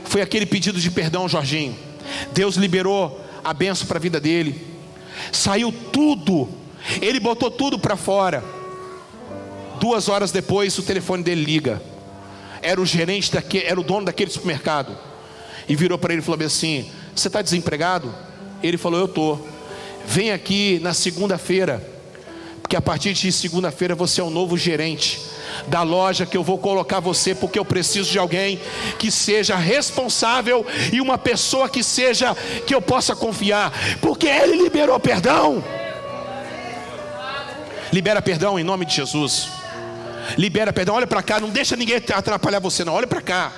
foi 0.03 0.22
aquele 0.22 0.45
pedido 0.45 0.80
de 0.80 0.91
perdão, 0.91 1.28
Jorginho. 1.28 1.76
Deus 2.34 2.56
liberou 2.56 3.22
a 3.43 3.53
benção 3.53 3.88
para 3.88 3.97
a 3.97 4.01
vida 4.01 4.20
dele, 4.20 4.62
saiu 5.32 5.74
tudo, 5.91 6.49
ele 7.01 7.20
botou 7.20 7.49
tudo 7.49 7.80
para 7.80 7.95
fora. 7.95 8.55
Duas 9.80 10.09
horas 10.09 10.32
depois, 10.32 10.78
o 10.78 10.84
telefone 10.84 11.23
dele 11.23 11.43
liga. 11.43 11.82
era 12.61 12.82
o 12.82 12.86
gerente 12.86 13.32
daquele, 13.32 13.65
era 13.65 13.80
o 13.80 13.84
dono 13.84 14.05
daquele 14.05 14.32
supermercado. 14.32 14.97
E 15.67 15.76
virou 15.76 15.97
para 15.97 16.13
ele 16.13 16.21
e 16.21 16.26
falou 16.26 16.45
assim: 16.45 16.89
Você 17.15 17.28
está 17.28 17.41
desempregado? 17.41 18.13
Ele 18.61 18.78
falou: 18.78 18.99
Eu 18.99 19.05
estou. 19.05 19.47
Vem 20.07 20.32
aqui 20.32 20.80
na 20.84 20.93
segunda-feira, 20.93 21.84
porque 22.61 22.76
a 22.76 22.82
partir 22.82 23.13
de 23.13 23.32
segunda-feira 23.32 23.95
você 23.95 24.21
é 24.21 24.23
o 24.23 24.30
novo 24.30 24.55
gerente 24.55 25.19
da 25.67 25.82
loja 25.82 26.26
que 26.26 26.38
eu 26.38 26.43
vou 26.43 26.57
colocar 26.57 26.99
você, 26.99 27.34
porque 27.34 27.57
eu 27.57 27.65
preciso 27.65 28.11
de 28.11 28.19
alguém 28.19 28.59
que 28.99 29.09
seja 29.09 29.55
responsável 29.55 30.65
e 30.91 31.01
uma 31.01 31.17
pessoa 31.17 31.69
que 31.69 31.84
seja 31.84 32.36
que 32.65 32.76
eu 32.76 32.82
possa 32.82 33.15
confiar, 33.15 33.71
porque 34.01 34.28
ele 34.28 34.61
liberou 34.61 34.99
perdão. 34.99 35.63
Libera 37.91 38.21
perdão 38.21 38.59
em 38.59 38.63
nome 38.63 38.86
de 38.86 38.95
Jesus. 38.95 39.47
Libera 40.38 40.73
perdão, 40.73 40.95
olha 40.95 41.07
para 41.07 41.21
cá, 41.21 41.39
não 41.39 41.49
deixa 41.49 41.76
ninguém 41.76 41.97
atrapalhar 42.13 42.59
você, 42.59 42.84
não. 42.84 42.93
Olha 42.93 43.07
para 43.07 43.21
cá. 43.21 43.51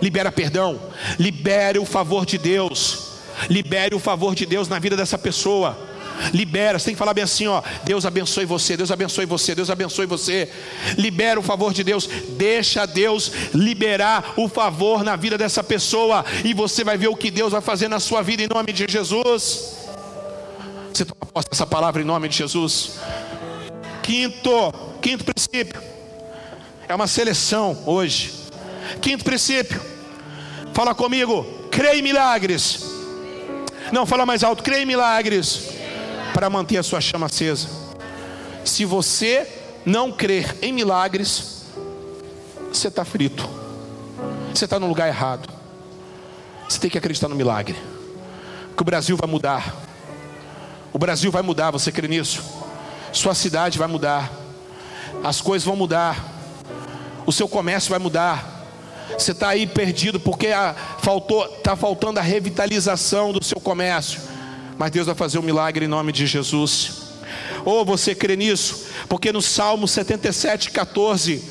Libera 0.00 0.32
perdão. 0.32 0.80
Libere 1.18 1.78
o 1.78 1.84
favor 1.84 2.24
de 2.24 2.38
Deus. 2.38 3.10
Libere 3.48 3.94
o 3.94 3.98
favor 3.98 4.34
de 4.34 4.46
Deus 4.46 4.68
na 4.68 4.78
vida 4.78 4.96
dessa 4.96 5.18
pessoa. 5.18 5.76
Libera, 6.34 6.78
você 6.78 6.86
tem 6.86 6.94
que 6.94 6.98
falar 6.98 7.14
bem 7.14 7.24
assim, 7.24 7.46
ó. 7.46 7.62
Deus 7.84 8.04
abençoe 8.04 8.44
você, 8.44 8.76
Deus 8.76 8.90
abençoe 8.90 9.24
você, 9.24 9.54
Deus 9.54 9.70
abençoe 9.70 10.06
você. 10.06 10.50
Libera 10.98 11.40
o 11.40 11.42
favor 11.42 11.72
de 11.72 11.82
Deus. 11.82 12.08
Deixa 12.30 12.84
Deus 12.86 13.32
liberar 13.54 14.34
o 14.36 14.48
favor 14.48 15.02
na 15.02 15.16
vida 15.16 15.38
dessa 15.38 15.64
pessoa. 15.64 16.24
E 16.44 16.52
você 16.52 16.84
vai 16.84 16.98
ver 16.98 17.08
o 17.08 17.16
que 17.16 17.30
Deus 17.30 17.52
vai 17.52 17.60
fazer 17.60 17.88
na 17.88 18.00
sua 18.00 18.22
vida 18.22 18.42
em 18.42 18.48
nome 18.48 18.72
de 18.72 18.86
Jesus. 18.88 19.76
Você 20.92 21.04
toma 21.04 21.30
posse 21.32 21.48
dessa 21.48 21.66
palavra 21.66 22.02
em 22.02 22.04
nome 22.04 22.28
de 22.28 22.36
Jesus. 22.36 22.98
Quinto, 24.02 24.72
quinto 25.00 25.24
princípio. 25.24 25.80
É 26.88 26.94
uma 26.94 27.06
seleção 27.06 27.78
hoje. 27.86 28.32
Quinto 29.00 29.24
princípio. 29.24 29.80
Fala 30.72 30.94
comigo. 30.94 31.44
Creia 31.70 31.98
em 31.98 32.02
milagres. 32.02 32.84
Não, 33.92 34.04
fala 34.06 34.26
mais 34.26 34.42
alto. 34.42 34.62
Creia 34.62 34.82
em 34.82 34.86
milagres 34.86 35.68
para 36.34 36.50
manter 36.50 36.78
a 36.78 36.82
sua 36.82 37.00
chama 37.00 37.26
acesa. 37.26 37.68
Se 38.64 38.84
você 38.84 39.46
não 39.84 40.12
crer 40.12 40.56
em 40.60 40.72
milagres, 40.72 41.64
você 42.72 42.88
está 42.88 43.04
frito. 43.04 43.48
Você 44.54 44.64
está 44.64 44.78
no 44.78 44.86
lugar 44.86 45.08
errado. 45.08 45.48
Você 46.68 46.78
tem 46.78 46.90
que 46.90 46.98
acreditar 46.98 47.28
no 47.28 47.34
milagre. 47.34 47.76
Que 48.76 48.82
o 48.82 48.84
Brasil 48.84 49.16
vai 49.16 49.28
mudar. 49.28 49.74
O 50.92 50.98
Brasil 50.98 51.30
vai 51.30 51.42
mudar, 51.42 51.70
você 51.70 51.92
crê 51.92 52.08
nisso? 52.08 52.59
Sua 53.12 53.34
cidade 53.34 53.78
vai 53.78 53.88
mudar. 53.88 54.30
As 55.22 55.40
coisas 55.40 55.66
vão 55.66 55.76
mudar. 55.76 56.24
O 57.26 57.32
seu 57.32 57.48
comércio 57.48 57.90
vai 57.90 57.98
mudar. 57.98 58.66
Você 59.18 59.32
está 59.32 59.48
aí 59.48 59.66
perdido 59.66 60.18
porque 60.20 60.46
está 60.46 61.76
faltando 61.76 62.18
a 62.18 62.22
revitalização 62.22 63.32
do 63.32 63.44
seu 63.44 63.60
comércio 63.60 64.30
mas 64.80 64.90
Deus 64.92 65.04
vai 65.04 65.14
fazer 65.14 65.38
um 65.38 65.42
milagre 65.42 65.84
em 65.84 65.88
nome 65.88 66.10
de 66.10 66.26
Jesus. 66.26 67.02
Ou 67.66 67.84
você 67.84 68.14
crê 68.14 68.34
nisso? 68.34 68.86
Porque 69.10 69.30
no 69.30 69.42
Salmo 69.42 69.86
77, 69.86 70.70
14, 70.70 71.44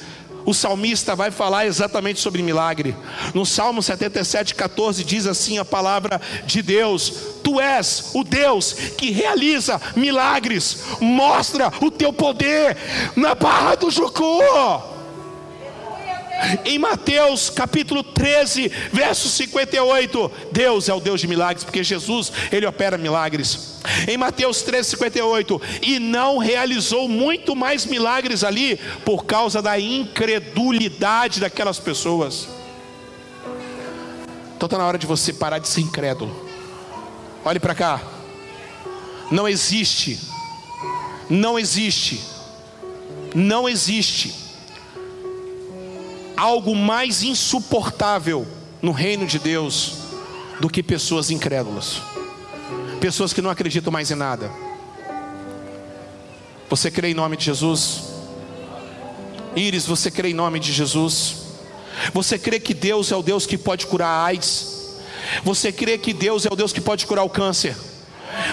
o 0.50 0.54
salmista 0.54 1.16
vai 1.16 1.30
falar 1.30 1.68
exatamente 1.68 2.20
sobre 2.20 2.42
milagre. 2.42 2.96
No 3.36 3.46
Salmo 3.46 3.84
77, 3.84 4.56
14 4.56 5.04
diz 5.04 5.28
assim 5.28 5.60
a 5.60 5.66
palavra 5.66 6.20
de 6.44 6.64
Deus: 6.64 7.14
Tu 7.44 7.62
és 7.62 8.10
o 8.16 8.24
Deus 8.24 8.74
que 8.98 9.12
realiza 9.12 9.80
milagres, 9.96 10.80
mostra 11.00 11.72
o 11.80 11.92
teu 11.92 12.12
poder 12.12 12.76
na 13.16 13.36
barra 13.36 13.76
do 13.76 13.92
Jucu. 13.92 14.99
Em 16.66 16.80
Mateus 16.80 17.50
capítulo 17.50 18.04
13, 18.04 18.72
verso 18.94 19.28
58, 19.30 20.32
Deus 20.52 20.88
é 20.88 20.94
o 20.94 21.00
Deus 21.00 21.20
de 21.20 21.28
milagres, 21.28 21.64
porque 21.64 21.84
Jesus, 21.84 22.32
ele 22.52 22.66
opera 22.66 22.98
milagres. 22.98 23.80
Em 24.08 24.18
Mateus 24.18 24.62
13, 24.62 24.92
58, 24.92 25.62
e 25.82 26.00
não 26.00 26.38
realizou 26.38 27.08
muito 27.10 27.56
mais 27.56 27.86
milagres 27.86 28.44
ali 28.44 28.78
por 29.04 29.26
causa 29.26 29.62
da 29.62 29.80
incredulidade 29.80 31.40
daquelas 31.40 31.80
pessoas. 31.80 32.48
Então 34.56 34.68
está 34.68 34.78
na 34.78 34.86
hora 34.86 34.98
de 34.98 35.08
você 35.08 35.34
parar 35.34 35.60
de 35.60 35.68
ser 35.68 35.82
incrédulo. 35.82 36.50
Olhe 37.44 37.60
para 37.60 37.76
cá. 37.76 38.02
Não 39.32 39.48
existe, 39.48 40.20
não 41.30 41.60
existe, 41.60 42.22
não 43.36 43.70
existe 43.70 44.49
algo 46.40 46.74
mais 46.74 47.22
insuportável 47.22 48.48
no 48.82 48.94
reino 48.94 49.28
de 49.28 49.38
Deus 49.38 49.96
do 50.62 50.70
que 50.70 50.82
pessoas 50.82 51.30
incrédulas, 51.30 52.02
pessoas 53.02 53.34
que 53.34 53.42
não 53.42 53.50
acreditam 53.50 53.92
mais 53.92 54.10
em 54.10 54.16
nada. 54.16 54.50
Você 56.70 56.90
crê 56.90 57.10
em 57.10 57.14
nome 57.14 57.36
de 57.36 57.44
Jesus? 57.44 58.04
Íris, 59.54 59.86
você 59.86 60.10
crê 60.10 60.30
em 60.30 60.34
nome 60.34 60.60
de 60.60 60.72
Jesus? 60.72 61.36
Você 62.14 62.40
crê 62.40 62.58
que 62.58 62.74
Deus 62.74 63.12
é 63.12 63.18
o 63.18 63.22
Deus 63.22 63.46
que 63.46 63.58
pode 63.58 63.86
curar 63.86 64.08
a 64.08 64.24
AIDS? 64.24 64.98
Você 65.44 65.74
crê 65.74 65.98
que 65.98 66.14
Deus 66.14 66.46
é 66.46 66.50
o 66.50 66.56
Deus 66.56 66.72
que 66.72 66.80
pode 66.80 67.06
curar 67.06 67.26
o 67.26 67.30
câncer? 67.30 67.76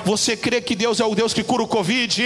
Você 0.05 0.37
crê 0.37 0.61
que 0.61 0.74
Deus 0.74 0.99
é 0.99 1.05
o 1.05 1.14
Deus 1.14 1.32
que 1.32 1.45
cura 1.45 1.62
o 1.62 1.68
Covid? 1.68 2.20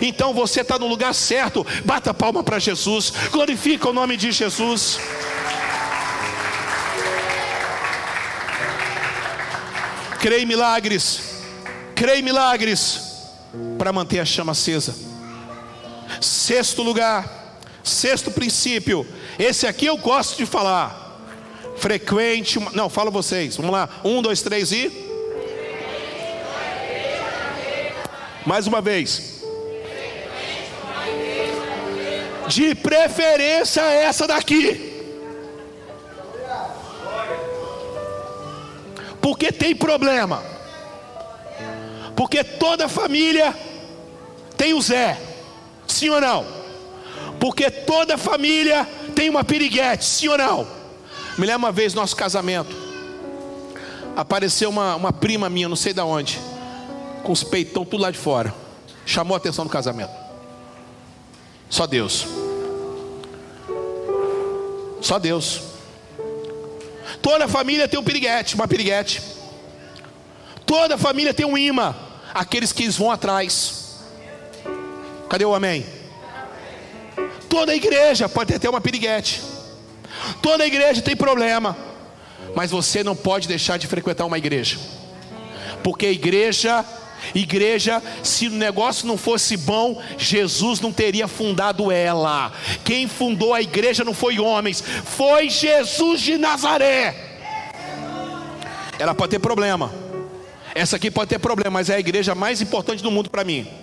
Então 0.00 0.32
você 0.32 0.60
está 0.60 0.78
no 0.78 0.86
lugar 0.86 1.14
certo. 1.14 1.66
Bata 1.84 2.12
palma 2.12 2.42
para 2.42 2.58
Jesus. 2.58 3.12
Glorifica 3.30 3.88
o 3.88 3.92
nome 3.92 4.16
de 4.16 4.32
Jesus. 4.32 4.98
Creia 10.20 10.42
em 10.42 10.46
milagres. 10.46 11.20
Creia 11.94 12.18
em 12.18 12.22
milagres. 12.22 13.00
Para 13.76 13.92
manter 13.92 14.20
a 14.20 14.24
chama 14.24 14.52
acesa. 14.52 14.94
Sexto 16.20 16.82
lugar. 16.82 17.58
Sexto 17.82 18.30
princípio. 18.30 19.06
Esse 19.38 19.66
aqui 19.66 19.86
eu 19.86 19.96
gosto 19.96 20.36
de 20.36 20.46
falar. 20.46 21.20
Frequente. 21.76 22.60
Não, 22.72 22.88
fala 22.88 23.10
vocês. 23.10 23.56
Vamos 23.56 23.72
lá. 23.72 23.88
Um, 24.04 24.22
dois, 24.22 24.42
três 24.42 24.70
e. 24.70 24.90
Mais 28.46 28.66
uma 28.66 28.80
vez. 28.80 29.31
De 32.52 32.74
preferência 32.74 33.80
essa 33.80 34.26
daqui. 34.26 34.90
Porque 39.22 39.50
tem 39.50 39.74
problema. 39.74 40.42
Porque 42.14 42.44
toda 42.44 42.88
família 42.88 43.56
tem 44.56 44.74
o 44.74 44.82
Zé. 44.82 45.18
Sim 45.86 46.10
ou 46.10 46.20
não? 46.20 46.46
Porque 47.40 47.70
toda 47.70 48.18
família 48.18 48.86
tem 49.14 49.30
uma 49.30 49.42
piriguete. 49.42 50.04
Sim 50.04 50.28
ou 50.28 50.36
não? 50.36 50.66
Me 51.38 51.46
lembro 51.46 51.60
uma 51.60 51.72
vez 51.72 51.94
nosso 51.94 52.14
casamento. 52.14 52.76
Apareceu 54.14 54.68
uma, 54.68 54.94
uma 54.94 55.12
prima 55.12 55.48
minha, 55.48 55.70
não 55.70 55.76
sei 55.76 55.94
de 55.94 56.00
onde, 56.02 56.38
com 57.22 57.32
os 57.32 57.42
peitão 57.42 57.82
tudo 57.82 58.02
lá 58.02 58.10
de 58.10 58.18
fora. 58.18 58.54
Chamou 59.06 59.34
a 59.34 59.38
atenção 59.38 59.64
do 59.64 59.70
casamento. 59.70 60.12
Só 61.70 61.86
Deus. 61.86 62.41
Só 65.02 65.18
Deus. 65.18 65.60
Toda 67.20 67.48
família 67.48 67.88
tem 67.88 67.98
um 67.98 68.04
piriguete, 68.04 68.54
uma 68.54 68.68
piriguete. 68.68 69.20
Toda 70.64 70.96
família 70.96 71.34
tem 71.34 71.44
um 71.44 71.58
imã, 71.58 71.94
aqueles 72.32 72.72
que 72.72 72.88
vão 72.88 73.10
atrás. 73.10 73.98
Cadê 75.28 75.44
o 75.44 75.54
amém? 75.54 75.84
Toda 77.48 77.74
igreja 77.74 78.28
pode 78.28 78.58
ter 78.58 78.68
uma 78.68 78.80
piriguete. 78.80 79.42
Toda 80.40 80.66
igreja 80.66 81.02
tem 81.02 81.16
problema. 81.16 81.76
Mas 82.54 82.70
você 82.70 83.02
não 83.02 83.16
pode 83.16 83.48
deixar 83.48 83.78
de 83.78 83.86
frequentar 83.86 84.24
uma 84.24 84.38
igreja. 84.38 84.78
Porque 85.82 86.06
a 86.06 86.12
igreja 86.12 86.84
Igreja, 87.34 88.02
se 88.22 88.48
o 88.48 88.50
negócio 88.50 89.06
não 89.06 89.16
fosse 89.16 89.56
bom, 89.56 90.02
Jesus 90.18 90.80
não 90.80 90.92
teria 90.92 91.28
fundado 91.28 91.90
ela. 91.90 92.52
Quem 92.84 93.08
fundou 93.08 93.54
a 93.54 93.62
igreja 93.62 94.04
não 94.04 94.14
foi 94.14 94.38
homens, 94.38 94.80
foi 94.80 95.48
Jesus 95.48 96.20
de 96.20 96.36
Nazaré. 96.36 97.14
Ela 98.98 99.14
pode 99.14 99.30
ter 99.30 99.38
problema. 99.38 99.92
Essa 100.74 100.96
aqui 100.96 101.10
pode 101.10 101.28
ter 101.28 101.38
problema, 101.38 101.70
mas 101.70 101.90
é 101.90 101.96
a 101.96 102.00
igreja 102.00 102.34
mais 102.34 102.60
importante 102.60 103.02
do 103.02 103.10
mundo 103.10 103.28
para 103.28 103.44
mim. 103.44 103.81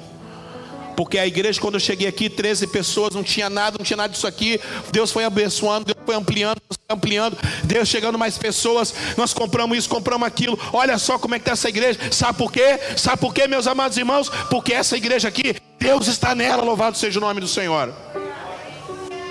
Porque 1.00 1.18
a 1.18 1.26
igreja, 1.26 1.62
quando 1.62 1.76
eu 1.76 1.80
cheguei 1.80 2.10
aqui, 2.10 2.30
13 2.30 2.68
pessoas, 2.68 3.16
não 3.16 3.24
tinha 3.24 3.50
nada, 3.50 3.78
não 3.78 3.86
tinha 3.86 3.96
nada 3.96 4.12
disso 4.12 4.28
aqui. 4.28 4.60
Deus 4.92 5.14
foi 5.14 5.24
abençoando, 5.24 5.86
Deus 5.86 5.98
foi 6.06 6.14
ampliando, 6.14 6.60
Deus 6.70 6.78
foi 6.78 6.98
ampliando, 6.98 7.38
Deus 7.64 7.88
chegando 7.88 8.20
mais 8.20 8.38
pessoas. 8.38 8.94
Nós 9.16 9.34
compramos 9.34 9.78
isso, 9.78 9.88
compramos 9.88 10.28
aquilo. 10.28 10.60
Olha 10.74 10.98
só 10.98 11.18
como 11.18 11.36
é 11.36 11.40
que 11.40 11.44
está 11.44 11.54
essa 11.54 11.70
igreja. 11.70 11.98
Sabe 12.12 12.38
por 12.38 12.52
quê? 12.52 12.78
Sabe 12.98 13.18
por 13.18 13.34
quê, 13.34 13.48
meus 13.48 13.66
amados 13.66 13.98
irmãos? 13.98 14.28
Porque 14.50 14.74
essa 14.74 14.98
igreja 14.98 15.30
aqui, 15.30 15.56
Deus 15.80 16.08
está 16.08 16.36
nela, 16.36 16.64
louvado 16.64 16.98
seja 16.98 17.18
o 17.18 17.22
nome 17.22 17.40
do 17.40 17.48
Senhor. 17.48 17.94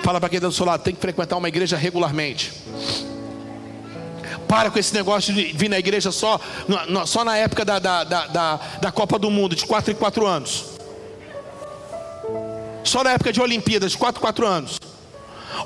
Fala 0.03 0.19
para 0.19 0.31
quem 0.31 0.39
está 0.39 0.49
do 0.49 0.55
seu 0.55 0.64
lado, 0.64 0.83
tem 0.83 0.95
que 0.95 1.01
frequentar 1.03 1.37
uma 1.37 1.49
igreja 1.49 1.77
regularmente. 1.77 2.51
Para 4.49 4.71
com 4.71 4.79
esse 4.79 4.95
negócio 4.95 5.35
de 5.35 5.53
vir 5.53 5.69
na 5.69 5.79
igreja 5.79 6.11
só, 6.11 6.41
só 7.05 7.27
na 7.27 7.37
época 7.37 7.62
da, 7.62 7.79
da, 7.79 8.05
da, 8.05 8.61
da, 8.81 8.91
Copa 8.91 9.19
do 9.19 9.31
Mundo, 9.31 9.55
de 9.55 9.66
4 9.66 9.93
em 9.93 9.95
4 9.95 10.27
anos. 10.27 10.78
Só 12.89 13.05
na 13.05 13.11
época 13.11 13.30
de 13.30 13.39
Olimpíadas, 13.39 13.93
de 13.93 13.99
4 13.99 14.18
em 14.18 14.22
4 14.22 14.47
anos. 14.47 14.80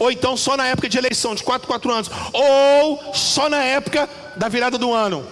Ou 0.00 0.10
então 0.10 0.36
só 0.36 0.56
na 0.56 0.66
época 0.66 0.88
de 0.88 0.98
eleição, 0.98 1.36
de 1.36 1.44
4 1.44 1.64
em 1.64 1.68
4 1.68 1.92
anos. 1.92 2.10
Ou 2.32 3.14
só 3.14 3.48
na 3.48 3.62
época 3.62 4.08
da 4.36 4.48
virada 4.48 4.76
do 4.76 4.92
ano. 4.92 5.24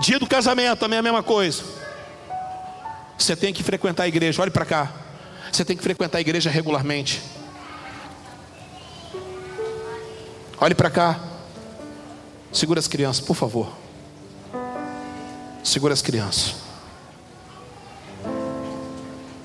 Dia 0.00 0.18
do 0.18 0.26
casamento 0.26 0.80
também 0.80 0.96
é 0.96 0.98
a 0.98 1.02
mesma 1.02 1.22
coisa. 1.22 1.62
Você 3.16 3.36
tem 3.36 3.54
que 3.54 3.62
frequentar 3.62 4.02
a 4.02 4.08
igreja, 4.08 4.42
olhe 4.42 4.50
para 4.50 4.64
cá. 4.64 4.92
Você 5.52 5.64
tem 5.64 5.76
que 5.76 5.82
frequentar 5.82 6.18
a 6.18 6.20
igreja 6.20 6.50
regularmente. 6.50 7.22
Olhe 10.60 10.74
para 10.74 10.90
cá. 10.90 11.20
Segura 12.52 12.80
as 12.80 12.88
crianças, 12.88 13.24
por 13.24 13.36
favor. 13.36 13.72
Segura 15.62 15.94
as 15.94 16.02
crianças. 16.02 16.71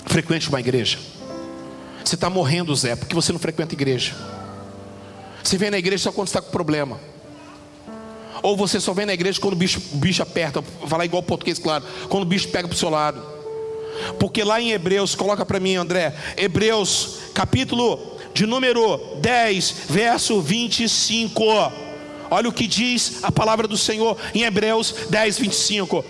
Frequente 0.07 0.49
uma 0.49 0.59
igreja. 0.59 0.97
Você 2.03 2.15
está 2.15 2.29
morrendo, 2.29 2.73
Zé, 2.75 2.95
porque 2.95 3.13
você 3.13 3.31
não 3.31 3.39
frequenta 3.39 3.75
igreja. 3.75 4.15
Você 5.43 5.57
vem 5.57 5.69
na 5.69 5.77
igreja 5.77 6.03
só 6.03 6.11
quando 6.11 6.27
está 6.27 6.41
com 6.41 6.49
problema. 6.49 6.99
Ou 8.41 8.55
você 8.55 8.79
só 8.79 8.93
vem 8.93 9.05
na 9.05 9.13
igreja 9.13 9.39
quando 9.39 9.53
o 9.53 9.57
bicho, 9.57 9.81
o 9.93 9.97
bicho 9.97 10.23
aperta. 10.23 10.61
Falar 10.87 11.05
igual 11.05 11.21
português, 11.23 11.59
claro. 11.59 11.83
Quando 12.09 12.23
o 12.23 12.25
bicho 12.25 12.47
pega 12.49 12.67
para 12.67 12.75
o 12.75 12.77
seu 12.77 12.89
lado. 12.89 13.21
Porque 14.19 14.43
lá 14.43 14.61
em 14.61 14.71
Hebreus, 14.71 15.15
coloca 15.15 15.45
para 15.45 15.59
mim, 15.59 15.75
André. 15.75 16.15
Hebreus, 16.37 17.19
capítulo 17.33 18.17
de 18.33 18.45
número 18.45 18.97
10, 19.21 19.75
verso 19.89 20.41
25. 20.41 21.43
Olha 22.29 22.49
o 22.49 22.53
que 22.53 22.67
diz 22.67 23.23
a 23.23 23.31
palavra 23.31 23.67
do 23.67 23.77
Senhor 23.77 24.17
em 24.33 24.43
Hebreus 24.43 24.93
10, 25.09 25.39
25. 25.39 26.05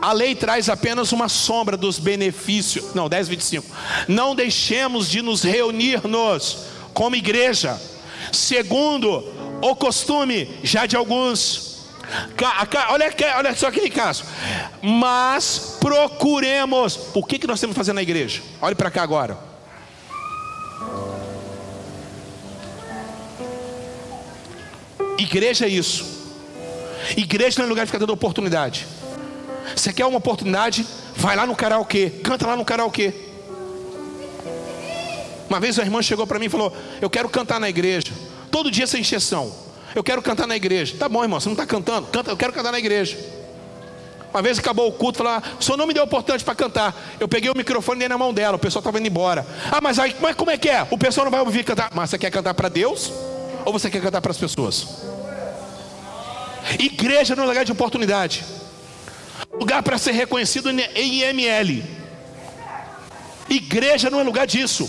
A 0.00 0.12
lei 0.12 0.34
traz 0.34 0.68
apenas 0.68 1.10
uma 1.12 1.28
sombra 1.28 1.76
dos 1.76 1.98
benefícios. 1.98 2.94
Não, 2.94 3.08
10, 3.08 3.28
25. 3.28 3.66
Não 4.06 4.34
deixemos 4.34 5.10
de 5.10 5.20
nos 5.22 5.42
reunir-nos 5.42 6.58
como 6.94 7.16
igreja, 7.16 7.80
segundo 8.32 9.24
o 9.60 9.74
costume 9.74 10.48
já 10.62 10.86
de 10.86 10.96
alguns. 10.96 11.68
Olha, 12.90 13.14
olha 13.36 13.54
só 13.56 13.66
aquele 13.68 13.90
caso. 13.90 14.24
Mas 14.80 15.76
procuremos. 15.80 16.98
O 17.14 17.24
que, 17.24 17.38
que 17.38 17.46
nós 17.46 17.60
temos 17.60 17.74
que 17.74 17.78
fazer 17.78 17.92
na 17.92 18.02
igreja? 18.02 18.40
Olhe 18.60 18.74
para 18.74 18.90
cá 18.90 19.02
agora. 19.02 19.36
Igreja 25.18 25.66
é 25.66 25.68
isso. 25.68 26.06
Igreja 27.16 27.58
não 27.58 27.66
é 27.66 27.68
lugar 27.68 27.84
de 27.84 27.88
ficar 27.88 27.98
dando 27.98 28.12
oportunidade. 28.12 28.86
Você 29.74 29.92
quer 29.92 30.06
uma 30.06 30.18
oportunidade? 30.18 30.86
Vai 31.16 31.36
lá 31.36 31.46
no 31.46 31.54
karaokê, 31.56 32.10
canta 32.22 32.46
lá 32.46 32.56
no 32.56 32.64
karaokê. 32.64 33.12
Uma 35.48 35.58
vez 35.58 35.78
a 35.78 35.82
irmã 35.82 36.02
chegou 36.02 36.26
para 36.26 36.38
mim 36.38 36.46
e 36.46 36.48
falou: 36.48 36.72
Eu 37.00 37.08
quero 37.08 37.28
cantar 37.28 37.58
na 37.58 37.68
igreja. 37.68 38.12
Todo 38.50 38.70
dia 38.70 38.86
sem 38.86 39.00
exceção. 39.00 39.52
Eu 39.94 40.04
quero 40.04 40.20
cantar 40.20 40.46
na 40.46 40.54
igreja. 40.54 40.94
Tá 40.98 41.08
bom, 41.08 41.22
irmão, 41.22 41.40
você 41.40 41.48
não 41.48 41.54
está 41.54 41.66
cantando? 41.66 42.06
Canta, 42.08 42.30
eu 42.30 42.36
quero 42.36 42.52
cantar 42.52 42.70
na 42.70 42.78
igreja. 42.78 43.16
Uma 44.32 44.42
vez 44.42 44.58
acabou 44.58 44.88
o 44.88 44.92
culto, 44.92 45.18
falou: 45.18 45.32
ah, 45.32 45.42
o 45.58 45.62
senhor 45.62 45.76
não 45.76 45.86
me 45.86 45.94
deu 45.94 46.04
oportunidade 46.04 46.44
para 46.44 46.54
cantar. 46.54 46.94
Eu 47.18 47.26
peguei 47.26 47.50
o 47.50 47.56
microfone 47.56 47.98
e 47.98 48.00
dei 48.00 48.08
na 48.08 48.18
mão 48.18 48.32
dela, 48.32 48.56
o 48.56 48.58
pessoal 48.58 48.80
estava 48.80 48.98
indo 48.98 49.08
embora. 49.08 49.46
Ah, 49.70 49.80
mas 49.80 49.98
aí, 49.98 50.14
mas 50.20 50.36
como 50.36 50.50
é 50.50 50.58
que 50.58 50.68
é? 50.68 50.86
O 50.90 50.98
pessoal 50.98 51.24
não 51.24 51.30
vai 51.30 51.40
ouvir 51.40 51.64
cantar. 51.64 51.90
Mas 51.94 52.10
você 52.10 52.18
quer 52.18 52.30
cantar 52.30 52.52
para 52.54 52.68
Deus? 52.68 53.10
Ou 53.64 53.72
você 53.72 53.90
quer 53.90 54.02
cantar 54.02 54.20
para 54.20 54.30
as 54.30 54.38
pessoas? 54.38 54.86
Igreja 56.78 57.34
não 57.34 57.44
é 57.44 57.46
lugar 57.46 57.64
de 57.64 57.72
oportunidade. 57.72 58.44
Lugar 59.58 59.82
para 59.82 59.98
ser 59.98 60.12
reconhecido 60.12 60.70
em 60.70 61.22
IML. 61.22 61.84
Igreja 63.48 64.10
não 64.10 64.20
é 64.20 64.22
lugar 64.22 64.46
disso. 64.46 64.88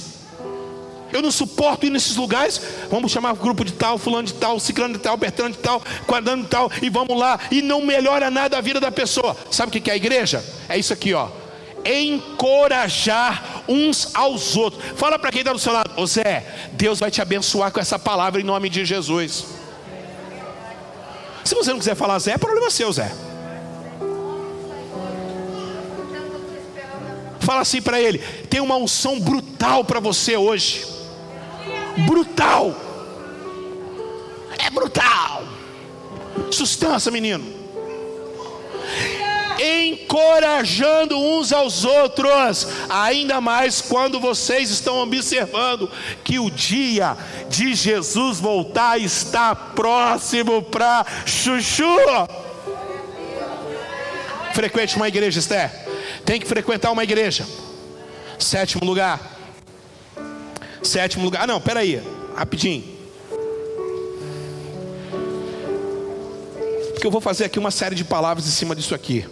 Eu 1.11 1.21
não 1.21 1.31
suporto 1.31 1.85
ir 1.85 1.89
nesses 1.89 2.15
lugares. 2.15 2.61
Vamos 2.89 3.11
chamar 3.11 3.33
o 3.33 3.35
grupo 3.35 3.65
de 3.65 3.73
tal, 3.73 3.97
fulano 3.97 4.27
de 4.27 4.33
tal, 4.33 4.59
ciclano 4.59 4.93
de 4.93 4.99
tal, 4.99 5.17
bertrano 5.17 5.51
de 5.51 5.57
tal, 5.57 5.81
quadrando 6.05 6.43
de 6.43 6.49
tal, 6.49 6.71
e 6.81 6.89
vamos 6.89 7.17
lá. 7.17 7.39
E 7.49 7.61
não 7.61 7.81
melhora 7.81 8.29
nada 8.29 8.57
a 8.57 8.61
vida 8.61 8.79
da 8.79 8.91
pessoa. 8.91 9.35
Sabe 9.49 9.75
o 9.75 9.81
que 9.81 9.89
é 9.89 9.93
a 9.93 9.97
igreja? 9.97 10.43
É 10.67 10.77
isso 10.77 10.93
aqui, 10.93 11.13
ó. 11.13 11.29
Encorajar 11.83 13.63
uns 13.67 14.13
aos 14.13 14.55
outros. 14.55 14.83
Fala 14.97 15.17
para 15.17 15.31
quem 15.31 15.41
está 15.41 15.53
do 15.53 15.59
seu 15.59 15.73
lado, 15.73 15.91
ô 15.97 16.05
Zé, 16.05 16.45
Deus 16.73 16.99
vai 16.99 17.09
te 17.09 17.21
abençoar 17.21 17.71
com 17.71 17.79
essa 17.79 17.97
palavra 17.97 18.39
em 18.39 18.43
nome 18.43 18.69
de 18.69 18.85
Jesus. 18.85 19.45
Se 21.43 21.55
você 21.55 21.71
não 21.71 21.79
quiser 21.79 21.95
falar 21.95 22.19
Zé, 22.19 22.33
é 22.33 22.37
problema 22.37 22.69
seu, 22.69 22.91
Zé. 22.91 23.11
Fala 27.49 27.61
assim 27.61 27.81
para 27.81 27.99
ele: 27.99 28.19
tem 28.47 28.61
uma 28.61 28.75
unção 28.75 29.19
brutal 29.19 29.83
para 29.83 29.99
você 29.99 30.37
hoje. 30.37 30.85
Brutal. 32.05 32.75
É 34.59 34.69
brutal. 34.69 35.41
Sustância, 36.51 37.11
menino 37.11 37.57
encorajando 39.61 41.19
uns 41.19 41.51
aos 41.51 41.83
outros, 41.83 42.65
ainda 42.87 43.41
mais 43.41 43.81
quando 43.81 44.17
vocês 44.17 44.69
estão 44.69 44.99
observando 44.99 45.91
que 46.23 46.39
o 46.39 46.49
dia 46.49 47.17
de 47.49 47.73
Jesus 47.75 48.39
voltar 48.39 48.97
está 48.97 49.53
próximo 49.53 50.61
para 50.61 51.05
chuchu. 51.25 51.97
Frequente 54.53 54.95
uma 54.95 55.09
igreja, 55.09 55.39
Esther. 55.39 55.88
Tem 56.25 56.39
que 56.39 56.47
frequentar 56.47 56.91
uma 56.91 57.03
igreja. 57.03 57.45
Sétimo 58.37 58.85
lugar. 58.85 59.19
Sétimo 60.83 61.23
lugar. 61.23 61.43
Ah, 61.43 61.47
não, 61.47 61.59
peraí. 61.59 62.01
Rapidinho. 62.35 62.83
Porque 66.93 67.07
eu 67.07 67.11
vou 67.11 67.21
fazer 67.21 67.45
aqui 67.45 67.57
uma 67.57 67.71
série 67.71 67.95
de 67.95 68.03
palavras 68.03 68.45
em 68.47 68.51
cima 68.51 68.75
disso 68.75 68.93
aqui. 68.93 69.25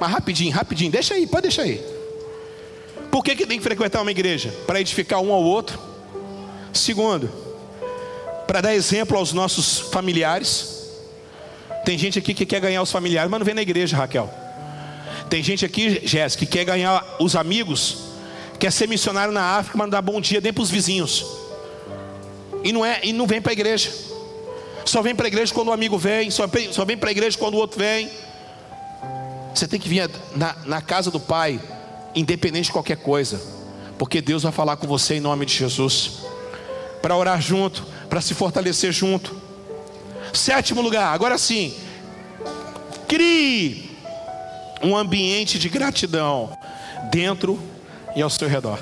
Mas 0.00 0.10
rapidinho, 0.10 0.52
rapidinho, 0.52 0.90
deixa 0.90 1.14
aí, 1.14 1.26
pode 1.26 1.42
deixar 1.42 1.62
aí. 1.62 1.80
Por 3.10 3.22
que, 3.22 3.36
que 3.36 3.46
tem 3.46 3.58
que 3.58 3.62
frequentar 3.62 4.02
uma 4.02 4.10
igreja? 4.10 4.52
Para 4.66 4.80
edificar 4.80 5.20
um 5.20 5.32
ao 5.32 5.42
outro. 5.42 5.78
Segundo, 6.72 7.30
para 8.46 8.60
dar 8.60 8.74
exemplo 8.74 9.16
aos 9.16 9.32
nossos 9.32 9.78
familiares. 9.78 10.90
Tem 11.84 11.96
gente 11.96 12.18
aqui 12.18 12.34
que 12.34 12.44
quer 12.44 12.60
ganhar 12.60 12.82
os 12.82 12.90
familiares, 12.90 13.30
mas 13.30 13.38
não 13.38 13.44
vem 13.44 13.54
na 13.54 13.62
igreja, 13.62 13.96
Raquel. 13.96 14.32
Tem 15.34 15.42
gente 15.42 15.64
aqui, 15.64 16.00
Jéssica, 16.04 16.46
que 16.46 16.52
quer 16.52 16.64
ganhar 16.64 17.04
os 17.18 17.34
amigos, 17.34 17.96
quer 18.56 18.70
ser 18.70 18.86
missionário 18.86 19.34
na 19.34 19.56
África, 19.56 19.84
dá 19.88 20.00
bom 20.00 20.20
dia 20.20 20.40
nem 20.40 20.52
para 20.52 20.62
os 20.62 20.70
vizinhos. 20.70 21.26
E 22.62 22.72
não, 22.72 22.86
é, 22.86 23.00
e 23.02 23.12
não 23.12 23.26
vem 23.26 23.42
para 23.42 23.50
a 23.50 23.52
igreja. 23.52 23.90
Só 24.84 25.02
vem 25.02 25.12
para 25.12 25.26
a 25.26 25.28
igreja 25.28 25.52
quando 25.52 25.70
o 25.70 25.72
amigo 25.72 25.98
vem, 25.98 26.30
só 26.30 26.46
vem, 26.46 26.72
só 26.72 26.84
vem 26.84 26.96
para 26.96 27.08
a 27.08 27.10
igreja 27.10 27.36
quando 27.36 27.54
o 27.54 27.56
outro 27.56 27.80
vem. 27.80 28.08
Você 29.52 29.66
tem 29.66 29.80
que 29.80 29.88
vir 29.88 30.08
na, 30.36 30.54
na 30.66 30.80
casa 30.80 31.10
do 31.10 31.18
Pai, 31.18 31.60
independente 32.14 32.66
de 32.66 32.72
qualquer 32.72 32.98
coisa, 32.98 33.42
porque 33.98 34.22
Deus 34.22 34.44
vai 34.44 34.52
falar 34.52 34.76
com 34.76 34.86
você 34.86 35.14
em 35.14 35.20
nome 35.20 35.46
de 35.46 35.54
Jesus, 35.54 36.18
para 37.02 37.16
orar 37.16 37.42
junto, 37.42 37.84
para 38.08 38.20
se 38.20 38.34
fortalecer 38.34 38.92
junto. 38.92 39.34
Sétimo 40.32 40.80
lugar, 40.80 41.12
agora 41.12 41.36
sim, 41.38 41.74
crie 43.08 43.83
um 44.84 44.96
ambiente 44.96 45.58
de 45.58 45.68
gratidão 45.68 46.56
dentro 47.10 47.60
e 48.14 48.22
ao 48.22 48.30
seu 48.30 48.48
redor. 48.48 48.78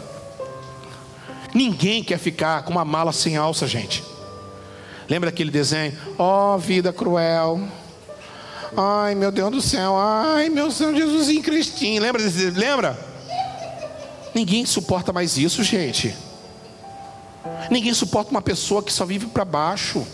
Ninguém 1.54 2.02
quer 2.02 2.18
ficar 2.18 2.64
com 2.64 2.72
uma 2.72 2.84
mala 2.84 3.12
sem 3.12 3.36
alça, 3.36 3.66
gente. 3.66 4.02
Lembra 5.08 5.28
aquele 5.28 5.50
desenho? 5.50 5.96
Ó 6.18 6.54
oh, 6.54 6.58
vida 6.58 6.92
cruel. 6.92 7.60
Ai, 8.76 9.14
meu 9.14 9.30
Deus 9.30 9.50
do 9.50 9.60
céu. 9.60 9.94
Ai, 9.96 10.48
meu 10.48 10.70
Senhor 10.70 10.94
Jesusinho 10.94 11.42
Cristinho. 11.42 12.02
Lembra 12.02 12.22
desse? 12.22 12.50
Lembra? 12.50 12.98
Ninguém 14.34 14.64
suporta 14.64 15.12
mais 15.12 15.36
isso, 15.36 15.62
gente. 15.62 16.14
Ninguém 17.70 17.92
suporta 17.92 18.30
uma 18.30 18.40
pessoa 18.42 18.82
que 18.82 18.92
só 18.92 19.04
vive 19.04 19.26
para 19.26 19.44
baixo. 19.44 20.06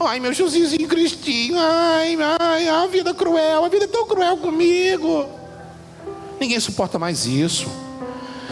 Ai, 0.00 0.20
meu 0.20 0.32
Jesusinho 0.32 0.88
Cristinho. 0.88 1.56
Ai, 1.58 2.16
ai, 2.40 2.68
a 2.68 2.86
vida 2.86 3.14
cruel. 3.14 3.64
A 3.64 3.68
vida 3.68 3.84
é 3.84 3.88
tão 3.88 4.06
cruel 4.06 4.36
comigo. 4.38 5.28
Ninguém 6.40 6.58
suporta 6.60 6.98
mais 6.98 7.26
isso. 7.26 7.68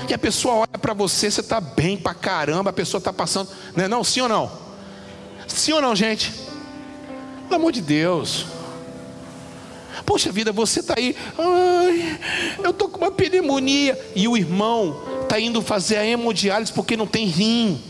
E 0.09 0.15
a 0.15 0.19
pessoa 0.19 0.55
olha 0.55 0.79
para 0.81 0.95
você, 0.95 1.31
você 1.31 1.41
está 1.41 1.61
bem 1.61 1.97
para 1.97 2.15
caramba, 2.15 2.71
a 2.71 2.73
pessoa 2.73 2.99
está 2.99 3.13
passando. 3.13 3.49
Não 3.75 3.85
é 3.85 3.89
não? 3.89 4.05
Sim 4.05 4.23
ou 4.23 4.29
não? 4.29 4.51
Sim 5.49 5.73
ou 5.73 5.81
não, 5.81 5.97
gente? 5.97 6.33
Pelo 7.49 7.57
amor 7.57 7.73
de 7.73 7.81
Deus. 7.81 8.47
Poxa 10.05 10.31
vida, 10.31 10.53
você 10.53 10.81
está 10.81 10.95
aí, 10.97 11.17
ai, 11.37 12.21
eu 12.63 12.71
estou 12.71 12.89
com 12.89 12.99
uma 12.99 13.11
pneumonia. 13.11 13.99
E 14.15 14.29
o 14.29 14.37
irmão 14.37 15.01
está 15.23 15.41
indo 15.41 15.61
fazer 15.61 15.97
a 15.97 16.07
hemodiálise 16.07 16.73
porque 16.73 16.97
não 16.97 17.07
tem 17.07 17.27
rim. 17.27 17.83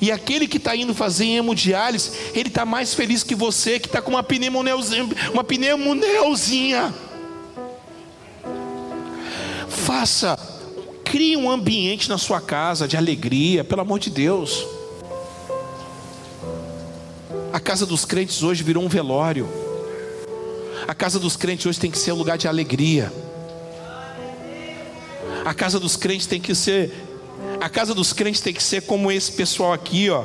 E 0.00 0.10
aquele 0.10 0.46
que 0.46 0.56
está 0.56 0.74
indo 0.76 0.94
fazer 0.94 1.26
hemodiálise, 1.26 2.10
ele 2.34 2.48
está 2.48 2.64
mais 2.64 2.94
feliz 2.94 3.22
que 3.22 3.34
você 3.34 3.78
que 3.78 3.86
está 3.86 4.00
com 4.02 4.10
uma 4.10 4.22
pneumoneuzinha, 4.22 5.08
uma 5.32 5.44
pneumoneuzinha. 5.44 6.94
Faça, 9.68 10.38
crie 11.04 11.36
um 11.36 11.50
ambiente 11.50 12.08
na 12.08 12.18
sua 12.18 12.40
casa 12.40 12.88
de 12.88 12.96
alegria, 12.96 13.64
pelo 13.64 13.80
amor 13.80 13.98
de 13.98 14.10
Deus. 14.10 14.66
A 17.52 17.60
casa 17.60 17.86
dos 17.86 18.04
crentes 18.04 18.42
hoje 18.42 18.62
virou 18.62 18.82
um 18.82 18.88
velório. 18.88 19.48
A 20.88 20.94
casa 20.94 21.18
dos 21.18 21.36
crentes 21.36 21.66
hoje 21.66 21.78
tem 21.78 21.90
que 21.90 21.98
ser 21.98 22.12
um 22.12 22.16
lugar 22.16 22.36
de 22.36 22.48
alegria. 22.48 23.12
A 25.44 25.54
casa 25.54 25.78
dos 25.78 25.94
crentes 25.94 26.26
tem 26.26 26.40
que 26.40 26.54
ser 26.54 26.92
a 27.60 27.68
casa 27.68 27.94
dos 27.94 28.12
crentes 28.12 28.40
tem 28.40 28.52
que 28.52 28.62
ser 28.62 28.82
como 28.82 29.10
esse 29.10 29.32
pessoal 29.32 29.72
aqui, 29.72 30.10
ó. 30.10 30.24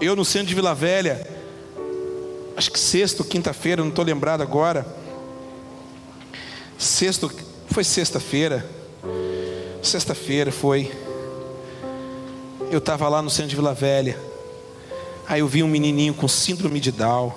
Eu 0.00 0.14
no 0.14 0.24
centro 0.24 0.48
de 0.48 0.54
Vila 0.54 0.74
Velha, 0.74 1.26
acho 2.56 2.70
que 2.70 2.78
sexta 2.78 3.22
ou 3.22 3.28
quinta-feira, 3.28 3.82
não 3.82 3.90
estou 3.90 4.04
lembrado 4.04 4.42
agora. 4.42 4.86
Sexto, 6.78 7.30
foi 7.70 7.84
sexta-feira. 7.84 8.68
Sexta-feira 9.82 10.52
foi. 10.52 10.92
Eu 12.70 12.78
estava 12.78 13.08
lá 13.08 13.22
no 13.22 13.30
centro 13.30 13.50
de 13.50 13.56
Vila 13.56 13.72
Velha. 13.72 14.18
Aí 15.28 15.40
eu 15.40 15.48
vi 15.48 15.62
um 15.62 15.68
menininho 15.68 16.14
com 16.14 16.28
síndrome 16.28 16.80
de 16.80 16.92
Down. 16.92 17.32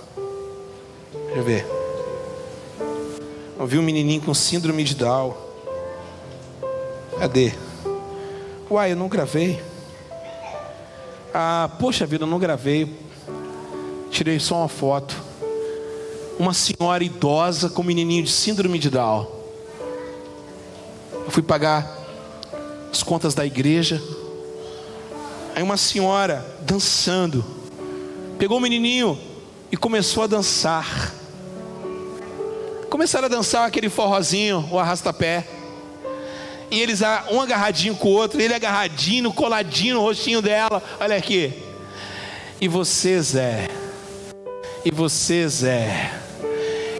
Deixa 1.25 1.39
eu 1.39 1.43
ver. 1.43 1.65
Eu 3.57 3.67
vi 3.67 3.77
um 3.77 3.83
menininho 3.83 4.21
com 4.21 4.33
síndrome 4.33 4.83
de 4.83 4.95
Down. 4.95 5.35
Cadê? 7.19 7.53
Uai, 8.71 8.91
eu 8.91 8.95
não 8.95 9.07
gravei. 9.07 9.59
Ah, 11.33 11.71
poxa 11.79 12.05
vida, 12.05 12.25
eu 12.25 12.27
não 12.27 12.37
gravei. 12.37 12.95
Tirei 14.11 14.39
só 14.39 14.57
uma 14.57 14.69
foto. 14.69 15.15
Uma 16.37 16.53
senhora 16.53 17.03
idosa 17.03 17.67
com 17.67 17.81
um 17.81 17.85
menininho 17.85 18.23
de 18.23 18.29
síndrome 18.29 18.77
de 18.77 18.91
Down. 18.91 19.25
Eu 21.25 21.31
fui 21.31 21.41
pagar 21.41 21.97
as 22.91 23.01
contas 23.01 23.33
da 23.33 23.43
igreja. 23.43 23.99
Aí 25.55 25.63
uma 25.63 25.75
senhora 25.75 26.45
dançando. 26.61 27.43
Pegou 28.37 28.59
o 28.59 28.61
menininho 28.61 29.17
e 29.71 29.77
começou 29.77 30.25
a 30.25 30.27
dançar. 30.27 31.11
Começaram 32.87 33.25
a 33.25 33.29
dançar 33.29 33.67
aquele 33.67 33.89
forrozinho, 33.89 34.69
o 34.71 34.77
arrasta-pé. 34.77 35.58
E 36.71 36.79
eles, 36.79 37.01
um 37.31 37.41
agarradinho 37.41 37.95
com 37.95 38.09
o 38.09 38.11
outro, 38.11 38.39
ele 38.39 38.53
agarradinho, 38.53 39.33
coladinho 39.33 39.95
no 39.95 40.01
rostinho 40.01 40.41
dela. 40.41 40.81
Olha 40.99 41.15
aqui. 41.15 41.53
E 42.61 42.67
você, 42.67 43.21
Zé. 43.21 43.67
E 44.85 44.91
você, 44.91 45.47
Zé. 45.47 46.11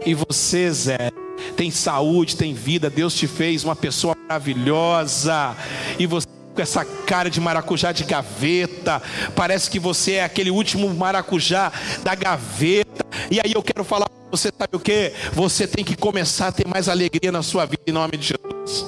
E 0.04 0.14
você, 0.14 0.70
Zé. 0.70 1.10
Tem 1.56 1.70
saúde, 1.70 2.36
tem 2.36 2.54
vida. 2.54 2.90
Deus 2.90 3.14
te 3.14 3.26
fez 3.26 3.64
uma 3.64 3.76
pessoa 3.76 4.16
maravilhosa. 4.26 5.56
E 5.98 6.06
você 6.06 6.26
com 6.54 6.60
essa 6.60 6.84
cara 6.84 7.30
de 7.30 7.40
maracujá 7.40 7.92
de 7.92 8.04
gaveta. 8.04 9.00
Parece 9.34 9.70
que 9.70 9.78
você 9.78 10.14
é 10.14 10.24
aquele 10.24 10.50
último 10.50 10.92
maracujá 10.92 11.72
da 12.02 12.14
gaveta. 12.14 12.89
E 13.30 13.40
aí 13.44 13.52
eu 13.54 13.62
quero 13.62 13.84
falar 13.84 14.10
você 14.30 14.52
sabe 14.56 14.76
o 14.76 14.80
que? 14.80 15.12
Você 15.32 15.66
tem 15.66 15.84
que 15.84 15.96
começar 15.96 16.48
a 16.48 16.52
ter 16.52 16.66
mais 16.66 16.88
alegria 16.88 17.32
na 17.32 17.42
sua 17.42 17.66
vida 17.66 17.82
em 17.86 17.92
nome 17.92 18.16
de 18.16 18.28
Jesus. 18.28 18.86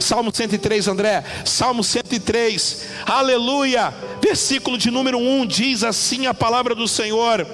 Salmo 0.00 0.32
103, 0.32 0.86
André. 0.86 1.24
Salmo 1.44 1.82
103. 1.82 2.86
Aleluia. 3.04 3.92
Versículo 4.22 4.78
de 4.78 4.90
número 4.90 5.18
1 5.18 5.46
diz 5.46 5.82
assim 5.82 6.26
a 6.26 6.34
palavra 6.34 6.74
do 6.74 6.86
Senhor. 6.86 7.44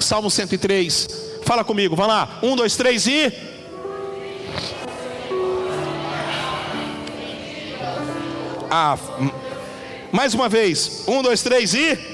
Salmo 0.00 0.30
103. 0.30 1.08
Fala 1.44 1.62
comigo, 1.62 1.94
vai 1.94 2.06
lá. 2.06 2.38
1, 2.42 2.56
2, 2.56 2.76
3 2.76 3.06
e. 3.06 3.32
Ah, 8.70 8.96
mais 10.10 10.32
uma 10.32 10.48
vez. 10.48 11.04
1, 11.06 11.22
2, 11.22 11.42
3 11.42 11.74
e. 11.74 12.13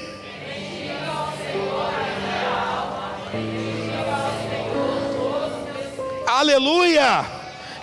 Aleluia! 6.41 7.23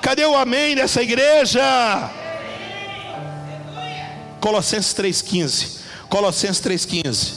Cadê 0.02 0.26
o 0.26 0.34
amém 0.34 0.74
nessa 0.74 1.00
igreja? 1.00 1.62
Colossenses 4.40 4.92
3,15. 4.94 5.78
Colossenses 6.08 6.60
3,15. 6.60 7.34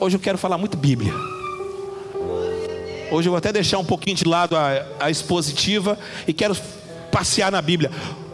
Hoje 0.00 0.16
eu 0.16 0.20
quero 0.20 0.36
falar 0.36 0.58
muito 0.58 0.76
Bíblia. 0.76 1.14
Hoje 3.12 3.28
eu 3.28 3.30
vou 3.30 3.36
até 3.36 3.52
deixar 3.52 3.78
um 3.78 3.84
pouquinho 3.84 4.16
de 4.16 4.24
lado 4.24 4.56
a, 4.56 4.84
a 4.98 5.08
expositiva 5.08 5.96
e 6.26 6.32
quero 6.32 6.56
passear 7.12 7.52
na 7.52 7.62
Bíblia. 7.62 7.92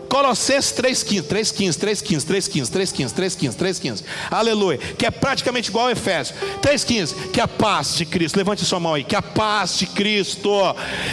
Colossenses 0.09 0.73
3,15, 0.73 1.23
3,15, 1.23 1.79
3,15, 1.79 2.25
3,15, 2.25 2.71
3,15, 2.71 3.15
3,15, 3.15 3.57
3,15. 3.57 4.05
Aleluia. 4.31 4.79
Que 4.79 5.07
é 5.07 5.11
praticamente 5.11 5.71
igual 5.71 5.87
ao 5.87 5.91
Efésio. 5.91 6.35
3,15. 6.61 7.31
Que 7.31 7.41
a 7.41 7.49
paz 7.49 7.97
de 7.97 8.05
Cristo, 8.07 8.37
levante 8.37 8.65
sua 8.65 8.81
mão 8.81 8.95
aí. 8.95 9.05
Que 9.05 9.17
a 9.17 9.23
paz 9.23 9.79
de 9.79 9.87
Cristo 9.87 10.51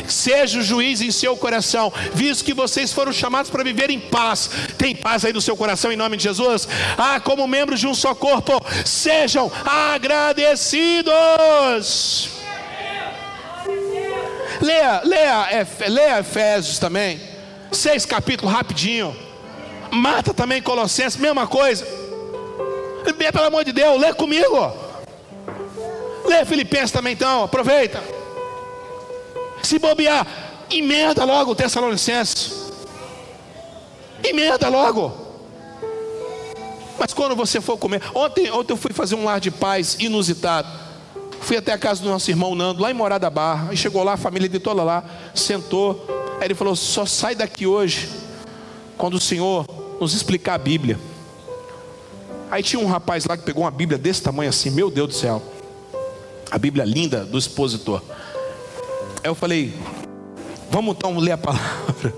seja 0.08 0.60
o 0.60 0.64
juiz 0.64 1.02
em 1.02 1.12
seu 1.12 1.36
coração, 1.36 1.92
visto 2.14 2.46
que 2.46 2.54
vocês 2.54 2.94
foram 2.94 3.12
chamados 3.12 3.50
para 3.50 3.64
viver 3.64 3.90
em 3.90 4.00
paz. 4.00 4.50
Tem 4.78 4.96
paz 4.96 5.26
aí 5.26 5.34
no 5.34 5.42
seu 5.42 5.58
coração 5.58 5.92
em 5.92 5.98
nome 5.98 6.18
de 6.18 6.24
Jesus? 6.24 6.68
Ah, 6.98 7.20
como 7.20 7.48
membros 7.48 7.80
de 7.80 7.88
um 7.88 7.94
só 7.94 8.14
corpo, 8.16 8.64
sejam 8.86 9.52
agradecidos. 9.66 11.14
Leia, 14.62 15.02
leia, 15.04 15.68
leia 15.90 16.20
Efésios 16.20 16.80
também. 16.80 17.33
Seis 17.74 18.06
capítulos 18.06 18.54
rapidinho. 18.54 19.16
Mata 19.92 20.34
também 20.34 20.62
Colossenses, 20.62 21.20
mesma 21.20 21.48
coisa. 21.48 21.86
Pelo 23.18 23.46
amor 23.46 23.66
de 23.66 23.72
Deus, 23.72 24.00
lê 24.00 24.14
comigo. 24.14 24.72
Lê 26.26 26.46
Filipenses 26.46 26.92
também 26.92 27.14
então, 27.14 27.44
aproveita. 27.44 28.02
Se 29.62 29.80
bobear, 29.80 30.26
emenda 30.70 31.26
logo 31.26 31.52
o 31.52 31.56
Tessalonicenses. 31.56 32.72
Emenda 34.24 34.70
logo. 34.70 35.12
Mas 36.98 37.14
quando 37.14 37.36
você 37.36 37.60
for 37.60 37.78
comer, 37.78 38.02
ontem, 38.14 38.50
ontem 38.52 38.74
eu 38.74 38.78
fui 38.78 38.94
fazer 38.94 39.16
um 39.16 39.26
lar 39.26 39.40
de 39.40 39.52
paz 39.52 39.98
inusitado. 40.00 40.68
Fui 41.42 41.58
até 41.58 41.74
a 41.74 41.78
casa 41.78 42.02
do 42.02 42.10
nosso 42.10 42.30
irmão 42.30 42.56
Nando, 42.56 42.82
lá 42.82 42.90
em 42.90 42.94
Morada 42.94 43.30
Barra. 43.30 43.74
E 43.74 43.78
chegou 43.78 44.04
lá, 44.04 44.14
a 44.14 44.18
família 44.18 44.48
de 44.48 44.60
toda 44.60 44.84
lá, 44.84 45.04
sentou. 45.36 46.23
Ele 46.46 46.56
falou: 46.56 46.76
só 46.76 47.06
sai 47.06 47.36
daqui 47.36 47.66
hoje 47.66 48.10
quando 48.98 49.16
o 49.16 49.20
Senhor 49.20 49.66
nos 50.00 50.14
explicar 50.14 50.56
a 50.56 50.58
Bíblia. 50.58 51.00
Aí 52.52 52.62
tinha 52.62 52.80
um 52.80 52.86
rapaz 52.86 53.26
lá 53.26 53.36
que 53.36 53.44
pegou 53.44 53.64
uma 53.64 53.72
Bíblia 53.72 53.98
desse 53.98 54.22
tamanho 54.22 54.50
assim, 54.50 54.70
meu 54.70 54.92
Deus 54.92 55.08
do 55.08 55.14
céu. 55.14 55.42
A 56.52 56.58
Bíblia 56.58 56.86
linda 56.86 57.26
do 57.26 57.38
expositor. 57.38 58.02
Aí 59.24 59.30
eu 59.30 59.36
falei: 59.36 59.74
vamos 60.70 60.96
então 60.96 61.18
ler 61.18 61.32
a 61.32 61.38
palavra. 61.38 62.14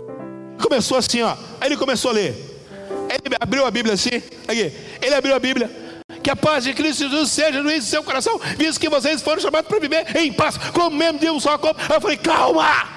Começou 0.60 0.96
assim, 0.96 1.22
ó. 1.22 1.36
Aí 1.60 1.68
ele 1.68 1.76
começou 1.76 2.10
a 2.10 2.14
ler. 2.14 2.34
Ele 3.08 3.36
abriu 3.38 3.64
a 3.64 3.70
Bíblia 3.70 3.94
assim. 3.94 4.22
Aqui. 4.48 4.72
Ele 5.00 5.14
abriu 5.14 5.36
a 5.36 5.38
Bíblia. 5.38 5.70
Que 6.22 6.30
a 6.30 6.36
paz 6.36 6.64
de 6.64 6.72
Cristo 6.72 7.04
Jesus 7.04 7.30
seja 7.30 7.62
no 7.62 7.82
seu 7.82 8.02
coração, 8.02 8.40
visto 8.56 8.80
que 8.80 8.88
vocês 8.88 9.22
foram 9.22 9.40
chamados 9.40 9.68
para 9.68 9.78
viver 9.78 10.16
em 10.16 10.32
paz, 10.32 10.56
como 10.72 10.96
mesmo 10.96 11.20
de 11.20 11.30
um 11.30 11.38
só 11.38 11.56
corpo. 11.58 11.80
Aí 11.80 11.96
eu 11.96 12.00
falei: 12.00 12.16
calma. 12.16 12.95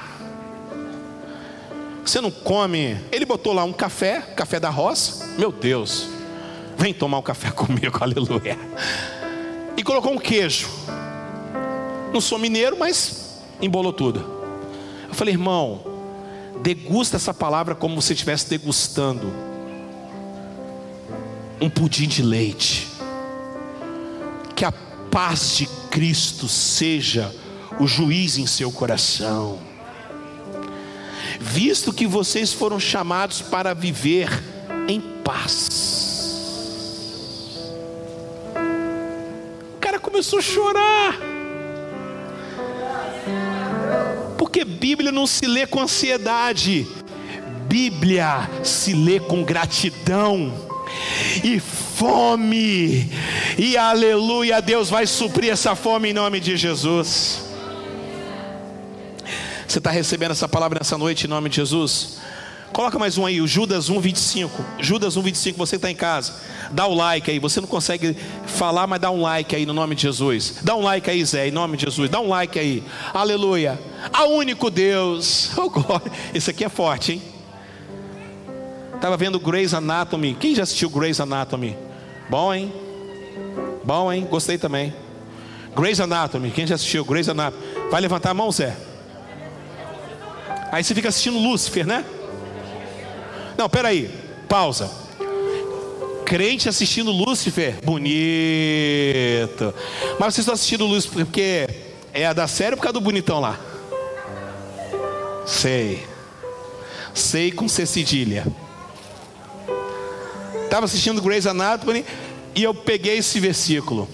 Você 2.09 2.21
não 2.21 2.31
come. 2.31 2.99
Ele 3.11 3.23
botou 3.23 3.53
lá 3.53 3.63
um 3.63 3.71
café, 3.71 4.19
café 4.35 4.59
da 4.59 4.71
roça. 4.71 5.27
Meu 5.37 5.51
Deus, 5.51 6.07
vem 6.75 6.91
tomar 6.91 7.19
um 7.19 7.21
café 7.21 7.51
comigo, 7.53 7.99
aleluia. 8.01 8.57
E 9.77 9.83
colocou 9.83 10.13
um 10.13 10.17
queijo. 10.17 10.67
Não 12.11 12.19
sou 12.19 12.39
mineiro, 12.39 12.75
mas 12.79 13.43
embolou 13.61 13.93
tudo. 13.93 14.25
Eu 15.07 15.13
falei, 15.13 15.35
irmão, 15.35 15.83
degusta 16.63 17.15
essa 17.15 17.31
palavra 17.31 17.75
como 17.75 18.01
se 18.01 18.13
estivesse 18.13 18.49
degustando 18.49 19.31
um 21.61 21.69
pudim 21.69 22.07
de 22.07 22.23
leite. 22.23 22.87
Que 24.55 24.65
a 24.65 24.71
paz 25.11 25.57
de 25.57 25.67
Cristo 25.91 26.47
seja 26.47 27.31
o 27.79 27.85
juiz 27.85 28.39
em 28.39 28.47
seu 28.47 28.71
coração 28.71 29.68
visto 31.39 31.93
que 31.93 32.05
vocês 32.05 32.53
foram 32.53 32.79
chamados 32.79 33.41
para 33.41 33.73
viver 33.73 34.29
em 34.87 34.99
paz. 35.23 35.69
O 39.75 39.79
cara 39.79 39.99
começou 39.99 40.39
a 40.39 40.41
chorar. 40.41 41.17
Porque 44.37 44.63
Bíblia 44.65 45.11
não 45.11 45.25
se 45.25 45.45
lê 45.45 45.65
com 45.65 45.81
ansiedade. 45.81 46.87
Bíblia 47.67 48.49
se 48.63 48.93
lê 48.93 49.19
com 49.19 49.43
gratidão 49.43 50.69
e 51.43 51.59
fome, 51.59 53.11
e 53.57 53.77
aleluia, 53.77 54.61
Deus 54.61 54.89
vai 54.89 55.05
suprir 55.05 55.51
essa 55.51 55.75
fome 55.75 56.09
em 56.09 56.13
nome 56.13 56.39
de 56.39 56.57
Jesus. 56.57 57.48
Você 59.69 59.77
está 59.77 59.91
recebendo 59.91 60.31
essa 60.31 60.49
palavra 60.49 60.79
nessa 60.79 60.97
noite 60.97 61.25
em 61.25 61.29
nome 61.29 61.47
de 61.47 61.57
Jesus? 61.57 62.17
Coloca 62.73 62.97
mais 62.97 63.19
um 63.19 63.25
aí, 63.27 63.39
o 63.39 63.45
Judas 63.45 63.87
1,25. 63.87 64.49
Judas 64.79 65.15
1,25, 65.15 65.53
você 65.55 65.75
está 65.75 65.91
em 65.91 65.95
casa. 65.95 66.33
Dá 66.71 66.87
o 66.87 66.95
like 66.95 67.29
aí. 67.29 67.37
Você 67.37 67.61
não 67.61 67.67
consegue 67.67 68.17
falar, 68.47 68.87
mas 68.87 68.99
dá 68.99 69.11
um 69.11 69.21
like 69.21 69.55
aí 69.55 69.67
no 69.67 69.73
nome 69.73 69.93
de 69.93 70.01
Jesus. 70.01 70.55
Dá 70.63 70.75
um 70.75 70.81
like 70.81 71.07
aí, 71.07 71.23
Zé, 71.23 71.49
em 71.49 71.51
nome 71.51 71.77
de 71.77 71.85
Jesus. 71.85 72.09
Dá 72.09 72.19
um 72.19 72.27
like 72.27 72.57
aí. 72.57 72.83
Aleluia. 73.13 73.79
A 74.11 74.23
único 74.23 74.71
Deus. 74.71 75.51
Oh. 75.55 75.69
Esse 76.33 76.49
aqui 76.49 76.65
é 76.65 76.69
forte, 76.69 77.13
hein? 77.13 77.21
Estava 78.95 79.15
vendo 79.17 79.39
Grey's 79.39 79.75
Anatomy. 79.75 80.33
Quem 80.33 80.55
já 80.55 80.63
assistiu 80.63 80.89
Grey's 80.89 81.19
Anatomy? 81.19 81.77
Bom, 82.27 82.51
hein? 82.51 82.73
Bom, 83.83 84.11
hein? 84.11 84.27
Gostei 84.27 84.57
também. 84.57 84.95
Grey's 85.75 85.99
Anatomy. 85.99 86.49
Quem 86.49 86.65
já 86.65 86.73
assistiu 86.73 87.05
Grey's 87.05 87.29
Anatomy? 87.29 87.63
Vai 87.91 88.01
levantar 88.01 88.31
a 88.31 88.33
mão, 88.33 88.51
Zé. 88.51 88.88
Aí 90.71 90.83
você 90.83 90.93
fica 90.93 91.09
assistindo 91.09 91.37
Lúcifer, 91.37 91.85
né? 91.85 92.05
Não, 93.57 93.67
peraí, 93.67 94.09
pausa. 94.47 94.89
Crente 96.25 96.69
assistindo 96.69 97.11
Lúcifer, 97.11 97.75
bonito. 97.83 99.73
Mas 100.19 100.33
vocês 100.33 100.39
estão 100.39 100.53
assistindo 100.53 100.85
Lúcifer 100.85 101.25
porque 101.25 101.67
é 102.13 102.25
a 102.25 102.33
da 102.33 102.47
série 102.47 102.71
ou 102.71 102.77
por 102.77 102.83
causa 102.83 102.93
do 102.93 103.01
bonitão 103.01 103.39
lá? 103.39 103.59
Sei. 105.45 106.05
Sei 107.13 107.51
com 107.51 107.67
C 107.67 107.85
cedilha. 107.85 108.45
Estava 110.65 110.85
assistindo 110.85 111.19
Grey's 111.19 111.47
Anatomy 111.47 112.05
e 112.53 112.63
eu 112.63 112.75
peguei 112.75 113.17
esse 113.17 113.39
versículo. 113.39 114.07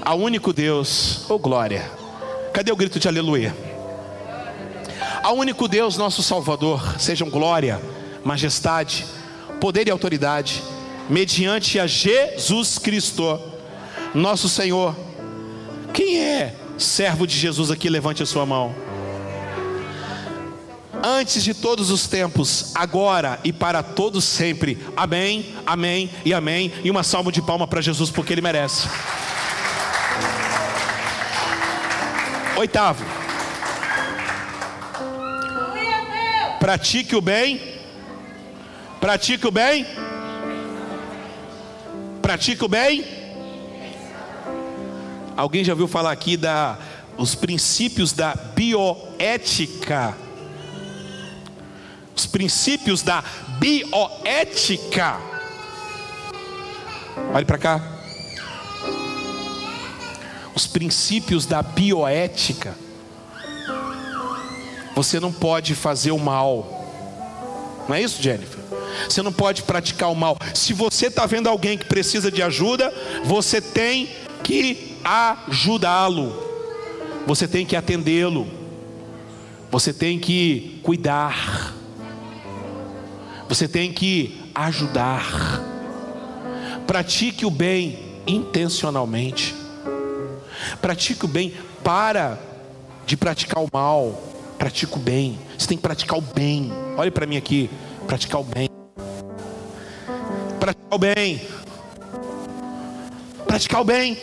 Ao 0.00 0.18
único 0.18 0.52
Deus, 0.52 1.26
oh 1.28 1.38
glória. 1.38 1.88
Cadê 2.52 2.72
o 2.72 2.76
grito 2.76 2.98
de 2.98 3.06
aleluia? 3.06 3.54
Ao 5.22 5.36
único 5.36 5.68
Deus, 5.68 5.96
nosso 5.96 6.20
Salvador, 6.20 6.96
sejam 6.98 7.30
glória, 7.30 7.80
majestade, 8.24 9.06
poder 9.60 9.86
e 9.86 9.90
autoridade, 9.90 10.60
mediante 11.08 11.78
a 11.78 11.86
Jesus 11.86 12.76
Cristo, 12.76 13.40
nosso 14.12 14.48
Senhor. 14.48 14.96
Quem 15.94 16.18
é 16.18 16.56
servo 16.76 17.24
de 17.24 17.36
Jesus 17.36 17.70
aqui? 17.70 17.88
Levante 17.88 18.20
a 18.22 18.26
sua 18.26 18.44
mão. 18.44 18.74
Antes 21.04 21.44
de 21.44 21.54
todos 21.54 21.90
os 21.90 22.08
tempos, 22.08 22.72
agora 22.74 23.38
e 23.44 23.52
para 23.52 23.80
todos 23.82 24.24
sempre. 24.24 24.78
Amém, 24.96 25.54
amém 25.64 26.10
e 26.24 26.34
amém. 26.34 26.72
E 26.82 26.90
uma 26.90 27.04
salva 27.04 27.30
de 27.30 27.40
palma 27.40 27.66
para 27.68 27.80
Jesus, 27.80 28.10
porque 28.10 28.32
Ele 28.32 28.42
merece. 28.42 28.88
Oitavo. 32.56 33.04
Pratique 36.62 37.16
o 37.16 37.20
bem. 37.20 37.60
Pratique 39.00 39.48
o 39.48 39.50
bem. 39.50 39.84
Pratique 42.22 42.64
o 42.64 42.68
bem. 42.68 43.04
Alguém 45.36 45.64
já 45.64 45.72
ouviu 45.72 45.88
falar 45.88 46.12
aqui 46.12 46.36
da 46.36 46.78
os 47.18 47.34
princípios 47.34 48.12
da 48.12 48.36
bioética? 48.36 50.16
Os 52.14 52.26
princípios 52.26 53.02
da 53.02 53.24
bioética. 53.58 55.18
Olhe 57.34 57.44
para 57.44 57.58
cá. 57.58 57.80
Os 60.54 60.68
princípios 60.68 61.44
da 61.44 61.60
bioética. 61.60 62.81
Você 64.94 65.18
não 65.18 65.32
pode 65.32 65.74
fazer 65.74 66.10
o 66.10 66.18
mal. 66.18 66.82
Não 67.88 67.94
é 67.94 68.02
isso, 68.02 68.22
Jennifer? 68.22 68.60
Você 69.08 69.22
não 69.22 69.32
pode 69.32 69.62
praticar 69.62 70.10
o 70.10 70.14
mal. 70.14 70.36
Se 70.54 70.72
você 70.72 71.06
está 71.06 71.26
vendo 71.26 71.48
alguém 71.48 71.78
que 71.78 71.84
precisa 71.84 72.30
de 72.30 72.42
ajuda, 72.42 72.92
você 73.24 73.60
tem 73.60 74.08
que 74.42 74.96
ajudá-lo. 75.04 76.32
Você 77.26 77.48
tem 77.48 77.64
que 77.64 77.76
atendê-lo. 77.76 78.46
Você 79.70 79.92
tem 79.92 80.18
que 80.18 80.80
cuidar. 80.82 81.74
Você 83.48 83.66
tem 83.66 83.92
que 83.92 84.40
ajudar. 84.54 85.60
Pratique 86.86 87.46
o 87.46 87.50
bem 87.50 87.98
intencionalmente. 88.26 89.54
Pratique 90.80 91.24
o 91.24 91.28
bem 91.28 91.54
para 91.82 92.38
de 93.06 93.16
praticar 93.16 93.62
o 93.62 93.68
mal 93.72 94.31
pratica 94.62 94.94
o 94.94 94.98
bem. 95.00 95.36
Você 95.58 95.66
tem 95.66 95.76
que 95.76 95.82
praticar 95.82 96.16
o 96.16 96.20
bem. 96.20 96.70
Olhe 96.96 97.10
para 97.10 97.26
mim 97.26 97.36
aqui. 97.36 97.68
Praticar 98.06 98.40
o 98.40 98.44
bem. 98.44 98.68
Praticar 100.60 100.92
o 100.92 100.98
bem. 100.98 101.48
Praticar 103.44 103.80
o 103.80 103.84
bem. 103.84 104.16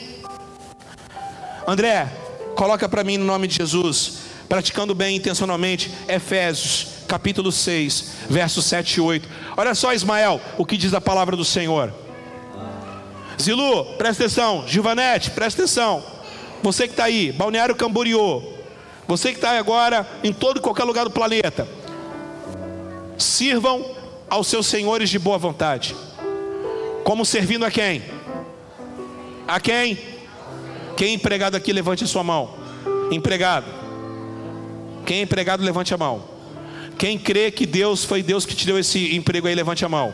André, 1.67 2.07
coloca 2.55 2.87
para 2.87 3.03
mim 3.03 3.17
no 3.17 3.25
nome 3.25 3.49
de 3.49 3.57
Jesus. 3.57 4.19
Praticando 4.47 4.95
bem 4.95 5.17
intencionalmente. 5.17 5.91
Efésios, 6.07 6.87
capítulo 7.05 7.51
6, 7.51 8.11
versos 8.29 8.63
7 8.63 8.93
e 8.93 9.01
8. 9.01 9.27
Olha 9.57 9.75
só, 9.75 9.93
Ismael, 9.93 10.39
o 10.57 10.65
que 10.65 10.77
diz 10.77 10.93
a 10.93 11.01
palavra 11.01 11.35
do 11.35 11.43
Senhor. 11.43 11.93
Zilu, 13.37 13.83
presta 13.97 14.23
atenção. 14.23 14.63
Givanete, 14.65 15.31
presta 15.31 15.63
atenção. 15.63 16.01
Você 16.63 16.87
que 16.87 16.93
está 16.93 17.03
aí, 17.03 17.33
Balneário 17.33 17.75
Camboriú, 17.75 18.58
você 19.09 19.31
que 19.31 19.39
está 19.39 19.57
agora 19.57 20.07
em 20.23 20.31
todo 20.31 20.57
e 20.57 20.61
qualquer 20.61 20.83
lugar 20.83 21.03
do 21.03 21.09
planeta, 21.09 21.67
sirvam 23.17 23.83
aos 24.29 24.45
seus 24.45 24.67
senhores 24.67 25.09
de 25.09 25.17
boa 25.17 25.35
vontade. 25.35 25.95
Como 27.03 27.25
servindo 27.25 27.65
a 27.65 27.71
quem? 27.71 28.03
A 29.47 29.59
quem? 29.59 29.97
Quem 30.95 31.07
é 31.07 31.13
empregado 31.13 31.57
aqui, 31.57 31.73
levante 31.73 32.03
a 32.03 32.07
sua 32.07 32.23
mão. 32.23 32.53
Empregado. 33.11 33.65
Quem 35.07 35.21
é 35.21 35.21
empregado, 35.23 35.63
levante 35.63 35.91
a 35.91 35.97
mão. 35.97 36.23
Quem 36.95 37.17
crê 37.17 37.49
que 37.49 37.65
Deus 37.65 38.05
foi 38.05 38.21
Deus 38.21 38.45
que 38.45 38.53
te 38.53 38.63
deu 38.63 38.77
esse 38.77 39.15
emprego 39.15 39.47
aí, 39.47 39.55
levante 39.55 39.83
a 39.83 39.89
mão. 39.89 40.13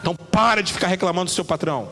Então 0.00 0.16
para 0.16 0.60
de 0.60 0.72
ficar 0.72 0.88
reclamando 0.88 1.26
do 1.26 1.34
seu 1.34 1.44
patrão. 1.44 1.88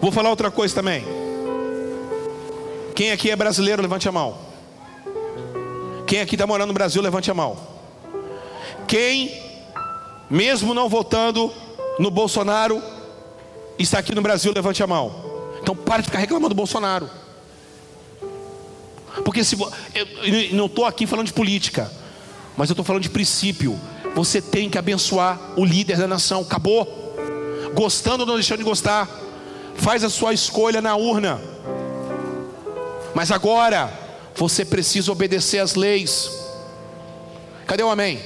Vou 0.00 0.12
falar 0.12 0.30
outra 0.30 0.48
coisa 0.48 0.72
também. 0.72 1.15
Quem 2.96 3.12
aqui 3.12 3.30
é 3.30 3.36
brasileiro, 3.36 3.82
levante 3.82 4.08
a 4.08 4.12
mão. 4.12 4.38
Quem 6.06 6.22
aqui 6.22 6.34
está 6.34 6.46
morando 6.46 6.68
no 6.68 6.72
Brasil, 6.72 7.02
levante 7.02 7.30
a 7.30 7.34
mão. 7.34 7.58
Quem, 8.88 9.38
mesmo 10.30 10.72
não 10.72 10.88
votando 10.88 11.52
no 11.98 12.10
Bolsonaro, 12.10 12.82
está 13.78 13.98
aqui 13.98 14.14
no 14.14 14.22
Brasil, 14.22 14.50
levante 14.54 14.82
a 14.82 14.86
mão. 14.86 15.14
Então 15.60 15.76
pare 15.76 16.00
de 16.00 16.06
ficar 16.06 16.20
reclamando 16.20 16.54
do 16.54 16.54
Bolsonaro. 16.54 17.10
Porque 19.22 19.44
se 19.44 19.60
eu 19.60 19.68
não 20.52 20.64
estou 20.64 20.86
aqui 20.86 21.06
falando 21.06 21.26
de 21.26 21.34
política, 21.34 21.92
mas 22.56 22.70
eu 22.70 22.72
estou 22.72 22.84
falando 22.84 23.02
de 23.02 23.10
princípio. 23.10 23.78
Você 24.14 24.40
tem 24.40 24.70
que 24.70 24.78
abençoar 24.78 25.38
o 25.54 25.66
líder 25.66 25.98
da 25.98 26.08
nação. 26.08 26.40
Acabou. 26.40 27.14
Gostando 27.74 28.22
ou 28.22 28.26
não 28.26 28.36
deixando 28.36 28.60
de 28.60 28.64
gostar. 28.64 29.06
Faz 29.74 30.02
a 30.02 30.08
sua 30.08 30.32
escolha 30.32 30.80
na 30.80 30.96
urna. 30.96 31.55
Mas 33.16 33.32
agora 33.32 33.90
você 34.34 34.62
precisa 34.62 35.10
obedecer 35.10 35.58
às 35.58 35.74
leis. 35.74 36.30
Cadê 37.66 37.82
o 37.82 37.88
amém? 37.88 38.20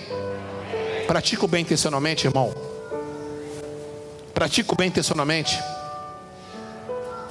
Pratica 1.07 1.45
o 1.45 1.49
bem 1.49 1.63
intencionalmente, 1.63 2.27
irmão. 2.27 2.53
Pratica 4.35 4.73
o 4.73 4.77
bem 4.77 4.89
intencionalmente. 4.89 5.57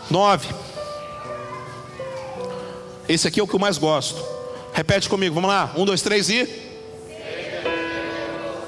Nove. 0.09 0.47
Esse 3.09 3.27
aqui 3.27 3.41
é 3.41 3.43
o 3.43 3.47
que 3.47 3.55
eu 3.55 3.59
mais 3.59 3.77
gosto. 3.77 4.25
Repete 4.71 5.09
comigo, 5.09 5.35
vamos 5.35 5.49
lá. 5.49 5.73
Um, 5.75 5.83
dois, 5.83 6.01
três 6.01 6.29
e. 6.29 6.47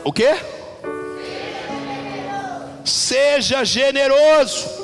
O 0.03 0.11
que? 0.11 0.35
Seja 2.83 3.63
generoso. 3.63 4.80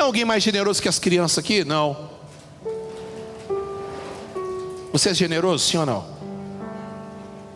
Alguém 0.00 0.24
mais 0.24 0.42
generoso 0.42 0.80
que 0.80 0.88
as 0.88 0.98
crianças 0.98 1.38
aqui? 1.38 1.64
Não. 1.64 2.10
Você 4.92 5.10
é 5.10 5.14
generoso, 5.14 5.64
sim 5.64 5.76
ou 5.76 5.86
não? 5.86 6.04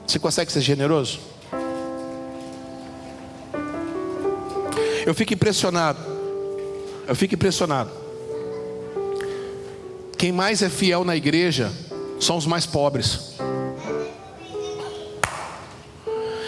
Você 0.07 0.19
consegue 0.19 0.53
ser 0.53 0.61
generoso? 0.61 1.19
Eu 5.05 5.15
fico 5.15 5.35
impressionado. 5.35 5.99
Eu 7.09 7.17
fico 7.17 7.35
impressionado. 7.35 7.91
quem 10.17 10.31
mais 10.33 10.63
é 10.63 10.71
fiel 10.71 11.05
na 11.05 11.17
igreja 11.17 11.73
são 12.21 12.37
os 12.37 12.47
mais 12.47 12.65
pobres. 12.65 13.35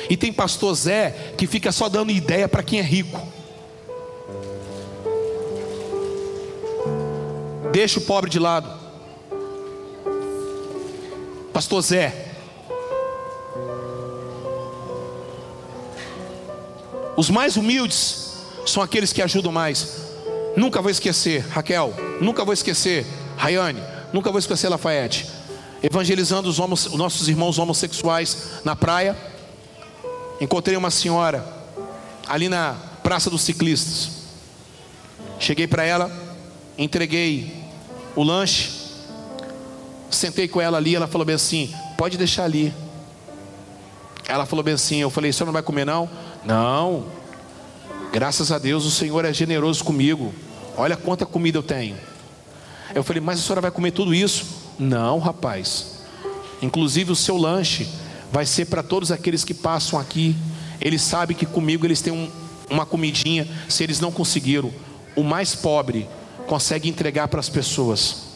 E 0.08 0.16
tem 0.16 0.32
pastor 0.32 0.74
Zé 0.74 1.34
que 1.36 1.46
fica 1.46 1.72
só 1.72 1.88
dando 1.88 2.12
ideia 2.12 2.48
para 2.48 2.62
quem 2.62 2.78
é 2.78 2.82
rico. 2.82 3.35
Deixa 7.76 7.98
o 7.98 8.02
pobre 8.02 8.30
de 8.30 8.38
lado. 8.38 8.66
Pastor 11.52 11.82
Zé. 11.82 12.32
Os 17.18 17.28
mais 17.28 17.58
humildes 17.58 18.32
são 18.64 18.82
aqueles 18.82 19.12
que 19.12 19.20
ajudam 19.20 19.52
mais. 19.52 20.06
Nunca 20.56 20.80
vou 20.80 20.90
esquecer, 20.90 21.46
Raquel. 21.50 21.92
Nunca 22.18 22.46
vou 22.46 22.54
esquecer, 22.54 23.04
Rayane. 23.36 23.82
Nunca 24.10 24.30
vou 24.30 24.38
esquecer, 24.38 24.70
Lafayette. 24.70 25.26
Evangelizando 25.82 26.48
os, 26.48 26.58
homos, 26.58 26.86
os 26.86 26.94
nossos 26.94 27.28
irmãos 27.28 27.58
homossexuais 27.58 28.62
na 28.64 28.74
praia. 28.74 29.14
Encontrei 30.40 30.78
uma 30.78 30.90
senhora 30.90 31.46
ali 32.26 32.48
na 32.48 32.74
Praça 33.02 33.28
dos 33.28 33.42
Ciclistas. 33.42 34.12
Cheguei 35.38 35.66
para 35.66 35.84
ela, 35.84 36.10
entreguei 36.78 37.65
o 38.16 38.22
lanche, 38.22 38.70
sentei 40.10 40.48
com 40.48 40.60
ela 40.60 40.78
ali, 40.78 40.96
ela 40.96 41.06
falou 41.06 41.24
bem 41.24 41.36
assim: 41.36 41.72
pode 41.96 42.16
deixar 42.16 42.44
ali. 42.44 42.72
Ela 44.26 44.46
falou 44.46 44.64
bem 44.64 44.74
assim: 44.74 44.96
eu 44.96 45.10
falei, 45.10 45.32
você 45.32 45.44
não 45.44 45.52
vai 45.52 45.62
comer 45.62 45.84
não? 45.84 46.08
Não, 46.44 47.04
graças 48.12 48.50
a 48.50 48.58
Deus 48.58 48.84
o 48.84 48.90
Senhor 48.90 49.24
é 49.24 49.32
generoso 49.32 49.84
comigo. 49.84 50.34
Olha 50.76 50.96
quanta 50.96 51.24
comida 51.24 51.58
eu 51.58 51.62
tenho. 51.62 51.96
Eu 52.94 53.02
falei, 53.02 53.20
mas 53.20 53.40
a 53.40 53.42
senhora 53.42 53.60
vai 53.60 53.70
comer 53.70 53.90
tudo 53.90 54.14
isso? 54.14 54.46
Não, 54.78 55.18
rapaz. 55.18 56.02
Inclusive 56.62 57.12
o 57.12 57.16
seu 57.16 57.36
lanche 57.36 57.86
vai 58.32 58.46
ser 58.46 58.66
para 58.66 58.82
todos 58.82 59.10
aqueles 59.10 59.44
que 59.44 59.54
passam 59.54 59.98
aqui. 59.98 60.36
Eles 60.80 61.02
sabem 61.02 61.36
que 61.36 61.46
comigo 61.46 61.86
eles 61.86 62.00
têm 62.00 62.12
um, 62.12 62.30
uma 62.70 62.86
comidinha. 62.86 63.48
Se 63.68 63.82
eles 63.82 64.00
não 64.00 64.12
conseguiram, 64.12 64.72
o 65.14 65.22
mais 65.22 65.54
pobre 65.54 66.08
consegue 66.46 66.88
entregar 66.88 67.28
para 67.28 67.40
as 67.40 67.48
pessoas. 67.48 68.26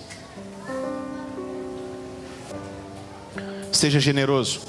Seja 3.72 4.00
generoso. 4.00 4.60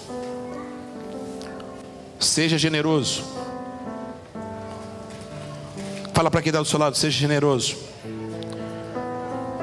Seja 2.20 2.58
generoso. 2.58 3.24
Fala 6.14 6.30
para 6.30 6.42
quem 6.42 6.50
está 6.50 6.60
do 6.60 6.68
seu 6.68 6.80
lado, 6.80 6.96
seja 6.96 7.18
generoso. 7.18 7.78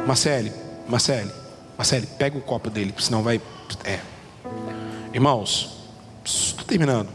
Marcele, 0.06 0.52
Marcele, 0.88 1.30
Marcele, 1.76 2.06
pega 2.18 2.36
o 2.36 2.40
copo 2.40 2.68
dele, 2.70 2.94
senão 2.98 3.22
vai. 3.22 3.40
É. 3.84 4.00
Irmãos, 5.12 5.78
estou 6.24 6.64
terminando. 6.64 7.08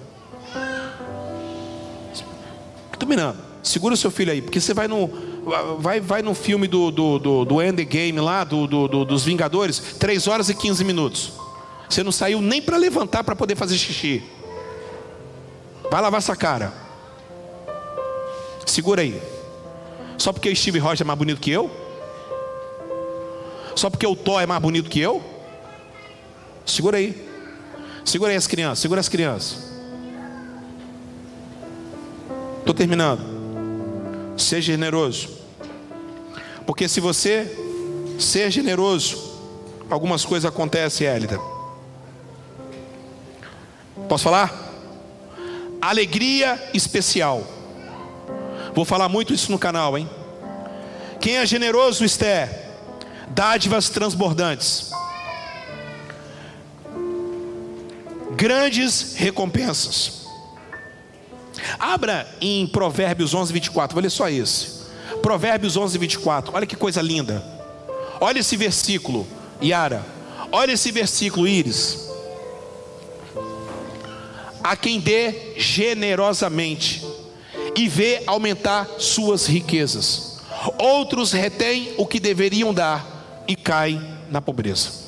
Estou 2.13 2.97
terminando. 2.99 3.52
Segura 3.63 3.93
o 3.93 3.97
seu 3.97 4.11
filho 4.11 4.29
aí, 4.29 4.41
porque 4.41 4.59
você 4.59 4.73
vai 4.73 4.89
no, 4.89 5.09
vai, 5.79 6.01
vai 6.01 6.21
no 6.21 6.35
filme 6.35 6.67
do, 6.67 6.91
do, 6.91 7.17
do, 7.17 7.45
do 7.45 7.61
Endgame 7.61 8.19
lá, 8.19 8.43
do, 8.43 8.67
do, 8.67 8.87
do, 8.89 9.05
dos 9.05 9.23
Vingadores, 9.23 9.79
3 9.97 10.27
horas 10.27 10.49
e 10.49 10.53
15 10.53 10.83
minutos. 10.83 11.31
Você 11.89 12.03
não 12.03 12.11
saiu 12.11 12.41
nem 12.41 12.61
para 12.61 12.75
levantar 12.75 13.23
para 13.23 13.35
poder 13.37 13.55
fazer 13.55 13.77
xixi. 13.77 14.21
Vai 15.89 16.01
lavar 16.01 16.17
essa 16.17 16.35
cara. 16.35 16.73
Segura 18.65 19.01
aí. 19.01 19.21
Só 20.17 20.33
porque 20.33 20.49
o 20.49 20.55
Steve 20.55 20.79
Rogers 20.79 21.01
é 21.01 21.05
mais 21.05 21.17
bonito 21.17 21.39
que 21.39 21.51
eu? 21.51 21.71
Só 23.75 23.89
porque 23.89 24.05
o 24.05 24.15
Thor 24.15 24.41
é 24.41 24.45
mais 24.45 24.61
bonito 24.61 24.89
que 24.89 24.99
eu? 24.99 25.23
Segura 26.65 26.97
aí. 26.97 27.29
Segura 28.03 28.31
aí 28.31 28.37
as 28.37 28.47
crianças, 28.47 28.79
segura 28.79 28.99
as 28.99 29.07
crianças. 29.07 29.71
Estou 32.59 32.73
terminando. 32.73 33.32
Seja 34.37 34.73
generoso. 34.73 35.29
Porque 36.65 36.87
se 36.87 36.99
você 36.99 37.57
ser 38.19 38.51
generoso, 38.51 39.39
algumas 39.89 40.25
coisas 40.25 40.49
acontecem, 40.49 41.07
Hélida. 41.07 41.39
Posso 44.07 44.23
falar? 44.23 44.71
Alegria 45.81 46.69
especial. 46.73 47.43
Vou 48.73 48.85
falar 48.85 49.09
muito 49.09 49.33
isso 49.33 49.51
no 49.51 49.59
canal, 49.59 49.97
hein? 49.97 50.09
Quem 51.19 51.37
é 51.37 51.45
generoso, 51.45 52.03
Esther? 52.03 52.49
Dádivas 53.29 53.89
transbordantes. 53.89 54.93
grandes 58.43 59.15
recompensas. 59.15 60.22
Abra 61.79 62.27
em 62.41 62.65
Provérbios 62.67 63.33
11, 63.33 63.51
24, 63.53 63.93
vou 63.93 64.01
ler 64.01 64.09
só 64.09 64.29
esse. 64.29 64.83
Provérbios 65.21 65.77
11, 65.77 65.97
24, 65.97 66.55
olha 66.55 66.65
que 66.65 66.75
coisa 66.75 67.01
linda. 67.01 67.43
Olha 68.19 68.39
esse 68.39 68.55
versículo, 68.55 69.27
Yara. 69.61 70.05
Olha 70.51 70.73
esse 70.73 70.91
versículo, 70.91 71.47
Íris. 71.47 72.09
A 74.63 74.75
quem 74.75 74.99
dê 74.99 75.55
generosamente 75.57 77.03
e 77.75 77.87
vê 77.87 78.23
aumentar 78.27 78.87
suas 78.97 79.45
riquezas. 79.45 80.39
Outros 80.77 81.31
retêm 81.31 81.93
o 81.97 82.05
que 82.05 82.19
deveriam 82.19 82.73
dar 82.73 83.43
e 83.47 83.55
caem 83.55 84.01
na 84.29 84.41
pobreza. 84.41 85.03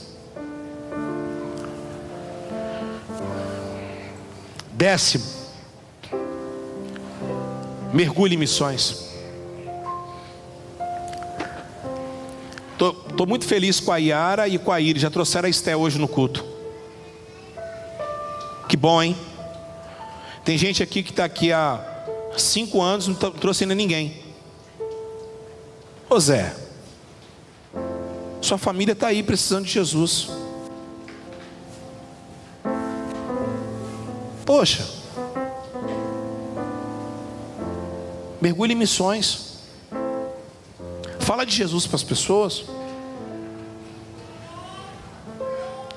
Décimo, 4.72 5.24
mergulhe 7.96 8.36
em 8.36 8.38
missões. 8.38 9.06
Estou 12.74 13.26
muito 13.26 13.46
feliz 13.46 13.80
com 13.80 13.90
a 13.90 13.98
Yara 13.98 14.50
e 14.50 14.60
com 14.60 14.70
a 14.70 14.82
Iris. 14.82 15.02
Já 15.02 15.10
trouxeram 15.10 15.48
a 15.48 15.50
Esté 15.50 15.78
hoje 15.78 15.98
no 15.98 16.08
culto. 16.08 16.44
Que 18.68 18.76
bom, 18.76 19.02
hein? 19.02 19.16
Tem 20.44 20.58
gente 20.58 20.84
aqui 20.84 21.02
que 21.02 21.12
está 21.12 21.24
aqui 21.24 21.54
há 21.54 21.80
cinco 22.38 22.82
anos, 22.82 23.08
não 23.08 23.16
trouxe 23.16 23.64
ainda 23.64 23.74
ninguém. 23.74 24.22
Ô 26.10 26.20
Zé, 26.20 26.54
sua 28.42 28.58
família 28.58 28.92
está 28.92 29.08
aí 29.08 29.24
precisando 29.24 29.66
de 29.66 29.72
Jesus. 29.72 30.28
Poxa, 34.46 34.86
mergulhe 38.46 38.74
em 38.74 38.76
missões. 38.76 39.56
Fala 41.20 41.44
de 41.48 41.56
Jesus 41.56 41.88
para 41.88 41.96
as 41.96 42.04
pessoas. 42.04 42.64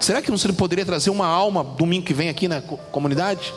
Será 0.01 0.22
que 0.22 0.30
você 0.30 0.51
poderia 0.51 0.86
trazer 0.86 1.11
uma 1.11 1.26
alma 1.26 1.62
domingo 1.62 2.07
que 2.07 2.14
vem 2.14 2.30
aqui 2.30 2.49
na 2.49 2.62
comunidade? 2.62 3.53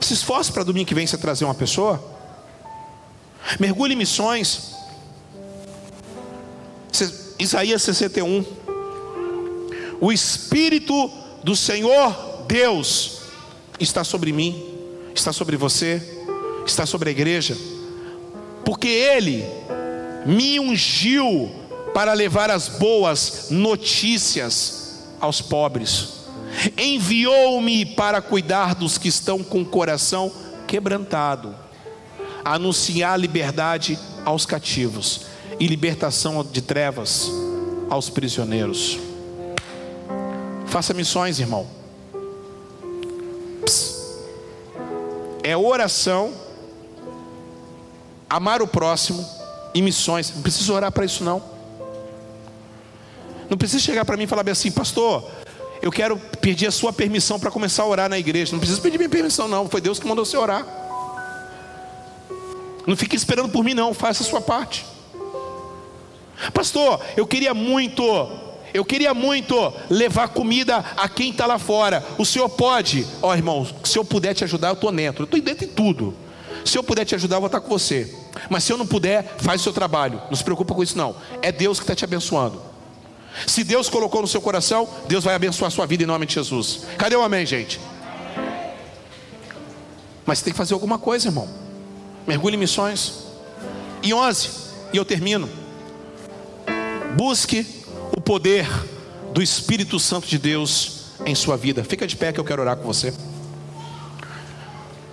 Se 0.00 0.14
esforce 0.14 0.52
para 0.52 0.62
domingo 0.62 0.86
que 0.86 0.94
vem 0.94 1.04
você 1.04 1.18
trazer 1.18 1.44
uma 1.44 1.54
pessoa. 1.54 2.00
Mergulhe 3.58 3.94
em 3.94 3.96
missões. 3.96 4.76
Isaías 7.40 7.82
61. 7.82 8.44
O 10.00 10.12
Espírito 10.12 11.10
do 11.42 11.56
Senhor 11.56 12.44
Deus 12.46 13.22
está 13.80 14.04
sobre 14.04 14.32
mim, 14.32 14.62
está 15.12 15.32
sobre 15.32 15.56
você, 15.56 16.11
está 16.70 16.86
sobre 16.86 17.08
a 17.08 17.12
igreja, 17.12 17.56
porque 18.64 18.88
Ele 18.88 19.44
me 20.24 20.60
ungiu 20.60 21.50
para 21.94 22.12
levar 22.12 22.50
as 22.50 22.68
boas 22.68 23.48
notícias 23.50 25.02
aos 25.20 25.40
pobres, 25.40 26.08
enviou-me 26.78 27.84
para 27.84 28.20
cuidar 28.22 28.74
dos 28.74 28.98
que 28.98 29.08
estão 29.08 29.42
com 29.42 29.62
o 29.62 29.66
coração 29.66 30.32
quebrantado, 30.66 31.54
anunciar 32.44 33.18
liberdade 33.18 33.98
aos 34.24 34.46
cativos 34.46 35.22
e 35.58 35.66
libertação 35.66 36.44
de 36.44 36.62
trevas 36.62 37.30
aos 37.90 38.08
prisioneiros. 38.08 38.98
Faça 40.66 40.94
missões, 40.94 41.38
irmão. 41.38 41.82
é 45.42 45.56
oração, 45.56 46.32
amar 48.32 48.62
o 48.62 48.66
próximo 48.66 49.28
e 49.74 49.82
missões. 49.82 50.32
Não 50.34 50.42
precisa 50.42 50.72
orar 50.72 50.90
para 50.90 51.04
isso 51.04 51.22
não. 51.22 51.42
Não 53.50 53.58
precisa 53.58 53.82
chegar 53.82 54.06
para 54.06 54.16
mim 54.16 54.24
e 54.24 54.26
falar 54.26 54.48
assim, 54.48 54.70
pastor, 54.70 55.30
eu 55.82 55.92
quero 55.92 56.16
pedir 56.40 56.66
a 56.66 56.70
sua 56.70 56.92
permissão 56.94 57.38
para 57.38 57.50
começar 57.50 57.82
a 57.82 57.86
orar 57.86 58.08
na 58.08 58.18
igreja. 58.18 58.52
Não 58.52 58.58
precisa 58.58 58.80
pedir 58.80 58.96
minha 58.96 59.10
permissão 59.10 59.46
não, 59.46 59.68
foi 59.68 59.82
Deus 59.82 59.98
que 59.98 60.06
mandou 60.06 60.24
você 60.24 60.36
orar. 60.38 60.66
Não 62.86 62.96
fique 62.96 63.14
esperando 63.14 63.50
por 63.50 63.62
mim 63.62 63.74
não, 63.74 63.92
faça 63.92 64.22
a 64.22 64.26
sua 64.26 64.40
parte. 64.40 64.86
Pastor, 66.54 67.00
eu 67.16 67.26
queria 67.26 67.52
muito, 67.52 68.02
eu 68.72 68.84
queria 68.84 69.12
muito 69.12 69.54
levar 69.90 70.28
comida 70.28 70.78
a 70.96 71.06
quem 71.06 71.30
está 71.30 71.44
lá 71.44 71.58
fora. 71.58 72.02
O 72.16 72.24
senhor 72.24 72.48
pode? 72.48 73.06
Ó 73.20 73.28
oh, 73.28 73.34
irmão, 73.34 73.66
se 73.84 73.98
eu 73.98 74.04
puder 74.04 74.32
te 74.32 74.42
ajudar, 74.42 74.68
eu 74.68 74.72
estou 74.72 74.90
dentro. 74.90 75.22
Eu 75.22 75.26
estou 75.26 75.40
dentro 75.40 75.66
de 75.66 75.72
tudo. 75.72 76.21
Se 76.64 76.78
eu 76.78 76.82
puder 76.82 77.04
te 77.04 77.14
ajudar, 77.14 77.36
eu 77.36 77.40
vou 77.40 77.46
estar 77.46 77.60
com 77.60 77.68
você. 77.68 78.14
Mas 78.48 78.64
se 78.64 78.72
eu 78.72 78.76
não 78.76 78.86
puder, 78.86 79.36
faz 79.38 79.60
o 79.60 79.64
seu 79.64 79.72
trabalho. 79.72 80.20
Não 80.28 80.36
se 80.36 80.44
preocupa 80.44 80.74
com 80.74 80.82
isso, 80.82 80.96
não. 80.96 81.16
É 81.40 81.50
Deus 81.50 81.78
que 81.78 81.84
está 81.84 81.94
te 81.94 82.04
abençoando. 82.04 82.60
Se 83.46 83.64
Deus 83.64 83.88
colocou 83.88 84.22
no 84.22 84.28
seu 84.28 84.40
coração, 84.40 84.88
Deus 85.08 85.24
vai 85.24 85.34
abençoar 85.34 85.68
a 85.68 85.70
sua 85.70 85.86
vida 85.86 86.02
em 86.02 86.06
nome 86.06 86.26
de 86.26 86.34
Jesus. 86.34 86.82
Cadê 86.98 87.16
o 87.16 87.22
amém, 87.22 87.46
gente? 87.46 87.80
Mas 90.24 90.38
você 90.38 90.44
tem 90.44 90.52
que 90.52 90.56
fazer 90.56 90.74
alguma 90.74 90.98
coisa, 90.98 91.28
irmão. 91.28 91.48
Mergulhe 92.26 92.56
em 92.56 92.58
missões. 92.58 93.24
E 94.02 94.12
11, 94.12 94.50
e 94.92 94.96
eu 94.96 95.04
termino. 95.04 95.48
Busque 97.16 97.66
o 98.16 98.20
poder 98.20 98.68
do 99.32 99.42
Espírito 99.42 99.98
Santo 99.98 100.26
de 100.26 100.38
Deus 100.38 101.02
em 101.24 101.34
sua 101.34 101.56
vida. 101.56 101.84
Fica 101.84 102.06
de 102.06 102.16
pé 102.16 102.32
que 102.32 102.40
eu 102.40 102.44
quero 102.44 102.62
orar 102.62 102.76
com 102.76 102.84
você. 102.84 103.14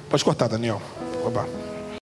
Pode 0.09 0.23
cortar, 0.23 0.47
Daniel. 0.47 0.81
Papa. 1.29 1.68